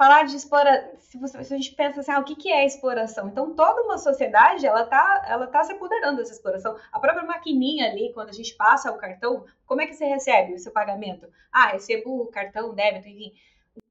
falar 0.00 0.24
de 0.24 0.34
exploração, 0.34 0.98
se, 0.98 1.18
você, 1.18 1.44
se 1.44 1.52
a 1.52 1.56
gente 1.56 1.74
pensa 1.74 2.00
assim, 2.00 2.10
ah, 2.10 2.20
o 2.20 2.24
que, 2.24 2.34
que 2.34 2.50
é 2.50 2.64
exploração? 2.64 3.28
Então, 3.28 3.54
toda 3.54 3.82
uma 3.82 3.98
sociedade, 3.98 4.66
ela 4.66 4.86
tá, 4.86 5.24
ela 5.26 5.46
tá 5.46 5.62
se 5.62 5.72
apoderando 5.72 6.16
dessa 6.16 6.32
exploração. 6.32 6.76
A 6.90 6.98
própria 6.98 7.24
maquininha 7.26 7.90
ali, 7.90 8.12
quando 8.14 8.30
a 8.30 8.32
gente 8.32 8.54
passa 8.54 8.90
o 8.90 8.96
cartão, 8.96 9.44
como 9.66 9.82
é 9.82 9.86
que 9.86 9.94
você 9.94 10.06
recebe 10.06 10.54
o 10.54 10.58
seu 10.58 10.72
pagamento? 10.72 11.28
Ah, 11.52 11.68
recebo 11.68 12.22
o 12.22 12.26
cartão, 12.28 12.74
débito, 12.74 13.08
enfim. 13.08 13.34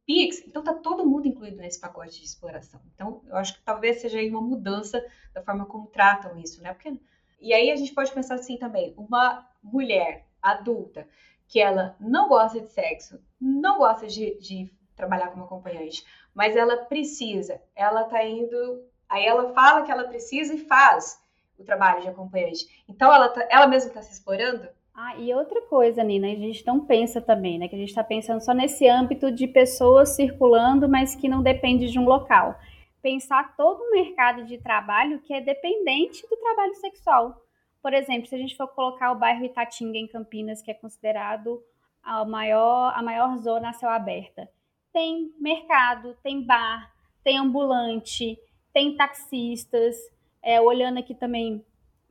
Pix, 0.10 0.41
então 0.47 0.64
tá 0.64 0.74
todo 0.74 1.05
mundo 1.05 1.28
incluído 1.28 1.57
nesse 1.57 1.80
pacote 1.80 2.20
de 2.20 2.26
exploração. 2.26 2.82
Então, 2.95 3.22
eu 3.28 3.38
acho 3.38 3.53
que 3.53 3.62
talvez 3.62 4.01
seja 4.01 4.18
aí 4.18 4.28
uma 4.28 4.41
mudança 4.41 5.05
da 5.36 5.43
forma 5.43 5.68
como 5.68 5.86
tratam 5.86 6.36
isso, 6.39 6.64
né? 6.64 6.74
Porque, 6.74 6.97
e 7.39 7.53
aí 7.53 7.70
a 7.70 7.76
gente 7.76 7.93
pode 7.93 8.12
pensar 8.12 8.34
assim 8.34 8.57
também, 8.57 8.91
uma 8.97 9.47
mulher 9.62 10.26
adulta 10.41 11.07
que 11.47 11.60
ela 11.60 11.95
não 11.99 12.28
gosta 12.28 12.60
de 12.60 12.70
sexo, 12.70 13.24
não 13.39 13.78
gosta 13.78 14.07
de, 14.07 14.36
de 14.39 14.74
trabalhar 14.95 15.28
como 15.28 15.43
acompanhante, 15.43 16.03
mas 16.34 16.55
ela 16.55 16.86
precisa, 16.86 17.62
ela 17.76 18.03
tá 18.05 18.26
indo, 18.26 18.84
aí 19.07 19.24
ela 19.24 19.53
fala 19.53 19.84
que 19.84 19.91
ela 19.91 20.07
precisa 20.07 20.55
e 20.55 20.66
faz 20.66 21.22
o 21.55 21.64
trabalho 21.64 22.01
de 22.01 22.07
acompanhante. 22.07 22.84
Então 22.88 23.14
ela, 23.14 23.30
tá, 23.30 23.47
ela 23.47 23.68
mesma 23.68 23.89
está 23.89 24.01
se 24.01 24.14
explorando? 24.14 24.70
Ah, 25.01 25.15
e 25.17 25.33
outra 25.33 25.61
coisa, 25.61 26.03
Nina, 26.03 26.27
a 26.27 26.35
gente 26.35 26.67
não 26.67 26.85
pensa 26.85 27.21
também, 27.21 27.57
né? 27.57 27.69
Que 27.69 27.75
a 27.75 27.77
gente 27.77 27.87
está 27.87 28.03
pensando 28.03 28.41
só 28.41 28.53
nesse 28.53 28.85
âmbito 28.85 29.31
de 29.31 29.47
pessoas 29.47 30.09
circulando, 30.09 30.89
mas 30.89 31.15
que 31.15 31.29
não 31.29 31.41
depende 31.41 31.89
de 31.89 31.97
um 31.97 32.03
local. 32.03 32.59
Pensar 33.01 33.55
todo 33.55 33.81
um 33.81 33.91
mercado 33.91 34.43
de 34.43 34.57
trabalho 34.57 35.21
que 35.21 35.33
é 35.33 35.39
dependente 35.39 36.27
do 36.29 36.35
trabalho 36.35 36.75
sexual. 36.75 37.41
Por 37.81 37.93
exemplo, 37.93 38.27
se 38.27 38.35
a 38.35 38.37
gente 38.37 38.57
for 38.57 38.67
colocar 38.67 39.13
o 39.13 39.17
bairro 39.17 39.45
Itatinga 39.45 39.97
em 39.97 40.05
Campinas, 40.05 40.61
que 40.61 40.69
é 40.69 40.73
considerado 40.73 41.63
a 42.03 42.25
maior, 42.25 42.91
a 42.93 43.01
maior 43.01 43.37
zona 43.37 43.69
a 43.69 43.73
céu 43.73 43.89
aberta, 43.89 44.49
tem 44.91 45.33
mercado, 45.39 46.13
tem 46.21 46.45
bar, 46.45 46.91
tem 47.23 47.37
ambulante, 47.37 48.37
tem 48.73 48.97
taxistas. 48.97 49.95
É, 50.43 50.59
olhando 50.59 50.99
aqui 50.99 51.15
também 51.15 51.63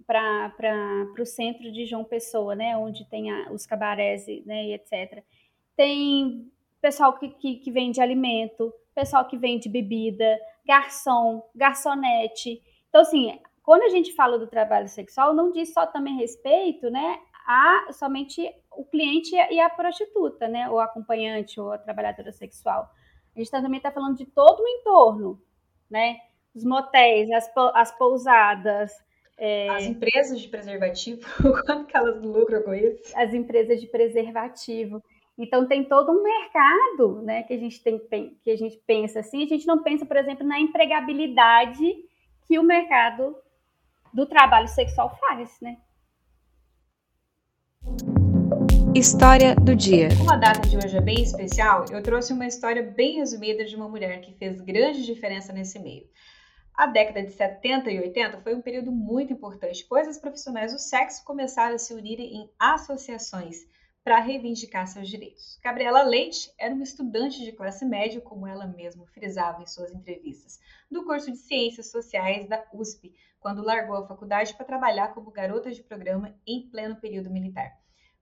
para 0.09 1.13
o 1.21 1.27
centro 1.27 1.71
de 1.71 1.85
João 1.85 2.03
Pessoa, 2.03 2.55
né, 2.57 2.75
onde 2.79 3.05
tem 3.05 3.31
a, 3.31 3.53
os 3.53 3.67
cabarés 3.67 4.27
né, 4.47 4.65
e 4.65 4.73
etc. 4.73 5.23
Tem 5.77 6.51
pessoal 6.81 7.13
que, 7.19 7.29
que, 7.29 7.57
que 7.57 7.71
vende 7.71 8.01
alimento, 8.01 8.73
pessoal 8.95 9.27
que 9.27 9.37
vende 9.37 9.69
bebida, 9.69 10.39
garçom, 10.67 11.47
garçonete. 11.55 12.63
Então, 12.89 13.03
assim, 13.03 13.39
quando 13.63 13.83
a 13.83 13.91
gente 13.91 14.15
fala 14.15 14.39
do 14.39 14.47
trabalho 14.47 14.89
sexual, 14.89 15.35
não 15.35 15.53
diz 15.53 15.75
só 15.75 15.85
também 15.85 16.17
respeito, 16.17 16.89
né, 16.89 17.21
a 17.47 17.93
somente 17.93 18.51
o 18.73 18.87
cliente 18.87 19.35
e 19.35 19.61
a 19.61 19.69
prostituta, 19.69 20.49
né, 20.49 20.71
ou 20.71 20.81
acompanhante 20.81 21.61
ou 21.61 21.71
a 21.71 21.79
trabalhadora 21.79 22.33
sexual. 22.33 22.89
A 23.37 23.39
gente 23.39 23.51
também 23.51 23.77
está 23.77 23.91
falando 23.91 24.17
de 24.17 24.25
todo 24.25 24.61
o 24.61 24.69
entorno, 24.69 25.39
né, 25.91 26.17
os 26.55 26.65
motéis, 26.65 27.31
as, 27.31 27.51
as 27.75 27.93
pousadas, 27.99 28.91
é... 29.39 29.69
As 29.69 29.85
empresas 29.85 30.41
de 30.41 30.49
preservativo, 30.49 31.21
quanto 31.65 31.87
que 31.87 31.97
elas 31.97 32.21
lucram 32.23 32.63
com 32.63 32.75
isso? 32.75 33.13
As 33.15 33.33
empresas 33.33 33.81
de 33.81 33.87
preservativo. 33.87 35.03
Então 35.39 35.69
tem 35.69 35.85
todo 35.85 36.11
um 36.11 36.23
mercado, 36.23 37.23
né, 37.23 37.45
que 37.45 37.55
a 37.55 37.59
gente 37.59 37.81
tem 37.81 38.01
que 38.43 38.51
a 38.51 38.57
gente 38.57 38.77
pensa 38.85 39.21
assim, 39.21 39.45
a 39.45 39.47
gente 39.47 39.67
não 39.67 39.85
pensa, 39.85 40.05
por 40.05 40.17
exemplo, 40.17 40.45
na 40.45 40.59
empregabilidade 40.59 41.95
que 42.49 42.59
o 42.59 42.63
mercado 42.65 43.37
do 44.13 44.27
trabalho 44.27 44.67
sexual 44.67 45.17
faz, 45.21 45.57
né? 45.61 45.77
História 48.95 49.55
do 49.55 49.77
dia. 49.77 50.09
Como 50.19 50.33
a 50.33 50.37
data 50.37 50.69
de 50.69 50.77
hoje 50.77 50.97
é 50.97 51.01
bem 51.01 51.23
especial, 51.23 51.85
eu 51.89 52.03
trouxe 52.03 52.33
uma 52.33 52.47
história 52.47 52.83
bem 52.83 53.19
resumida 53.19 53.65
de 53.65 53.77
uma 53.77 53.89
mulher 53.89 54.21
que 54.21 54.33
fez 54.33 54.61
grande 54.61 55.05
diferença 55.05 55.53
nesse 55.53 55.79
meio. 55.79 56.05
A 56.79 56.87
década 56.87 57.25
de 57.25 57.33
70 57.33 57.91
e 57.91 57.99
80 57.99 58.41
foi 58.41 58.55
um 58.55 58.63
período 58.63 58.93
muito 58.93 59.33
importante, 59.33 59.85
pois 59.89 60.07
os 60.07 60.17
profissionais 60.17 60.73
do 60.73 60.79
sexo 60.79 61.25
começaram 61.25 61.75
a 61.75 61.79
se 61.79 61.93
unirem 61.93 62.37
em 62.37 62.51
associações 62.57 63.67
para 64.05 64.21
reivindicar 64.21 64.87
seus 64.87 65.09
direitos. 65.09 65.59
Gabriela 65.61 66.05
Leite 66.05 66.55
era 66.57 66.73
uma 66.73 66.85
estudante 66.85 67.45
de 67.45 67.51
classe 67.51 67.85
média, 67.85 68.21
como 68.21 68.47
ela 68.47 68.65
mesma 68.65 69.05
frisava 69.09 69.61
em 69.61 69.67
suas 69.67 69.91
entrevistas, 69.91 70.61
do 70.89 71.05
curso 71.05 71.33
de 71.33 71.39
Ciências 71.39 71.91
Sociais 71.91 72.49
da 72.49 72.65
USP, 72.73 73.13
quando 73.41 73.65
largou 73.65 73.97
a 73.97 74.07
faculdade 74.07 74.55
para 74.55 74.65
trabalhar 74.65 75.13
como 75.15 75.33
garota 75.33 75.73
de 75.73 75.83
programa 75.83 76.33
em 76.47 76.71
pleno 76.71 76.95
período 76.95 77.29
militar. 77.29 77.77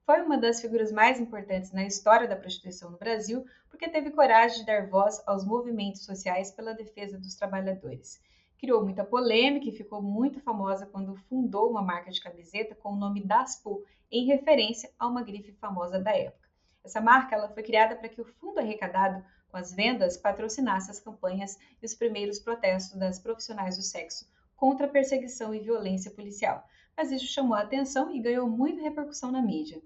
Foi 0.07 0.23
uma 0.23 0.39
das 0.39 0.63
figuras 0.63 0.91
mais 0.91 1.21
importantes 1.21 1.73
na 1.73 1.85
história 1.85 2.27
da 2.27 2.37
prostituição 2.37 2.91
no 2.91 2.97
Brasil, 2.97 3.45
porque 3.69 3.87
teve 3.87 4.13
coragem 4.13 4.61
de 4.61 4.65
dar 4.65 4.89
voz 4.89 5.23
aos 5.27 5.45
movimentos 5.45 6.07
sociais 6.07 6.51
pela 6.51 6.73
defesa 6.73 7.19
dos 7.19 7.35
trabalhadores 7.35 8.25
criou 8.59 8.83
muita 8.83 9.05
polêmica 9.05 9.69
e 9.69 9.73
ficou 9.73 10.01
muito 10.03 10.41
famosa 10.41 10.87
quando 10.87 11.15
fundou 11.15 11.71
uma 11.71 11.83
marca 11.83 12.11
de 12.11 12.21
camiseta 12.21 12.75
com 12.75 12.93
o 12.93 12.97
nome 12.97 13.23
Daspo, 13.23 13.85
em 14.11 14.27
referência 14.27 14.91
a 14.99 15.07
uma 15.07 15.23
grife 15.23 15.53
famosa 15.53 15.99
da 15.99 16.17
época. 16.17 16.49
Essa 16.85 17.01
marca 17.01 17.35
ela 17.35 17.49
foi 17.49 17.63
criada 17.63 17.97
para 17.97 18.09
que 18.09 18.21
o 18.21 18.25
fundo 18.25 18.61
arrecadado 18.61 19.25
com 19.49 19.57
as 19.57 19.73
vendas 19.73 20.17
patrocinasse 20.17 20.91
as 20.91 21.01
campanhas 21.01 21.59
e 21.83 21.87
os 21.87 21.95
primeiros 21.95 22.39
protestos 22.39 22.99
das 22.99 23.19
profissionais 23.19 23.77
do 23.77 23.83
sexo 23.83 24.27
contra 24.55 24.87
a 24.87 24.91
perseguição 24.91 25.55
e 25.55 25.61
violência 25.61 26.11
policial. 26.11 26.67
Mas 26.97 27.11
isso 27.11 27.27
chamou 27.27 27.55
a 27.55 27.63
atenção 27.63 28.15
e 28.15 28.21
ganhou 28.21 28.49
muita 28.49 28.83
repercussão 28.83 29.31
na 29.31 29.43
mídia. 29.43 29.83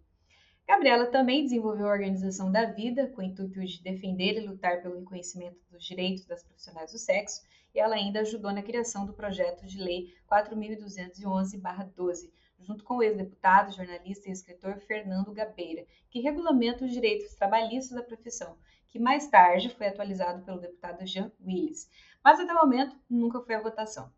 Gabriela 0.66 1.06
também 1.06 1.42
desenvolveu 1.42 1.88
a 1.88 1.92
Organização 1.92 2.52
da 2.52 2.66
Vida, 2.66 3.08
com 3.08 3.20
o 3.20 3.24
intuito 3.24 3.64
de 3.64 3.82
defender 3.82 4.36
e 4.36 4.46
lutar 4.46 4.80
pelo 4.80 5.00
reconhecimento 5.00 5.58
dos 5.68 5.84
direitos 5.84 6.24
das 6.26 6.44
profissionais 6.44 6.92
do 6.92 6.98
sexo, 6.98 7.42
e 7.74 7.80
ela 7.80 7.94
ainda 7.94 8.20
ajudou 8.20 8.52
na 8.52 8.62
criação 8.62 9.06
do 9.06 9.12
projeto 9.12 9.66
de 9.66 9.78
lei 9.78 10.14
4.211-12, 10.30 12.30
junto 12.60 12.84
com 12.84 12.96
o 12.96 13.02
ex-deputado, 13.02 13.74
jornalista 13.74 14.28
e 14.28 14.32
escritor 14.32 14.78
Fernando 14.80 15.32
Gabeira, 15.32 15.86
que 16.10 16.20
regulamenta 16.20 16.84
os 16.84 16.90
direitos 16.90 17.34
trabalhistas 17.34 17.96
da 17.96 18.02
profissão, 18.02 18.58
que 18.88 18.98
mais 18.98 19.28
tarde 19.28 19.70
foi 19.70 19.86
atualizado 19.86 20.44
pelo 20.44 20.60
deputado 20.60 21.06
Jean 21.06 21.30
Willis, 21.44 21.88
mas 22.22 22.40
até 22.40 22.52
o 22.52 22.56
momento 22.56 22.96
nunca 23.08 23.40
foi 23.40 23.54
à 23.54 23.60
votação. 23.60 24.12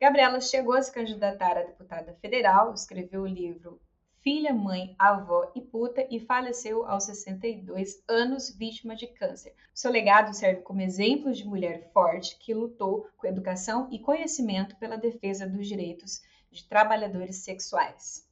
Gabriela 0.00 0.40
chegou 0.40 0.74
a 0.74 0.82
se 0.82 0.92
candidatar 0.92 1.56
a 1.56 1.62
deputada 1.62 2.14
federal, 2.14 2.74
escreveu 2.74 3.22
o 3.22 3.26
livro 3.26 3.80
filha, 4.24 4.54
mãe, 4.54 4.96
avó 4.98 5.52
e 5.54 5.60
puta 5.60 6.04
e 6.10 6.18
faleceu 6.18 6.86
aos 6.86 7.04
62 7.04 8.02
anos 8.08 8.56
vítima 8.56 8.96
de 8.96 9.06
câncer. 9.06 9.54
Seu 9.74 9.90
legado 9.90 10.34
serve 10.34 10.62
como 10.62 10.80
exemplo 10.80 11.30
de 11.30 11.46
mulher 11.46 11.90
forte 11.92 12.38
que 12.38 12.54
lutou 12.54 13.06
com 13.18 13.26
educação 13.26 13.86
e 13.92 13.98
conhecimento 13.98 14.76
pela 14.76 14.96
defesa 14.96 15.46
dos 15.46 15.68
direitos 15.68 16.22
de 16.50 16.66
trabalhadores 16.66 17.44
sexuais. 17.44 18.26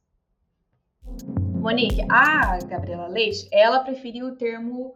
Monique, 1.60 2.00
a 2.10 2.58
Gabriela 2.64 3.06
Leite, 3.06 3.46
ela 3.52 3.84
preferiu 3.84 4.28
o 4.28 4.36
termo 4.36 4.94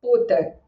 puta. 0.00 0.58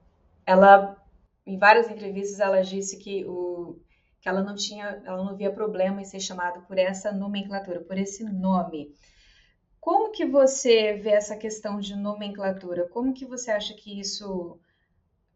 Ela, 0.46 0.96
em 1.44 1.58
várias 1.58 1.90
entrevistas, 1.90 2.38
ela 2.38 2.62
disse 2.62 2.96
que 2.98 3.24
o 3.24 3.80
que 4.20 4.28
ela 4.28 4.42
não 4.42 4.54
tinha, 4.54 5.02
ela 5.04 5.22
não 5.22 5.36
via 5.36 5.52
problema 5.52 6.00
em 6.00 6.04
ser 6.04 6.20
chamada 6.20 6.60
por 6.60 6.78
essa 6.78 7.12
nomenclatura, 7.12 7.80
por 7.80 7.98
esse 7.98 8.24
nome. 8.24 8.94
Como 9.84 10.12
que 10.12 10.24
você 10.24 10.94
vê 10.94 11.10
essa 11.10 11.36
questão 11.36 11.78
de 11.78 11.94
nomenclatura? 11.94 12.88
Como 12.88 13.12
que 13.12 13.26
você 13.26 13.50
acha 13.50 13.74
que 13.74 14.00
isso, 14.00 14.58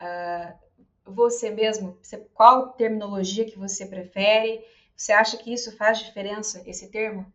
uh, 0.00 0.58
você 1.04 1.50
mesmo, 1.50 1.98
você, 2.02 2.16
qual 2.32 2.72
terminologia 2.72 3.44
que 3.44 3.58
você 3.58 3.84
prefere? 3.84 4.64
Você 4.96 5.12
acha 5.12 5.36
que 5.36 5.52
isso 5.52 5.76
faz 5.76 5.98
diferença, 5.98 6.62
esse 6.64 6.90
termo? 6.90 7.30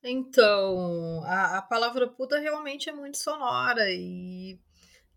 Então, 0.00 1.24
a, 1.24 1.58
a 1.58 1.62
palavra 1.62 2.06
puta 2.06 2.38
realmente 2.38 2.88
é 2.88 2.92
muito 2.92 3.18
sonora 3.18 3.90
e 3.90 4.60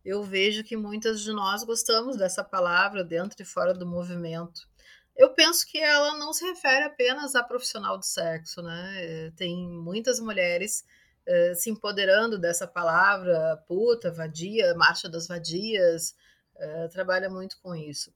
eu 0.03 0.23
vejo 0.23 0.63
que 0.63 0.75
muitas 0.75 1.21
de 1.21 1.31
nós 1.31 1.63
gostamos 1.63 2.17
dessa 2.17 2.43
palavra 2.43 3.03
dentro 3.03 3.39
e 3.39 3.45
fora 3.45 3.75
do 3.75 3.85
movimento. 3.85 4.67
Eu 5.15 5.35
penso 5.35 5.67
que 5.67 5.77
ela 5.77 6.17
não 6.17 6.33
se 6.33 6.43
refere 6.43 6.85
apenas 6.85 7.35
a 7.35 7.43
profissional 7.43 7.95
do 7.95 8.03
sexo, 8.03 8.63
né? 8.63 9.31
Tem 9.37 9.55
muitas 9.69 10.19
mulheres 10.19 10.83
uh, 11.27 11.55
se 11.55 11.69
empoderando 11.69 12.39
dessa 12.39 12.67
palavra 12.67 13.57
puta, 13.67 14.11
vadia, 14.11 14.73
marcha 14.75 15.09
das 15.09 15.27
vadias, 15.27 16.15
uh, 16.55 16.89
trabalha 16.89 17.29
muito 17.29 17.59
com 17.61 17.75
isso. 17.75 18.13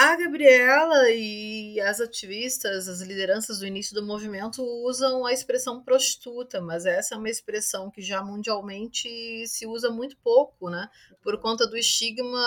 A 0.00 0.14
Gabriela 0.14 1.10
e 1.10 1.80
as 1.80 2.00
ativistas, 2.00 2.86
as 2.86 3.00
lideranças 3.00 3.58
do 3.58 3.66
início 3.66 3.96
do 3.96 4.06
movimento 4.06 4.62
usam 4.62 5.26
a 5.26 5.32
expressão 5.32 5.82
prostituta, 5.82 6.60
mas 6.60 6.86
essa 6.86 7.16
é 7.16 7.18
uma 7.18 7.28
expressão 7.28 7.90
que 7.90 8.00
já 8.00 8.22
mundialmente 8.22 9.08
se 9.48 9.66
usa 9.66 9.90
muito 9.90 10.16
pouco, 10.18 10.70
né? 10.70 10.88
Por 11.20 11.40
conta 11.40 11.66
do 11.66 11.76
estigma 11.76 12.40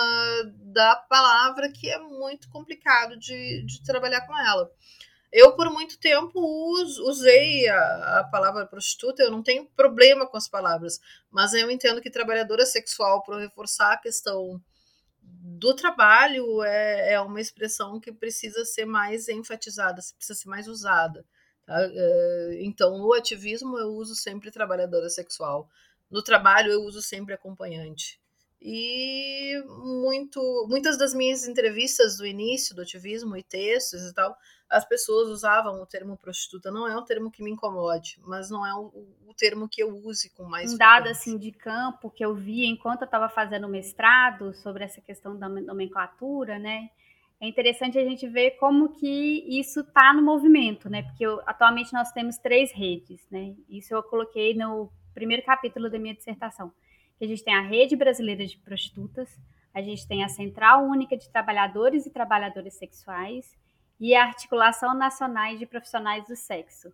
da 0.72 0.96
palavra, 0.96 1.70
que 1.70 1.90
é 1.90 1.98
muito 1.98 2.48
complicado 2.48 3.18
de, 3.18 3.62
de 3.66 3.84
trabalhar 3.84 4.26
com 4.26 4.38
ela. 4.38 4.70
Eu, 5.32 5.56
por 5.56 5.70
muito 5.70 5.98
tempo, 5.98 6.38
usei 7.08 7.66
a, 7.66 8.20
a, 8.20 8.24
palavra 8.24 8.66
prostituta, 8.66 9.22
eu 9.22 9.30
não 9.30 9.42
tenho 9.42 9.64
problema 9.74 10.26
com 10.26 10.36
as 10.36 10.46
palavras, 10.46 11.00
mas 11.30 11.54
eu 11.54 11.70
entendo 11.70 12.02
que 12.02 12.10
trabalhadora 12.10 12.66
sexual, 12.66 13.22
para 13.22 13.40
reforçar 13.40 13.94
a 13.94 13.96
questão 13.96 14.62
do 15.22 15.74
trabalho 15.74 16.62
é, 16.62 17.14
é 17.14 17.20
uma 17.20 17.40
expressão 17.40 17.98
que 17.98 18.12
precisa 18.12 18.64
ser 18.66 18.84
mais 18.84 19.26
enfatizada, 19.28 20.02
precisa 20.16 20.38
ser 20.38 20.48
mais 20.48 20.68
usada. 20.68 21.24
Tá? 21.64 21.78
É, 21.80 22.58
então, 22.60 22.98
no 22.98 23.14
ativismo 23.14 23.78
eu 23.78 23.88
uso 23.88 24.14
sempre 24.14 24.50
trabalhadora 24.50 25.08
sexual, 25.08 25.66
no 26.10 26.22
trabalho 26.22 26.70
eu 26.70 26.82
uso 26.82 27.00
sempre 27.00 27.32
acompanhante. 27.32 28.20
E 28.64 29.60
muito, 29.78 30.66
muitas 30.68 30.96
das 30.96 31.12
minhas 31.12 31.46
entrevistas 31.48 32.16
do 32.16 32.24
início 32.24 32.76
do 32.76 32.82
ativismo 32.82 33.36
e 33.36 33.42
textos 33.42 34.02
e 34.02 34.14
tal, 34.14 34.36
as 34.70 34.84
pessoas 34.84 35.28
usavam 35.28 35.82
o 35.82 35.86
termo 35.86 36.16
prostituta. 36.16 36.70
Não 36.70 36.86
é 36.86 36.96
um 36.96 37.04
termo 37.04 37.30
que 37.30 37.42
me 37.42 37.50
incomode, 37.50 38.20
mas 38.24 38.50
não 38.50 38.64
é 38.64 38.72
o, 38.72 38.86
o 39.26 39.34
termo 39.36 39.68
que 39.68 39.82
eu 39.82 39.88
use 39.88 40.30
com 40.30 40.44
mais 40.44 40.72
Um 40.72 40.78
dado 40.78 41.08
assim 41.08 41.36
de 41.36 41.50
campo 41.50 42.10
que 42.10 42.24
eu 42.24 42.34
vi 42.34 42.64
enquanto 42.64 43.02
eu 43.02 43.06
estava 43.06 43.28
fazendo 43.28 43.66
o 43.66 43.70
mestrado 43.70 44.54
sobre 44.54 44.84
essa 44.84 45.00
questão 45.00 45.36
da 45.36 45.48
nomenclatura, 45.48 46.58
né? 46.58 46.88
É 47.40 47.48
interessante 47.48 47.98
a 47.98 48.04
gente 48.04 48.28
ver 48.28 48.52
como 48.52 48.90
que 48.90 49.44
isso 49.48 49.80
está 49.80 50.14
no 50.14 50.22
movimento, 50.22 50.88
né? 50.88 51.02
Porque 51.02 51.26
eu, 51.26 51.42
atualmente 51.44 51.92
nós 51.92 52.12
temos 52.12 52.38
três 52.38 52.70
redes, 52.70 53.26
né? 53.28 53.56
Isso 53.68 53.92
eu 53.92 54.02
coloquei 54.04 54.54
no 54.54 54.88
primeiro 55.12 55.44
capítulo 55.44 55.90
da 55.90 55.98
minha 55.98 56.14
dissertação. 56.14 56.72
A 57.22 57.24
gente 57.24 57.44
tem 57.44 57.54
a 57.54 57.60
Rede 57.60 57.94
Brasileira 57.94 58.44
de 58.44 58.58
Prostitutas, 58.58 59.40
a 59.72 59.80
gente 59.80 60.08
tem 60.08 60.24
a 60.24 60.28
Central 60.28 60.84
Única 60.84 61.16
de 61.16 61.30
Trabalhadores 61.30 62.04
e 62.04 62.10
Trabalhadoras 62.10 62.74
Sexuais 62.74 63.56
e 64.00 64.12
a 64.12 64.24
Articulação 64.24 64.92
Nacionais 64.92 65.56
de 65.56 65.64
Profissionais 65.64 66.26
do 66.26 66.34
Sexo. 66.34 66.92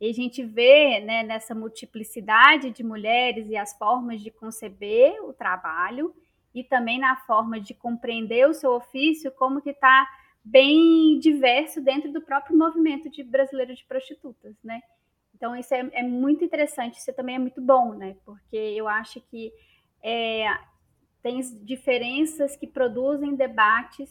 E 0.00 0.08
a 0.08 0.12
gente 0.14 0.42
vê 0.42 1.00
né, 1.00 1.22
nessa 1.22 1.54
multiplicidade 1.54 2.70
de 2.70 2.82
mulheres 2.82 3.50
e 3.50 3.56
as 3.56 3.76
formas 3.76 4.22
de 4.22 4.30
conceber 4.30 5.22
o 5.22 5.34
trabalho 5.34 6.14
e 6.54 6.64
também 6.64 6.98
na 6.98 7.14
forma 7.14 7.60
de 7.60 7.74
compreender 7.74 8.48
o 8.48 8.54
seu 8.54 8.72
ofício, 8.72 9.30
como 9.32 9.60
que 9.60 9.70
está 9.70 10.08
bem 10.42 11.18
diverso 11.18 11.82
dentro 11.82 12.10
do 12.10 12.22
próprio 12.22 12.56
movimento 12.56 13.10
de 13.10 13.22
brasileiro 13.22 13.74
de 13.74 13.84
prostitutas, 13.84 14.56
né? 14.64 14.80
Então 15.36 15.54
isso 15.54 15.74
é, 15.74 15.88
é 15.92 16.02
muito 16.02 16.42
interessante, 16.42 16.98
isso 16.98 17.12
também 17.14 17.36
é 17.36 17.38
muito 17.38 17.60
bom, 17.60 17.94
né? 17.94 18.16
Porque 18.24 18.56
eu 18.56 18.88
acho 18.88 19.20
que 19.20 19.52
é, 20.02 20.46
tem 21.22 21.40
diferenças 21.62 22.56
que 22.56 22.66
produzem 22.66 23.36
debates 23.36 24.10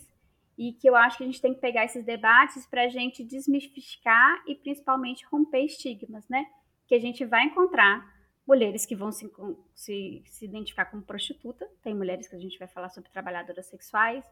e 0.58 0.72
que 0.74 0.88
eu 0.88 0.96
acho 0.96 1.18
que 1.18 1.24
a 1.24 1.26
gente 1.26 1.42
tem 1.42 1.54
que 1.54 1.60
pegar 1.60 1.84
esses 1.84 2.06
debates 2.06 2.66
para 2.68 2.84
a 2.84 2.90
gente 2.90 3.24
desmistificar 3.24 4.44
e 4.48 4.56
principalmente 4.56 5.26
romper 5.26 5.66
estigmas, 5.66 6.28
né? 6.30 6.46
Que 6.88 6.96
a 6.96 7.00
gente 7.00 7.26
vai 7.26 7.46
encontrar 7.46 8.08
mulheres 8.48 8.86
que 8.86 8.96
vão 8.96 9.12
se, 9.12 9.28
se, 9.74 10.24
se 10.28 10.46
identificar 10.46 10.86
como 10.86 11.02
prostituta, 11.02 11.68
tem 11.82 11.96
mulheres 11.96 12.28
que 12.28 12.36
a 12.36 12.40
gente 12.40 12.60
vai 12.60 12.68
falar 12.68 12.90
sobre 12.90 13.10
trabalhadoras 13.10 13.66
sexuais, 13.66 14.24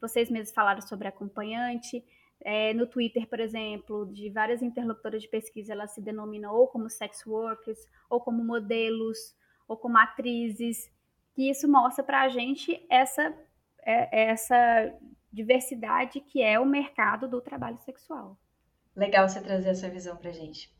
vocês 0.00 0.28
mesmos 0.28 0.52
falaram 0.52 0.80
sobre 0.80 1.06
acompanhante, 1.06 2.04
é, 2.42 2.72
no 2.72 2.86
Twitter, 2.86 3.28
por 3.28 3.40
exemplo, 3.40 4.06
de 4.12 4.30
várias 4.30 4.62
interlocutoras 4.62 5.22
de 5.22 5.28
pesquisa, 5.28 5.72
elas 5.72 5.92
se 5.92 6.00
denominam 6.00 6.54
ou 6.54 6.66
como 6.66 6.88
sex 6.88 7.26
workers, 7.26 7.78
ou 8.08 8.20
como 8.20 8.44
modelos, 8.44 9.34
ou 9.68 9.76
como 9.76 9.98
atrizes, 9.98 10.90
que 11.34 11.50
isso 11.50 11.68
mostra 11.68 12.02
para 12.02 12.22
a 12.22 12.28
gente 12.28 12.84
essa, 12.90 13.34
é, 13.82 14.30
essa 14.30 14.92
diversidade 15.32 16.20
que 16.20 16.42
é 16.42 16.58
o 16.58 16.66
mercado 16.66 17.28
do 17.28 17.40
trabalho 17.40 17.78
sexual. 17.78 18.36
Legal 18.96 19.28
você 19.28 19.40
trazer 19.40 19.70
essa 19.70 19.88
visão 19.88 20.16
para 20.16 20.30
a 20.30 20.32
gente. 20.32 20.72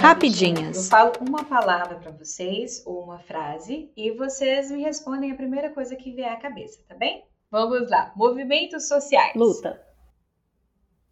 Rapidinhas. 0.00 0.76
Eu 0.76 0.82
falo 0.84 1.12
uma 1.20 1.44
palavra 1.44 1.96
para 1.98 2.10
vocês 2.10 2.82
ou 2.86 3.04
uma 3.04 3.18
frase 3.18 3.92
e 3.96 4.10
vocês 4.12 4.70
me 4.70 4.82
respondem 4.82 5.30
a 5.30 5.36
primeira 5.36 5.70
coisa 5.70 5.94
que 5.94 6.12
vier 6.12 6.32
à 6.32 6.36
cabeça, 6.36 6.82
tá 6.88 6.94
bem? 6.94 7.24
Vamos 7.54 7.88
lá. 7.88 8.12
Movimentos 8.16 8.88
sociais. 8.88 9.32
Luta. 9.36 9.80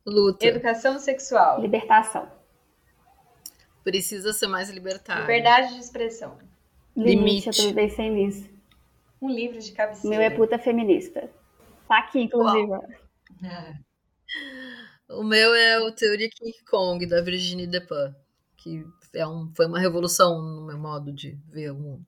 Luta. 0.05 0.45
Educação 0.45 0.99
sexual. 0.99 1.61
Libertação. 1.61 2.29
Precisa 3.85 4.33
ser 4.33 4.49
mais 4.49 4.69
libertário. 4.69 5.21
Liberdade 5.21 5.75
de 5.75 5.79
expressão. 5.79 6.37
Limite. 6.97 7.17
Limite. 7.17 7.47
Eu 7.47 7.55
também 7.55 7.75
pensei 7.89 8.11
nisso. 8.11 8.51
Um 9.21 9.31
livro 9.31 9.61
de 9.61 9.71
cabeceira. 9.71 10.17
Meu 10.17 10.21
é 10.21 10.31
puta 10.31 10.59
feminista. 10.59 11.31
Tá 11.87 12.01
aqui, 12.01 12.23
inclusive. 12.23 12.73
Ah. 13.45 13.75
O 15.09 15.23
meu 15.23 15.55
é 15.55 15.79
o 15.79 15.93
Teoria 15.93 16.31
King 16.31 16.57
Kong, 16.65 17.05
da 17.05 17.21
Virginie 17.21 17.67
Despentes, 17.67 18.17
que 18.57 18.83
é 19.13 19.27
um, 19.27 19.53
foi 19.55 19.67
uma 19.67 19.79
revolução 19.79 20.41
no 20.41 20.65
meu 20.65 20.79
modo 20.79 21.13
de 21.13 21.39
ver 21.51 21.71
o 21.71 21.75
mundo. 21.75 22.07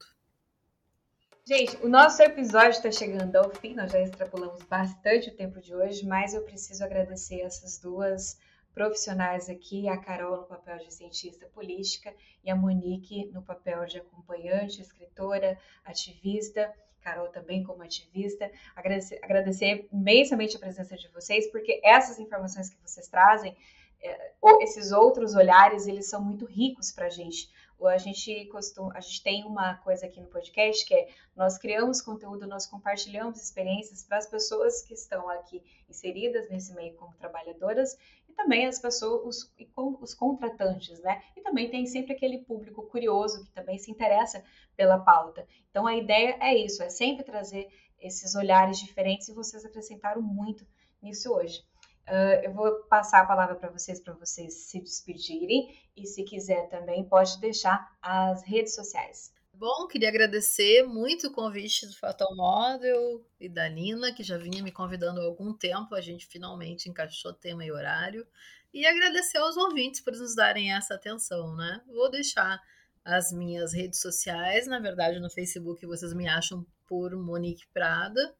Gente, 1.46 1.76
o 1.84 1.90
nosso 1.90 2.22
episódio 2.22 2.70
está 2.70 2.90
chegando 2.90 3.36
ao 3.36 3.50
fim, 3.50 3.74
nós 3.74 3.92
já 3.92 4.00
extrapolamos 4.00 4.62
bastante 4.62 5.28
o 5.28 5.36
tempo 5.36 5.60
de 5.60 5.74
hoje, 5.74 6.06
mas 6.06 6.32
eu 6.32 6.40
preciso 6.40 6.82
agradecer 6.82 7.42
essas 7.42 7.78
duas 7.78 8.38
profissionais 8.72 9.50
aqui, 9.50 9.86
a 9.86 9.98
Carol 9.98 10.38
no 10.38 10.46
papel 10.46 10.78
de 10.78 10.90
cientista 10.90 11.44
política 11.48 12.14
e 12.42 12.50
a 12.50 12.56
Monique 12.56 13.26
no 13.26 13.42
papel 13.42 13.84
de 13.84 13.98
acompanhante, 13.98 14.80
escritora, 14.80 15.58
ativista. 15.84 16.72
Carol 17.02 17.28
também 17.28 17.62
como 17.62 17.82
ativista. 17.82 18.50
Agradecer, 18.74 19.20
agradecer 19.22 19.86
imensamente 19.92 20.56
a 20.56 20.60
presença 20.60 20.96
de 20.96 21.08
vocês, 21.08 21.52
porque 21.52 21.78
essas 21.84 22.18
informações 22.18 22.70
que 22.70 22.80
vocês 22.80 23.06
trazem, 23.06 23.54
é, 24.02 24.32
esses 24.62 24.92
outros 24.92 25.34
olhares, 25.34 25.86
eles 25.86 26.08
são 26.08 26.24
muito 26.24 26.46
ricos 26.46 26.90
para 26.90 27.04
a 27.04 27.10
gente 27.10 27.50
a 27.82 27.98
gente 27.98 28.46
costuma, 28.46 28.92
a 28.96 29.00
gente 29.00 29.22
tem 29.22 29.44
uma 29.44 29.74
coisa 29.76 30.06
aqui 30.06 30.20
no 30.20 30.28
podcast 30.28 30.84
que 30.86 30.94
é 30.94 31.08
nós 31.36 31.58
criamos 31.58 32.00
conteúdo, 32.00 32.46
nós 32.46 32.66
compartilhamos 32.66 33.42
experiências 33.42 34.04
para 34.04 34.18
as 34.18 34.26
pessoas 34.26 34.82
que 34.82 34.94
estão 34.94 35.28
aqui 35.28 35.62
inseridas 35.88 36.48
nesse 36.48 36.72
meio 36.74 36.94
como 36.94 37.14
trabalhadoras 37.16 37.96
e 38.28 38.32
também 38.32 38.66
as 38.66 38.78
pessoas, 38.78 39.24
os, 39.24 40.00
os 40.00 40.14
contratantes, 40.14 41.00
né? 41.00 41.22
E 41.36 41.40
também 41.40 41.70
tem 41.70 41.84
sempre 41.86 42.12
aquele 42.12 42.38
público 42.38 42.86
curioso 42.86 43.44
que 43.44 43.52
também 43.52 43.78
se 43.78 43.90
interessa 43.90 44.42
pela 44.76 44.98
pauta. 44.98 45.46
Então 45.70 45.86
a 45.86 45.96
ideia 45.96 46.36
é 46.40 46.56
isso, 46.56 46.82
é 46.82 46.88
sempre 46.88 47.24
trazer 47.24 47.68
esses 48.00 48.34
olhares 48.34 48.78
diferentes 48.78 49.28
e 49.28 49.34
vocês 49.34 49.64
acrescentaram 49.64 50.22
muito 50.22 50.66
nisso 51.02 51.32
hoje. 51.32 51.62
Uh, 52.08 52.44
eu 52.44 52.52
vou 52.52 52.82
passar 52.84 53.22
a 53.22 53.26
palavra 53.26 53.54
para 53.54 53.70
vocês, 53.70 54.00
para 54.00 54.14
vocês 54.14 54.68
se 54.68 54.80
despedirem. 54.80 55.78
E 55.96 56.06
se 56.06 56.24
quiser 56.24 56.68
também, 56.68 57.04
pode 57.04 57.40
deixar 57.40 57.96
as 58.02 58.42
redes 58.44 58.74
sociais. 58.74 59.32
Bom, 59.52 59.86
queria 59.86 60.08
agradecer 60.08 60.82
muito 60.82 61.28
o 61.28 61.32
convite 61.32 61.86
do 61.86 61.96
Fatal 61.96 62.34
Model 62.34 63.24
e 63.38 63.48
da 63.48 63.68
Nina, 63.68 64.12
que 64.12 64.24
já 64.24 64.36
vinha 64.36 64.62
me 64.62 64.72
convidando 64.72 65.20
há 65.20 65.24
algum 65.24 65.52
tempo. 65.52 65.94
A 65.94 66.00
gente 66.00 66.26
finalmente 66.26 66.88
encaixou 66.88 67.32
tema 67.32 67.64
e 67.64 67.70
horário. 67.70 68.26
E 68.72 68.84
agradecer 68.84 69.38
aos 69.38 69.56
ouvintes 69.56 70.00
por 70.00 70.12
nos 70.12 70.34
darem 70.34 70.72
essa 70.72 70.94
atenção, 70.94 71.54
né? 71.54 71.80
Vou 71.86 72.10
deixar 72.10 72.60
as 73.04 73.30
minhas 73.32 73.72
redes 73.72 74.00
sociais. 74.00 74.66
Na 74.66 74.80
verdade, 74.80 75.20
no 75.20 75.30
Facebook 75.30 75.86
vocês 75.86 76.12
me 76.12 76.26
acham 76.26 76.66
por 76.88 77.14
Monique 77.14 77.66
Prada. 77.72 78.34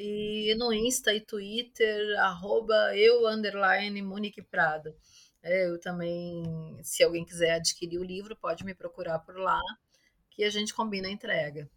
E 0.00 0.54
no 0.54 0.72
Insta 0.72 1.12
e 1.12 1.20
Twitter, 1.20 2.16
arroba 2.20 2.96
eu, 2.96 3.26
underline, 3.26 4.00
Monique 4.00 4.40
Prada. 4.40 4.94
É, 5.42 5.66
eu 5.68 5.80
também, 5.80 6.44
se 6.84 7.02
alguém 7.02 7.24
quiser 7.24 7.54
adquirir 7.54 7.98
o 7.98 8.04
livro, 8.04 8.36
pode 8.36 8.64
me 8.64 8.74
procurar 8.74 9.18
por 9.18 9.36
lá, 9.36 9.60
que 10.30 10.44
a 10.44 10.50
gente 10.50 10.72
combina 10.72 11.08
a 11.08 11.10
entrega. 11.10 11.68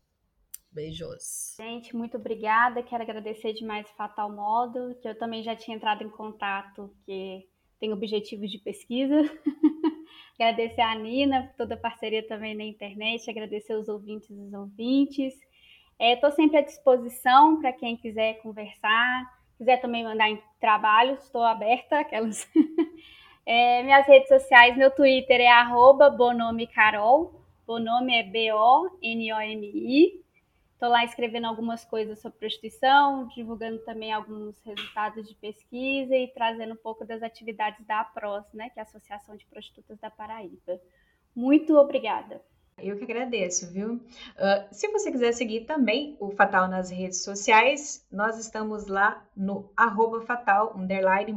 Beijos. 0.71 1.55
Gente, 1.57 1.95
muito 1.95 2.15
obrigada. 2.15 2.83
Quero 2.83 3.01
agradecer 3.01 3.53
demais 3.53 3.89
Fatal 3.97 4.31
Modo, 4.31 4.95
que 5.01 5.07
eu 5.07 5.17
também 5.17 5.41
já 5.41 5.55
tinha 5.55 5.75
entrado 5.75 6.03
em 6.03 6.09
contato, 6.09 6.95
que 7.03 7.49
tem 7.79 7.91
objetivos 7.91 8.51
de 8.51 8.59
pesquisa. 8.59 9.15
agradecer 10.39 10.81
a 10.81 10.95
Nina 10.95 11.51
toda 11.57 11.73
a 11.73 11.79
parceria 11.79 12.25
também 12.27 12.55
na 12.55 12.63
internet, 12.63 13.29
agradecer 13.29 13.73
os 13.73 13.89
ouvintes 13.89 14.29
e 14.29 14.33
os 14.33 14.53
ouvintes. 14.53 15.33
Estou 16.01 16.29
é, 16.29 16.31
sempre 16.33 16.57
à 16.57 16.61
disposição 16.61 17.61
para 17.61 17.71
quem 17.71 17.95
quiser 17.95 18.41
conversar, 18.41 19.31
quiser 19.55 19.79
também 19.79 20.03
mandar 20.03 20.29
em 20.29 20.41
trabalho, 20.59 21.13
estou 21.13 21.43
aberta. 21.43 21.99
Aquelas. 21.99 22.49
é, 23.45 23.83
minhas 23.83 24.07
redes 24.07 24.27
sociais, 24.27 24.75
meu 24.75 24.89
Twitter 24.89 25.39
é 25.39 25.47
arroba 25.47 26.09
bonomecarol, 26.09 27.39
Bonome 27.67 28.15
é 28.15 28.23
B-O-N-O-M-I. 28.23 30.21
Estou 30.73 30.89
lá 30.89 31.05
escrevendo 31.05 31.45
algumas 31.45 31.85
coisas 31.85 32.19
sobre 32.19 32.39
prostituição, 32.39 33.27
divulgando 33.27 33.77
também 33.85 34.11
alguns 34.11 34.59
resultados 34.63 35.29
de 35.29 35.35
pesquisa 35.35 36.15
e 36.15 36.27
trazendo 36.29 36.73
um 36.73 36.77
pouco 36.77 37.05
das 37.05 37.21
atividades 37.21 37.85
da 37.85 38.01
APROS, 38.01 38.51
né, 38.53 38.71
que 38.71 38.79
é 38.79 38.81
a 38.81 38.83
Associação 38.83 39.35
de 39.35 39.45
Prostitutas 39.45 39.99
da 39.99 40.09
Paraíba. 40.09 40.81
Muito 41.35 41.77
obrigada. 41.77 42.41
Eu 42.77 42.97
que 42.97 43.03
agradeço, 43.03 43.71
viu? 43.71 43.93
Uh, 43.95 44.67
se 44.71 44.87
você 44.87 45.11
quiser 45.11 45.31
seguir 45.33 45.65
também 45.65 46.17
o 46.19 46.31
Fatal 46.31 46.67
nas 46.67 46.89
redes 46.89 47.23
sociais, 47.23 48.05
nós 48.11 48.39
estamos 48.39 48.87
lá 48.87 49.23
no 49.35 49.71
arroba 49.77 50.21
fatal, 50.21 50.73
BR, 50.75 51.31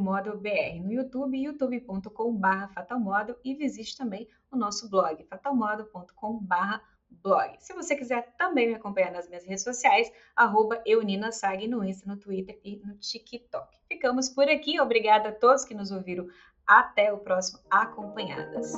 no 0.81 0.91
YouTube, 0.91 1.37
youtube.com.br 1.37 2.73
fatalmodel 2.73 3.37
e 3.43 3.53
visite 3.53 3.95
também 3.95 4.27
o 4.51 4.57
nosso 4.57 4.89
blog, 4.89 5.23
fatalmodel.com.br 5.25 6.79
blog. 7.23 7.55
Se 7.59 7.73
você 7.73 7.95
quiser 7.95 8.33
também 8.37 8.67
me 8.67 8.75
acompanhar 8.75 9.11
nas 9.11 9.27
minhas 9.27 9.45
redes 9.45 9.63
sociais, 9.63 10.11
arroba 10.35 10.81
euninasag 10.85 11.67
no 11.67 11.83
Insta, 11.83 12.09
no 12.09 12.17
Twitter 12.17 12.59
e 12.63 12.77
no 12.77 12.95
TikTok. 12.95 13.77
Ficamos 13.87 14.29
por 14.29 14.49
aqui, 14.49 14.79
obrigada 14.79 15.29
a 15.29 15.33
todos 15.33 15.65
que 15.65 15.73
nos 15.73 15.91
ouviram. 15.91 16.27
Até 16.67 17.13
o 17.13 17.19
próximo 17.19 17.59
Acompanhadas. 17.69 18.73